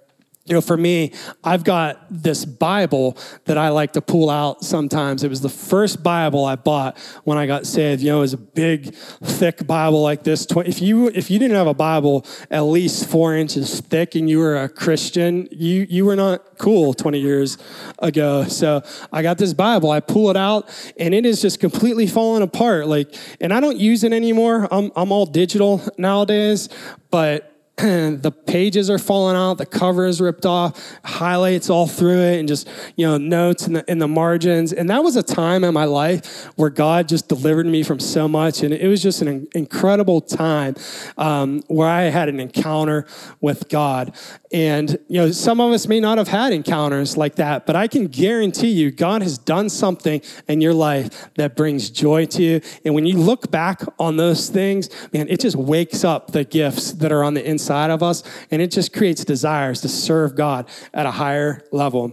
You 0.50 0.54
know, 0.56 0.60
for 0.60 0.76
me, 0.76 1.12
I've 1.44 1.62
got 1.62 2.04
this 2.10 2.44
Bible 2.44 3.16
that 3.44 3.56
I 3.56 3.68
like 3.68 3.92
to 3.92 4.00
pull 4.00 4.28
out 4.28 4.64
sometimes. 4.64 5.22
It 5.22 5.28
was 5.28 5.42
the 5.42 5.48
first 5.48 6.02
Bible 6.02 6.44
I 6.44 6.56
bought 6.56 6.98
when 7.22 7.38
I 7.38 7.46
got 7.46 7.68
saved. 7.68 8.02
You 8.02 8.10
know, 8.10 8.18
it 8.18 8.22
was 8.22 8.32
a 8.32 8.38
big, 8.38 8.92
thick 8.92 9.64
Bible 9.64 10.02
like 10.02 10.24
this. 10.24 10.48
If 10.50 10.82
you 10.82 11.06
if 11.06 11.30
you 11.30 11.38
didn't 11.38 11.56
have 11.56 11.68
a 11.68 11.74
Bible 11.74 12.26
at 12.50 12.62
least 12.62 13.08
four 13.08 13.36
inches 13.36 13.78
thick 13.78 14.16
and 14.16 14.28
you 14.28 14.40
were 14.40 14.56
a 14.56 14.68
Christian, 14.68 15.46
you 15.52 15.86
you 15.88 16.04
were 16.04 16.16
not 16.16 16.58
cool 16.58 16.94
20 16.94 17.20
years 17.20 17.56
ago. 18.00 18.42
So 18.46 18.82
I 19.12 19.22
got 19.22 19.38
this 19.38 19.54
Bible. 19.54 19.92
I 19.92 20.00
pull 20.00 20.30
it 20.30 20.36
out, 20.36 20.68
and 20.98 21.14
it 21.14 21.24
is 21.24 21.40
just 21.40 21.60
completely 21.60 22.08
falling 22.08 22.42
apart. 22.42 22.88
Like, 22.88 23.14
and 23.40 23.54
I 23.54 23.60
don't 23.60 23.78
use 23.78 24.02
it 24.02 24.12
anymore. 24.12 24.66
I'm 24.72 24.90
I'm 24.96 25.12
all 25.12 25.26
digital 25.26 25.80
nowadays, 25.96 26.68
but 27.12 27.49
the 28.20 28.30
pages 28.30 28.90
are 28.90 28.98
falling 28.98 29.36
out, 29.36 29.54
the 29.56 29.64
cover 29.64 30.04
is 30.04 30.20
ripped 30.20 30.44
off, 30.44 30.98
highlights 31.02 31.70
all 31.70 31.86
through 31.86 32.20
it, 32.20 32.38
and 32.38 32.46
just 32.46 32.68
you 32.94 33.06
know 33.06 33.16
notes 33.16 33.66
in 33.66 33.72
the 33.72 33.90
in 33.90 33.98
the 33.98 34.08
margins. 34.08 34.74
And 34.74 34.90
that 34.90 35.02
was 35.02 35.16
a 35.16 35.22
time 35.22 35.64
in 35.64 35.72
my 35.72 35.86
life 35.86 36.44
where 36.56 36.68
God 36.68 37.08
just 37.08 37.26
delivered 37.28 37.64
me 37.64 37.82
from 37.82 37.98
so 37.98 38.28
much, 38.28 38.62
and 38.62 38.74
it 38.74 38.86
was 38.86 39.02
just 39.02 39.22
an 39.22 39.48
incredible 39.54 40.20
time 40.20 40.74
um, 41.16 41.62
where 41.68 41.88
I 41.88 42.02
had 42.02 42.28
an 42.28 42.38
encounter 42.38 43.06
with 43.40 43.70
God. 43.70 44.14
And 44.52 44.98
you 45.08 45.18
know, 45.22 45.30
some 45.30 45.58
of 45.58 45.72
us 45.72 45.88
may 45.88 46.00
not 46.00 46.18
have 46.18 46.28
had 46.28 46.52
encounters 46.52 47.16
like 47.16 47.36
that, 47.36 47.64
but 47.64 47.76
I 47.76 47.88
can 47.88 48.08
guarantee 48.08 48.72
you, 48.72 48.90
God 48.90 49.22
has 49.22 49.38
done 49.38 49.70
something 49.70 50.20
in 50.48 50.60
your 50.60 50.74
life 50.74 51.30
that 51.36 51.56
brings 51.56 51.88
joy 51.88 52.26
to 52.26 52.42
you. 52.42 52.60
And 52.84 52.94
when 52.94 53.06
you 53.06 53.16
look 53.16 53.50
back 53.50 53.80
on 53.98 54.18
those 54.18 54.50
things, 54.50 54.90
man, 55.14 55.28
it 55.28 55.40
just 55.40 55.56
wakes 55.56 56.04
up 56.04 56.32
the 56.32 56.44
gifts 56.44 56.92
that 56.92 57.10
are 57.10 57.24
on 57.24 57.32
the 57.32 57.48
inside 57.48 57.69
inside 57.70 57.90
of 57.90 58.02
us, 58.02 58.24
and 58.50 58.60
it 58.60 58.72
just 58.72 58.92
creates 58.92 59.24
desires 59.24 59.80
to 59.82 59.88
serve 59.88 60.34
God 60.34 60.68
at 60.92 61.06
a 61.06 61.10
higher 61.12 61.62
level. 61.70 62.12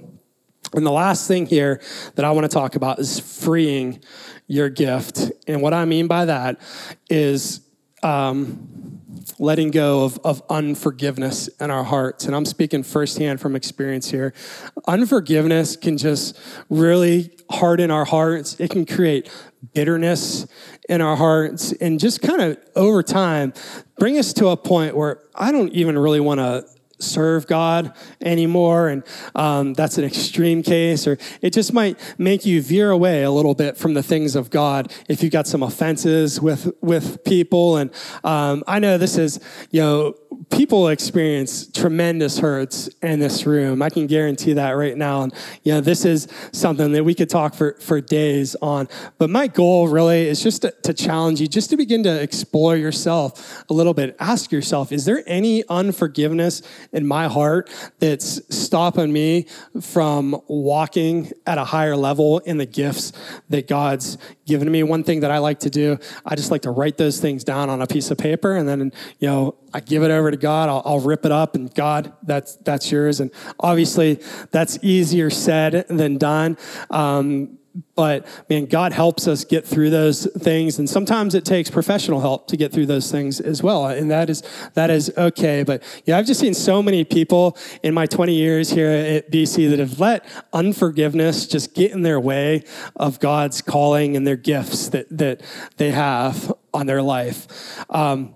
And 0.74 0.86
the 0.86 0.92
last 0.92 1.28
thing 1.28 1.48
here 1.48 1.82
that 2.14 2.24
I 2.24 2.32
want 2.32 2.44
to 2.44 2.50
talk 2.50 2.76
about 2.76 3.00
is 3.00 3.20
freeing 3.20 4.04
your 4.46 4.70
gift. 4.70 5.32
And 5.48 5.64
what 5.64 5.74
I 5.74 5.86
mean 5.86 6.06
by 6.06 6.26
that 6.26 6.60
is 7.10 7.62
um, 8.04 9.02
letting 9.40 9.72
go 9.72 10.04
of, 10.04 10.20
of 10.24 10.44
unforgiveness 10.48 11.48
in 11.60 11.72
our 11.72 11.84
hearts. 11.84 12.26
And 12.26 12.36
I'm 12.36 12.46
speaking 12.46 12.84
firsthand 12.84 13.42
from 13.42 13.56
experience 13.56 14.12
here. 14.12 14.36
Unforgiveness 14.88 15.76
can 15.76 15.98
just 15.98 16.40
really 16.70 17.32
harden 17.50 17.90
our 17.90 18.06
hearts, 18.06 18.60
it 18.60 18.70
can 18.70 18.86
create 18.86 19.32
bitterness 19.74 20.48
in 20.90 21.02
our 21.02 21.16
hearts, 21.16 21.72
and 21.74 22.00
just 22.00 22.22
kind 22.22 22.42
of 22.42 22.58
over 22.76 23.04
time 23.04 23.54
bring 23.98 24.18
us 24.18 24.34
to 24.34 24.48
a 24.50 24.58
point 24.58 24.96
where 24.96 25.24
I 25.36 25.52
don't 25.52 25.72
even 25.74 25.98
really 25.98 26.20
want 26.20 26.40
to 26.40 26.66
serve 27.00 27.46
God 27.46 27.94
anymore, 28.22 28.88
and 28.88 29.04
um, 29.36 29.76
that's 29.76 30.00
an 30.00 30.04
extreme 30.04 30.64
case, 30.64 31.06
or 31.06 31.20
it 31.42 31.54
just 31.54 31.72
might 31.72 32.00
make 32.18 32.44
you 32.46 32.62
veer 32.62 32.90
away 32.90 33.22
a 33.24 33.30
little 33.30 33.54
bit 33.54 33.78
from 33.78 33.94
the 33.94 34.02
things 34.02 34.36
of 34.36 34.50
God 34.50 34.92
if 35.08 35.22
you've 35.22 35.32
got 35.32 35.46
some 35.46 35.62
offenses 35.62 36.42
with 36.42 36.72
with 36.82 37.24
people. 37.24 37.78
And 37.78 37.92
um, 38.24 38.64
I 38.68 38.80
know 38.80 38.98
this 38.98 39.18
is, 39.18 39.40
you 39.70 39.82
know, 39.82 40.16
people 40.50 40.88
experience 40.90 41.68
tremendous 41.68 42.40
hurts 42.40 42.88
in 43.02 43.20
this 43.20 43.46
room. 43.46 43.82
I 43.82 43.90
can 43.90 44.08
guarantee 44.08 44.54
that 44.54 44.72
right 44.72 44.98
now. 44.98 45.24
And 45.24 45.34
you 45.64 45.74
know, 45.74 45.82
this 45.82 46.06
is 46.06 46.28
something 46.52 46.92
that 46.94 47.04
we 47.04 47.14
could 47.14 47.30
talk 47.30 47.54
for 47.54 47.74
for 47.80 48.02
days 48.02 48.56
on. 48.62 48.88
But 49.18 49.30
my 49.30 49.48
goal 49.48 49.88
really 49.88 50.28
is 50.28 50.42
just 50.42 50.64
to, 50.64 50.72
to 50.84 50.94
challenge 50.94 51.42
you, 51.42 51.48
just 51.48 51.70
to 51.72 51.78
begin 51.78 52.04
to 52.04 52.22
explore 52.22 52.76
yourself 52.76 53.64
a 53.70 53.74
little 53.74 53.94
bit. 53.94 54.16
Ask 54.20 54.52
yourself, 54.52 54.92
is 54.92 55.06
there 55.06 55.24
any 55.28 55.64
unforgiveness? 55.68 56.62
in 56.92 57.08
my 57.08 57.28
heart 57.28 57.70
that's 58.00 58.42
stopping 58.56 59.12
me 59.12 59.46
from 59.82 60.40
walking 60.48 61.32
at 61.46 61.58
a 61.58 61.64
higher 61.64 61.96
level 61.96 62.40
in 62.40 62.58
the 62.58 62.66
gifts 62.66 63.14
that 63.50 63.68
God's 63.68 64.18
given 64.46 64.72
me. 64.72 64.84
One 64.84 65.04
thing 65.04 65.22
that 65.22 65.32
I 65.32 65.40
like 65.40 65.60
to 65.60 65.70
do, 65.70 65.98
I 66.26 66.36
just 66.36 66.52
like 66.52 66.64
to 66.64 66.72
write 66.72 66.98
those 66.98 67.20
things 67.20 67.44
down 67.44 67.70
on 67.70 67.82
a 67.82 67.88
piece 67.88 68.12
of 68.12 68.18
paper 68.18 68.56
and 68.56 68.68
then, 68.68 68.92
you 69.20 69.28
know, 69.28 69.56
I 69.78 69.80
give 69.80 70.02
it 70.02 70.10
over 70.10 70.32
to 70.32 70.38
God. 70.38 70.70
I'll, 70.70 70.82
I'll 70.86 71.00
rip 71.00 71.24
it 71.24 71.32
up 71.32 71.54
and 71.54 71.72
God, 71.72 72.12
that's, 72.24 72.56
that's 72.56 72.92
yours. 72.92 73.20
And 73.20 73.30
obviously 73.60 74.20
that's 74.50 74.80
easier 74.82 75.30
said 75.30 75.86
than 75.88 76.18
done. 76.18 76.58
Um, 76.90 77.60
but 77.94 78.26
man, 78.50 78.66
God 78.66 78.92
helps 78.92 79.28
us 79.28 79.46
get 79.46 79.64
through 79.64 79.92
those 79.92 80.26
things, 80.40 80.80
and 80.80 80.90
sometimes 80.90 81.36
it 81.36 81.46
takes 81.46 81.70
professional 81.70 82.22
help 82.22 82.48
to 82.48 82.58
get 82.58 82.72
through 82.72 82.88
those 82.88 83.12
things 83.12 83.40
as 83.40 83.62
well, 83.62 83.86
and 83.86 84.10
that 84.10 84.32
is 84.32 84.42
that 84.74 84.90
is 84.90 85.14
okay. 85.16 85.62
But 85.62 85.84
yeah, 86.06 86.18
I've 86.18 86.26
just 86.26 86.40
seen 86.40 86.56
so 86.56 86.82
many 86.82 87.04
people 87.04 87.56
in 87.84 87.94
my 87.94 88.08
20 88.08 88.34
years 88.34 88.72
here 88.72 88.90
at 88.90 89.32
BC 89.32 89.70
that 89.70 89.78
have 89.78 90.00
let 90.00 90.26
unforgiveness 90.54 91.46
just 91.46 91.76
get 91.76 91.92
in 91.92 92.02
their 92.02 92.20
way 92.20 92.64
of 92.96 93.20
God's 93.20 93.62
calling 93.62 94.16
and 94.16 94.26
their 94.26 94.38
gifts 94.38 94.90
that 94.90 95.06
that 95.16 95.42
they 95.78 95.92
have 95.92 96.52
on 96.74 96.88
their 96.88 97.04
life. 97.04 97.48
Um, 97.92 98.34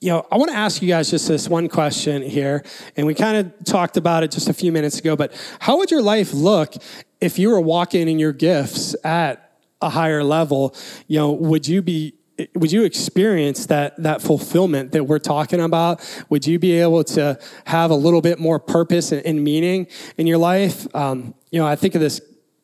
you 0.00 0.10
know, 0.10 0.26
I 0.30 0.36
want 0.36 0.50
to 0.50 0.56
ask 0.56 0.80
you 0.80 0.88
guys 0.88 1.10
just 1.10 1.26
this 1.26 1.48
one 1.48 1.68
question 1.68 2.22
here, 2.22 2.64
and 2.96 3.06
we 3.06 3.14
kind 3.14 3.36
of 3.36 3.64
talked 3.64 3.96
about 3.96 4.22
it 4.22 4.30
just 4.30 4.48
a 4.48 4.54
few 4.54 4.70
minutes 4.70 4.98
ago, 4.98 5.16
but 5.16 5.32
how 5.58 5.78
would 5.78 5.90
your 5.90 6.02
life 6.02 6.32
look 6.32 6.74
if 7.20 7.38
you 7.38 7.50
were 7.50 7.60
walking 7.60 8.08
in 8.08 8.18
your 8.18 8.32
gifts 8.32 8.94
at 9.04 9.58
a 9.80 9.90
higher 9.90 10.22
level, 10.22 10.74
you 11.06 11.18
know, 11.18 11.32
would 11.32 11.66
you 11.66 11.82
be 11.82 12.14
would 12.54 12.70
you 12.70 12.84
experience 12.84 13.66
that 13.66 14.00
that 14.00 14.22
fulfillment 14.22 14.92
that 14.92 15.04
we're 15.04 15.18
talking 15.18 15.60
about? 15.60 16.00
Would 16.28 16.46
you 16.46 16.60
be 16.60 16.72
able 16.80 17.02
to 17.04 17.36
have 17.64 17.90
a 17.90 17.96
little 17.96 18.20
bit 18.20 18.38
more 18.38 18.60
purpose 18.60 19.10
and, 19.10 19.42
meaning 19.42 19.88
in 20.16 20.28
your 20.28 20.38
life? 20.38 20.86
Um, 20.94 21.34
you 21.50 21.58
know, 21.58 21.66
I 21.66 21.74
think 21.74 21.96
of 21.96 22.00
this 22.00 22.20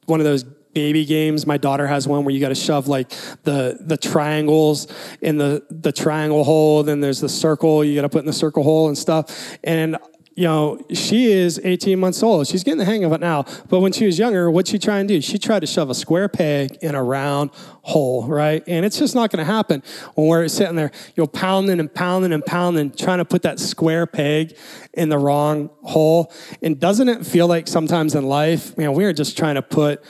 one 0.06 0.20
of 0.20 0.24
those 0.24 0.44
baby 0.74 1.04
games. 1.04 1.46
My 1.46 1.56
daughter 1.56 1.86
has 1.86 2.06
one 2.06 2.24
where 2.24 2.34
you 2.34 2.40
got 2.40 2.50
to 2.50 2.54
shove 2.54 2.88
like 2.88 3.10
the 3.44 3.78
the 3.80 3.96
triangles 3.96 4.86
in 5.20 5.38
the 5.38 5.64
the 5.70 5.92
triangle 5.92 6.44
hole. 6.44 6.82
Then 6.82 7.00
there's 7.00 7.20
the 7.20 7.28
circle 7.28 7.84
you 7.84 7.94
got 7.94 8.02
to 8.02 8.08
put 8.08 8.20
in 8.20 8.26
the 8.26 8.32
circle 8.32 8.62
hole 8.62 8.88
and 8.88 8.98
stuff. 8.98 9.56
And 9.64 9.96
you 10.36 10.44
know, 10.44 10.84
she 10.92 11.26
is 11.26 11.60
18 11.62 11.98
months 11.98 12.22
old. 12.22 12.46
She's 12.48 12.64
getting 12.64 12.78
the 12.78 12.84
hang 12.84 13.04
of 13.04 13.12
it 13.12 13.20
now. 13.20 13.44
But 13.68 13.80
when 13.80 13.92
she 13.92 14.04
was 14.04 14.18
younger, 14.18 14.50
what'd 14.50 14.68
she 14.68 14.78
try 14.78 14.98
and 14.98 15.08
do? 15.08 15.20
She 15.20 15.38
tried 15.38 15.60
to 15.60 15.66
shove 15.66 15.90
a 15.90 15.94
square 15.94 16.28
peg 16.28 16.76
in 16.82 16.94
a 16.94 17.02
round 17.02 17.50
hole, 17.82 18.26
right? 18.26 18.64
And 18.66 18.84
it's 18.84 18.98
just 18.98 19.14
not 19.14 19.30
going 19.30 19.44
to 19.44 19.50
happen 19.50 19.82
when 20.14 20.26
we're 20.26 20.48
sitting 20.48 20.74
there, 20.74 20.90
you 21.14 21.22
know, 21.22 21.26
pounding 21.28 21.78
and 21.78 21.92
pounding 21.92 22.32
and 22.32 22.44
pounding, 22.44 22.90
trying 22.90 23.18
to 23.18 23.24
put 23.24 23.42
that 23.42 23.60
square 23.60 24.06
peg 24.06 24.56
in 24.92 25.08
the 25.08 25.18
wrong 25.18 25.70
hole. 25.82 26.32
And 26.62 26.80
doesn't 26.80 27.08
it 27.08 27.24
feel 27.24 27.46
like 27.46 27.68
sometimes 27.68 28.16
in 28.16 28.24
life, 28.24 28.72
you 28.76 28.84
know, 28.84 28.92
we 28.92 29.04
are 29.04 29.12
just 29.12 29.38
trying 29.38 29.54
to 29.54 29.62
put 29.62 30.02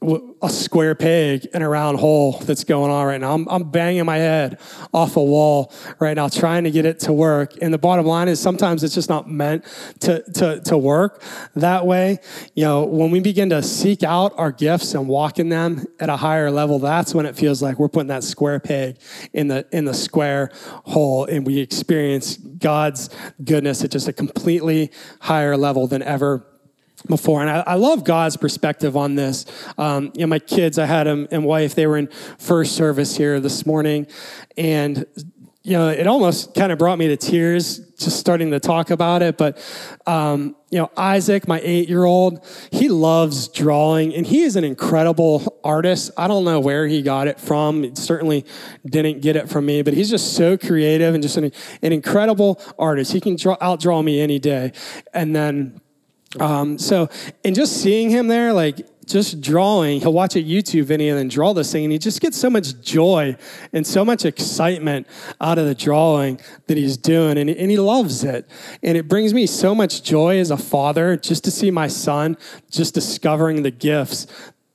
a 0.00 0.48
square 0.48 0.94
peg 0.94 1.46
in 1.52 1.60
a 1.60 1.68
round 1.68 1.98
hole 1.98 2.38
that's 2.40 2.62
going 2.62 2.90
on 2.90 3.04
right 3.04 3.20
now. 3.20 3.34
I'm, 3.34 3.48
I'm 3.48 3.68
banging 3.68 4.04
my 4.04 4.18
head 4.18 4.60
off 4.94 5.16
a 5.16 5.22
wall 5.22 5.72
right 5.98 6.14
now, 6.14 6.28
trying 6.28 6.64
to 6.64 6.70
get 6.70 6.86
it 6.86 7.00
to 7.00 7.12
work. 7.12 7.54
And 7.60 7.74
the 7.74 7.78
bottom 7.78 8.06
line 8.06 8.28
is 8.28 8.38
sometimes 8.38 8.84
it's 8.84 8.94
just 8.94 9.08
not 9.08 9.28
meant 9.28 9.64
to, 10.00 10.22
to, 10.34 10.60
to 10.60 10.78
work 10.78 11.22
that 11.56 11.84
way. 11.84 12.18
You 12.54 12.64
know, 12.64 12.84
when 12.84 13.10
we 13.10 13.18
begin 13.18 13.50
to 13.50 13.60
seek 13.60 14.04
out 14.04 14.34
our 14.36 14.52
gifts 14.52 14.94
and 14.94 15.08
walk 15.08 15.40
in 15.40 15.48
them 15.48 15.84
at 15.98 16.08
a 16.08 16.16
higher 16.16 16.52
level, 16.52 16.78
that's 16.78 17.12
when 17.12 17.26
it 17.26 17.34
feels 17.34 17.60
like 17.60 17.80
we're 17.80 17.88
putting 17.88 18.08
that 18.08 18.22
square 18.22 18.60
peg 18.60 18.98
in 19.32 19.48
the, 19.48 19.66
in 19.72 19.84
the 19.84 19.94
square 19.94 20.52
hole 20.84 21.24
and 21.24 21.44
we 21.44 21.58
experience 21.58 22.36
God's 22.36 23.10
goodness 23.42 23.82
at 23.82 23.90
just 23.90 24.06
a 24.06 24.12
completely 24.12 24.92
higher 25.20 25.56
level 25.56 25.88
than 25.88 26.02
ever 26.02 26.46
before. 27.06 27.40
And 27.40 27.50
I, 27.50 27.60
I, 27.60 27.74
love 27.74 28.04
God's 28.04 28.36
perspective 28.36 28.96
on 28.96 29.14
this. 29.14 29.46
Um, 29.76 30.12
you 30.14 30.22
know, 30.22 30.26
my 30.26 30.38
kids, 30.38 30.78
I 30.78 30.86
had 30.86 31.06
them 31.06 31.28
and 31.30 31.44
wife, 31.44 31.74
they 31.74 31.86
were 31.86 31.96
in 31.96 32.08
first 32.38 32.74
service 32.74 33.16
here 33.16 33.40
this 33.40 33.66
morning. 33.66 34.06
And, 34.56 35.06
you 35.62 35.72
know, 35.72 35.88
it 35.88 36.06
almost 36.06 36.54
kind 36.54 36.72
of 36.72 36.78
brought 36.78 36.98
me 36.98 37.08
to 37.08 37.16
tears 37.16 37.78
just 37.98 38.18
starting 38.18 38.50
to 38.52 38.60
talk 38.60 38.90
about 38.90 39.22
it. 39.22 39.36
But, 39.36 39.58
um, 40.06 40.56
you 40.70 40.78
know, 40.78 40.90
Isaac, 40.96 41.48
my 41.48 41.60
eight 41.62 41.88
year 41.88 42.04
old, 42.04 42.44
he 42.70 42.88
loves 42.88 43.48
drawing 43.48 44.14
and 44.14 44.26
he 44.26 44.42
is 44.42 44.56
an 44.56 44.64
incredible 44.64 45.60
artist. 45.64 46.10
I 46.16 46.28
don't 46.28 46.44
know 46.44 46.60
where 46.60 46.86
he 46.86 47.02
got 47.02 47.26
it 47.26 47.40
from. 47.40 47.82
He 47.82 47.94
certainly 47.96 48.46
didn't 48.86 49.20
get 49.20 49.36
it 49.36 49.48
from 49.48 49.66
me, 49.66 49.82
but 49.82 49.94
he's 49.94 50.10
just 50.10 50.34
so 50.34 50.56
creative 50.56 51.14
and 51.14 51.22
just 51.22 51.36
an, 51.36 51.52
an 51.82 51.92
incredible 51.92 52.62
artist. 52.78 53.12
He 53.12 53.20
can 53.20 53.36
draw, 53.36 53.56
outdraw 53.56 54.02
me 54.02 54.20
any 54.20 54.38
day. 54.38 54.72
And 55.12 55.34
then, 55.34 55.80
um, 56.38 56.78
so, 56.78 57.08
and 57.44 57.54
just 57.54 57.80
seeing 57.80 58.10
him 58.10 58.28
there, 58.28 58.52
like 58.52 58.86
just 59.06 59.40
drawing, 59.40 60.00
he'll 60.00 60.12
watch 60.12 60.36
a 60.36 60.42
YouTube 60.42 60.84
video 60.84 61.14
and 61.14 61.18
then 61.18 61.28
draw 61.28 61.54
this 61.54 61.72
thing, 61.72 61.84
and 61.84 61.92
he 61.92 61.98
just 61.98 62.20
gets 62.20 62.36
so 62.36 62.50
much 62.50 62.80
joy 62.82 63.36
and 63.72 63.86
so 63.86 64.04
much 64.04 64.24
excitement 64.24 65.06
out 65.40 65.58
of 65.58 65.66
the 65.66 65.74
drawing 65.74 66.38
that 66.66 66.76
he's 66.76 66.96
doing, 66.96 67.38
and, 67.38 67.48
and 67.48 67.70
he 67.70 67.78
loves 67.78 68.22
it. 68.24 68.48
And 68.82 68.98
it 68.98 69.08
brings 69.08 69.32
me 69.32 69.46
so 69.46 69.74
much 69.74 70.02
joy 70.02 70.38
as 70.38 70.50
a 70.50 70.58
father 70.58 71.16
just 71.16 71.44
to 71.44 71.50
see 71.50 71.70
my 71.70 71.88
son 71.88 72.36
just 72.70 72.94
discovering 72.94 73.62
the 73.62 73.70
gifts 73.70 74.26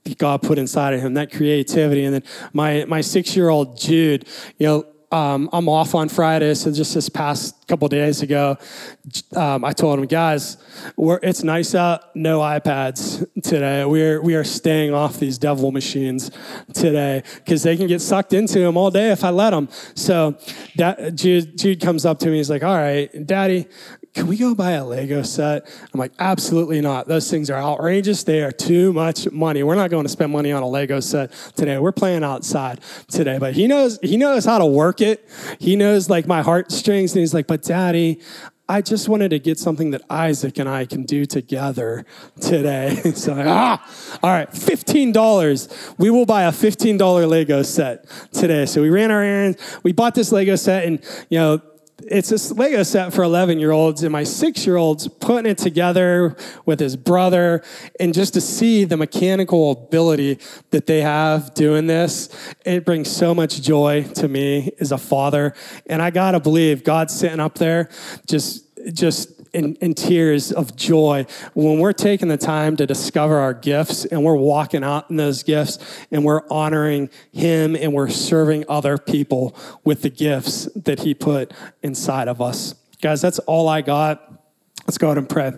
that 0.03 0.17
God 0.17 0.41
put 0.41 0.57
inside 0.57 0.93
of 0.93 1.01
him, 1.01 1.13
that 1.13 1.31
creativity. 1.31 2.03
And 2.03 2.15
then 2.15 2.23
my, 2.51 2.85
my 2.85 3.01
six 3.01 3.35
year 3.35 3.49
old 3.49 3.77
Jude, 3.77 4.27
you 4.57 4.67
know, 4.67 4.85
um, 5.13 5.47
I'm 5.53 5.69
off 5.69 5.93
on 5.93 6.09
Friday, 6.09 6.55
so 6.55 6.71
just 6.71 6.95
this 6.95 7.07
past 7.07 7.67
couple 7.67 7.87
days 7.87 8.23
ago, 8.23 8.57
um, 9.35 9.63
I 9.63 9.71
told 9.71 9.99
him, 9.99 10.05
guys, 10.07 10.57
it's 10.97 11.43
nice 11.43 11.75
out, 11.75 12.15
no 12.15 12.39
iPads 12.39 13.23
today. 13.43 13.85
We 13.85 14.01
are 14.01 14.21
we 14.23 14.33
are 14.33 14.43
staying 14.43 14.91
off 14.91 15.19
these 15.19 15.37
devil 15.37 15.71
machines 15.71 16.31
today 16.73 17.21
because 17.35 17.61
they 17.61 17.77
can 17.77 17.85
get 17.85 18.01
sucked 18.01 18.33
into 18.33 18.57
them 18.57 18.75
all 18.75 18.89
day 18.89 19.11
if 19.11 19.23
I 19.23 19.29
let 19.29 19.51
them. 19.51 19.69
So 19.93 20.35
Jude, 21.13 21.59
Jude 21.59 21.79
comes 21.79 22.07
up 22.07 22.17
to 22.19 22.29
me, 22.29 22.37
he's 22.37 22.49
like, 22.49 22.63
"All 22.63 22.75
right, 22.75 23.09
Daddy, 23.23 23.67
can 24.13 24.27
we 24.27 24.37
go 24.37 24.53
buy 24.53 24.71
a 24.71 24.85
Lego 24.85 25.23
set? 25.23 25.65
I'm 25.91 25.99
like, 25.99 26.11
absolutely 26.19 26.81
not. 26.81 27.07
Those 27.07 27.31
things 27.31 27.49
are 27.49 27.57
outrageous. 27.57 28.23
They 28.23 28.43
are 28.43 28.51
too 28.51 28.93
much 28.93 29.31
money. 29.31 29.63
We're 29.63 29.75
not 29.75 29.89
going 29.89 30.03
to 30.03 30.09
spend 30.09 30.31
money 30.31 30.51
on 30.51 30.61
a 30.61 30.67
Lego 30.67 30.99
set 30.99 31.31
today. 31.55 31.79
We're 31.79 31.91
playing 31.91 32.23
outside 32.23 32.79
today. 33.07 33.39
But 33.39 33.55
he 33.55 33.65
knows 33.65 33.97
he 34.03 34.17
knows 34.17 34.45
how 34.45 34.59
to 34.59 34.65
work 34.65 35.01
it. 35.01 35.27
He 35.59 35.75
knows 35.75 36.11
like 36.11 36.27
my 36.27 36.43
heartstrings. 36.43 37.13
And 37.13 37.21
he's 37.21 37.33
like, 37.33 37.47
but 37.47 37.63
daddy, 37.63 38.21
I 38.69 38.81
just 38.81 39.09
wanted 39.09 39.29
to 39.29 39.39
get 39.39 39.57
something 39.57 39.91
that 39.91 40.03
Isaac 40.09 40.59
and 40.59 40.69
I 40.69 40.85
can 40.85 41.03
do 41.03 41.25
together 41.25 42.05
today. 42.39 42.95
so, 43.15 43.35
ah, 43.35 43.83
all 44.21 44.29
right, 44.29 44.49
$15. 44.51 45.97
We 45.97 46.09
will 46.09 46.25
buy 46.25 46.43
a 46.43 46.51
$15 46.51 47.27
Lego 47.27 47.63
set 47.63 48.05
today. 48.31 48.65
So 48.67 48.81
we 48.81 48.89
ran 48.89 49.11
our 49.11 49.23
errands. 49.23 49.79
We 49.83 49.91
bought 49.91 50.15
this 50.15 50.31
Lego 50.31 50.55
set 50.55 50.85
and, 50.85 51.03
you 51.29 51.39
know, 51.39 51.61
it's 52.07 52.29
this 52.29 52.51
Lego 52.51 52.83
set 52.83 53.13
for 53.13 53.23
11 53.23 53.59
year 53.59 53.71
olds, 53.71 54.03
and 54.03 54.11
my 54.11 54.23
six 54.23 54.65
year 54.65 54.77
old's 54.77 55.07
putting 55.07 55.49
it 55.49 55.57
together 55.57 56.35
with 56.65 56.79
his 56.79 56.95
brother. 56.95 57.63
And 57.99 58.13
just 58.13 58.33
to 58.33 58.41
see 58.41 58.83
the 58.83 58.97
mechanical 58.97 59.71
ability 59.71 60.39
that 60.71 60.85
they 60.87 61.01
have 61.01 61.53
doing 61.53 61.87
this, 61.87 62.29
it 62.65 62.85
brings 62.85 63.09
so 63.09 63.33
much 63.33 63.61
joy 63.61 64.03
to 64.15 64.27
me 64.27 64.71
as 64.79 64.91
a 64.91 64.97
father. 64.97 65.53
And 65.85 66.01
I 66.01 66.09
gotta 66.09 66.39
believe 66.39 66.83
God's 66.83 67.13
sitting 67.13 67.39
up 67.39 67.55
there 67.55 67.89
just, 68.27 68.65
just 68.93 69.32
in, 69.53 69.93
tears 69.93 70.51
of 70.51 70.75
joy 70.75 71.25
when 71.53 71.79
we're 71.79 71.93
taking 71.93 72.27
the 72.27 72.37
time 72.37 72.75
to 72.77 72.85
discover 72.85 73.37
our 73.37 73.53
gifts 73.53 74.05
and 74.05 74.23
we're 74.23 74.35
walking 74.35 74.83
out 74.83 75.09
in 75.09 75.17
those 75.17 75.43
gifts 75.43 75.77
and 76.11 76.25
we're 76.25 76.41
honoring 76.49 77.09
Him 77.31 77.75
and 77.75 77.93
we're 77.93 78.09
serving 78.09 78.65
other 78.67 78.97
people 78.97 79.55
with 79.83 80.01
the 80.01 80.09
gifts 80.09 80.65
that 80.75 81.01
He 81.01 81.13
put 81.13 81.53
inside 81.81 82.27
of 82.27 82.41
us. 82.41 82.75
Guys, 83.01 83.21
that's 83.21 83.39
all 83.39 83.67
I 83.67 83.81
got. 83.81 84.29
Let's 84.85 84.97
go 84.97 85.07
ahead 85.07 85.17
and 85.17 85.29
pray. 85.29 85.53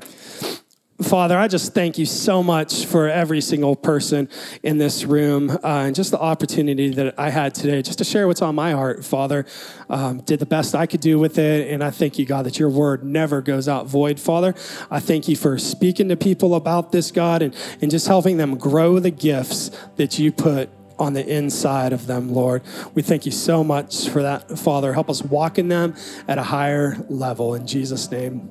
Father, 1.02 1.38
I 1.38 1.50
just 1.50 1.74
thank 1.74 1.98
you 1.98 2.06
so 2.06 2.42
much 2.42 2.86
for 2.86 3.10
every 3.10 3.42
single 3.42 3.76
person 3.76 4.30
in 4.64 4.78
this 4.78 5.04
room 5.04 5.50
uh, 5.50 5.60
and 5.62 5.94
just 5.94 6.12
the 6.12 6.20
opportunity 6.20 6.90
that 6.92 7.20
I 7.20 7.32
had 7.32 7.54
today 7.54 7.82
just 7.82 7.98
to 7.98 8.06
share 8.06 8.28
what's 8.28 8.42
on 8.42 8.56
my 8.56 8.72
heart, 8.72 9.04
Father. 9.04 9.46
Um, 9.90 10.22
did 10.22 10.40
the 10.40 10.46
best 10.46 10.74
I 10.74 10.86
could 10.86 11.02
do 11.02 11.20
with 11.20 11.38
it. 11.38 11.70
And 11.70 11.84
I 11.84 11.92
thank 11.92 12.18
you, 12.18 12.26
God, 12.26 12.46
that 12.46 12.60
your 12.60 12.70
word 12.70 13.04
never 13.04 13.42
goes 13.42 13.68
out 13.68 13.88
void, 13.88 14.22
Father. 14.22 14.56
I 14.90 15.02
thank 15.02 15.28
you 15.28 15.36
for 15.36 15.58
speaking 15.58 16.08
to 16.08 16.16
people 16.16 16.56
about 16.56 16.94
this, 16.94 17.12
God, 17.12 17.42
and, 17.42 17.54
and 17.82 17.92
just 17.92 18.08
helping 18.08 18.38
them 18.38 18.56
grow 18.58 18.98
the 19.00 19.12
gifts 19.12 19.72
that 19.98 20.18
you 20.18 20.32
put 20.32 20.70
on 20.98 21.12
the 21.12 21.28
inside 21.28 21.92
of 21.92 22.08
them, 22.08 22.34
Lord. 22.34 22.62
We 22.94 23.02
thank 23.02 23.26
you 23.26 23.34
so 23.34 23.66
much 23.66 24.08
for 24.08 24.22
that, 24.22 24.58
Father. 24.58 24.94
Help 24.94 25.10
us 25.10 25.22
walk 25.22 25.60
in 25.60 25.68
them 25.68 25.94
at 26.26 26.38
a 26.38 26.44
higher 26.44 26.96
level 27.10 27.54
in 27.54 27.68
Jesus' 27.68 28.10
name. 28.10 28.50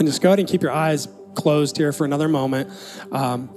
And 0.00 0.08
just 0.08 0.20
go 0.20 0.30
ahead 0.30 0.40
and 0.40 0.48
keep 0.48 0.60
your 0.60 0.72
eyes 0.72 1.06
closed 1.34 1.76
here 1.76 1.92
for 1.92 2.04
another 2.04 2.28
moment. 2.28 2.70
Um, 3.12 3.50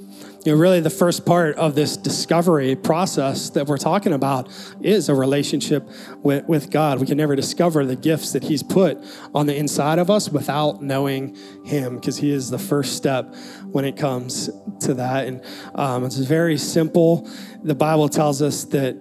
you 0.47 0.53
know, 0.53 0.59
really 0.59 0.79
the 0.79 0.89
first 0.89 1.25
part 1.25 1.57
of 1.57 1.75
this 1.75 1.97
discovery 1.97 2.73
process 2.77 3.49
that 3.49 3.67
we're 3.67 3.77
talking 3.77 4.13
about 4.13 4.49
is 4.81 5.09
a 5.09 5.13
relationship 5.13 5.85
with, 6.23 6.45
with 6.45 6.69
God. 6.69 7.01
We 7.01 7.05
can 7.05 7.17
never 7.17 7.35
discover 7.35 7.85
the 7.85 7.97
gifts 7.97 8.31
that 8.31 8.43
He's 8.43 8.63
put 8.63 8.97
on 9.35 9.45
the 9.45 9.57
inside 9.57 9.99
of 9.99 10.09
us 10.09 10.29
without 10.29 10.81
knowing 10.81 11.35
Him, 11.65 11.95
because 11.95 12.15
He 12.15 12.31
is 12.31 12.49
the 12.49 12.57
first 12.57 12.95
step 12.95 13.35
when 13.71 13.83
it 13.83 13.97
comes 13.97 14.49
to 14.81 14.93
that. 14.93 15.27
And 15.27 15.43
um, 15.75 16.05
it's 16.05 16.15
very 16.15 16.57
simple. 16.57 17.29
The 17.63 17.75
Bible 17.75 18.07
tells 18.07 18.41
us 18.41 18.63
that 18.65 18.95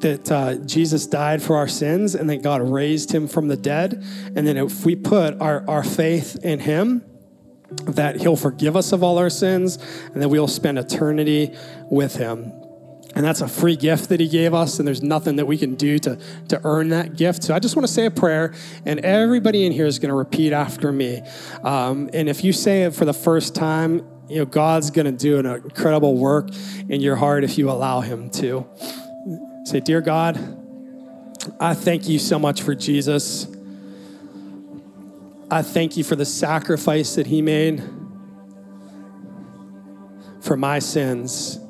that 0.00 0.32
uh, 0.32 0.54
Jesus 0.64 1.06
died 1.06 1.42
for 1.42 1.56
our 1.56 1.68
sins 1.68 2.14
and 2.14 2.28
that 2.28 2.42
God 2.42 2.60
raised 2.60 3.12
him 3.12 3.28
from 3.28 3.46
the 3.46 3.56
dead. 3.56 4.02
And 4.34 4.46
then 4.46 4.56
if 4.56 4.84
we 4.84 4.96
put 4.96 5.40
our, 5.40 5.64
our 5.68 5.84
faith 5.84 6.36
in 6.42 6.58
him, 6.58 7.04
that 7.86 8.20
he'll 8.20 8.36
forgive 8.36 8.76
us 8.76 8.92
of 8.92 9.02
all 9.02 9.18
our 9.18 9.30
sins 9.30 9.78
and 10.12 10.22
that 10.22 10.28
we'll 10.28 10.48
spend 10.48 10.78
eternity 10.78 11.54
with 11.90 12.16
him. 12.16 12.52
And 13.14 13.24
that's 13.24 13.42
a 13.42 13.48
free 13.48 13.76
gift 13.76 14.08
that 14.08 14.20
he 14.20 14.28
gave 14.28 14.54
us, 14.54 14.78
and 14.78 14.88
there's 14.88 15.02
nothing 15.02 15.36
that 15.36 15.46
we 15.46 15.58
can 15.58 15.74
do 15.74 15.98
to, 15.98 16.18
to 16.48 16.60
earn 16.64 16.88
that 16.90 17.16
gift. 17.16 17.42
So 17.44 17.54
I 17.54 17.58
just 17.58 17.76
want 17.76 17.86
to 17.86 17.92
say 17.92 18.06
a 18.06 18.10
prayer, 18.10 18.54
and 18.86 19.00
everybody 19.00 19.66
in 19.66 19.72
here 19.72 19.84
is 19.84 19.98
going 19.98 20.08
to 20.08 20.14
repeat 20.14 20.54
after 20.54 20.90
me. 20.90 21.20
Um, 21.62 22.08
and 22.14 22.28
if 22.28 22.42
you 22.42 22.54
say 22.54 22.84
it 22.84 22.94
for 22.94 23.04
the 23.04 23.12
first 23.12 23.54
time, 23.54 24.06
you 24.28 24.38
know, 24.38 24.46
God's 24.46 24.90
going 24.90 25.04
to 25.04 25.12
do 25.12 25.38
an 25.38 25.46
incredible 25.46 26.16
work 26.16 26.48
in 26.88 27.02
your 27.02 27.16
heart 27.16 27.44
if 27.44 27.58
you 27.58 27.70
allow 27.70 28.00
him 28.00 28.30
to. 28.30 28.66
Say, 29.64 29.80
Dear 29.80 30.00
God, 30.00 30.38
I 31.60 31.74
thank 31.74 32.08
you 32.08 32.18
so 32.18 32.38
much 32.38 32.62
for 32.62 32.74
Jesus. 32.74 33.46
I 35.52 35.60
thank 35.60 35.98
you 35.98 36.02
for 36.02 36.16
the 36.16 36.24
sacrifice 36.24 37.16
that 37.16 37.26
he 37.26 37.42
made 37.42 37.82
for 40.40 40.56
my 40.56 40.78
sins. 40.78 41.60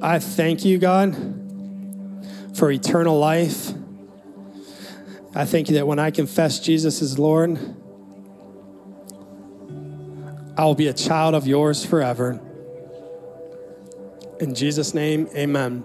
I 0.00 0.18
thank 0.18 0.64
you, 0.64 0.78
God, 0.78 1.14
for 2.54 2.70
eternal 2.70 3.18
life. 3.18 3.74
I 5.34 5.44
thank 5.44 5.68
you 5.68 5.74
that 5.74 5.86
when 5.86 5.98
I 5.98 6.10
confess 6.10 6.58
Jesus 6.58 7.02
as 7.02 7.18
Lord, 7.18 7.58
I 10.56 10.64
will 10.64 10.74
be 10.74 10.88
a 10.88 10.94
child 10.94 11.34
of 11.34 11.46
yours 11.46 11.84
forever. 11.84 12.40
In 14.40 14.54
Jesus' 14.54 14.94
name, 14.94 15.28
amen. 15.36 15.84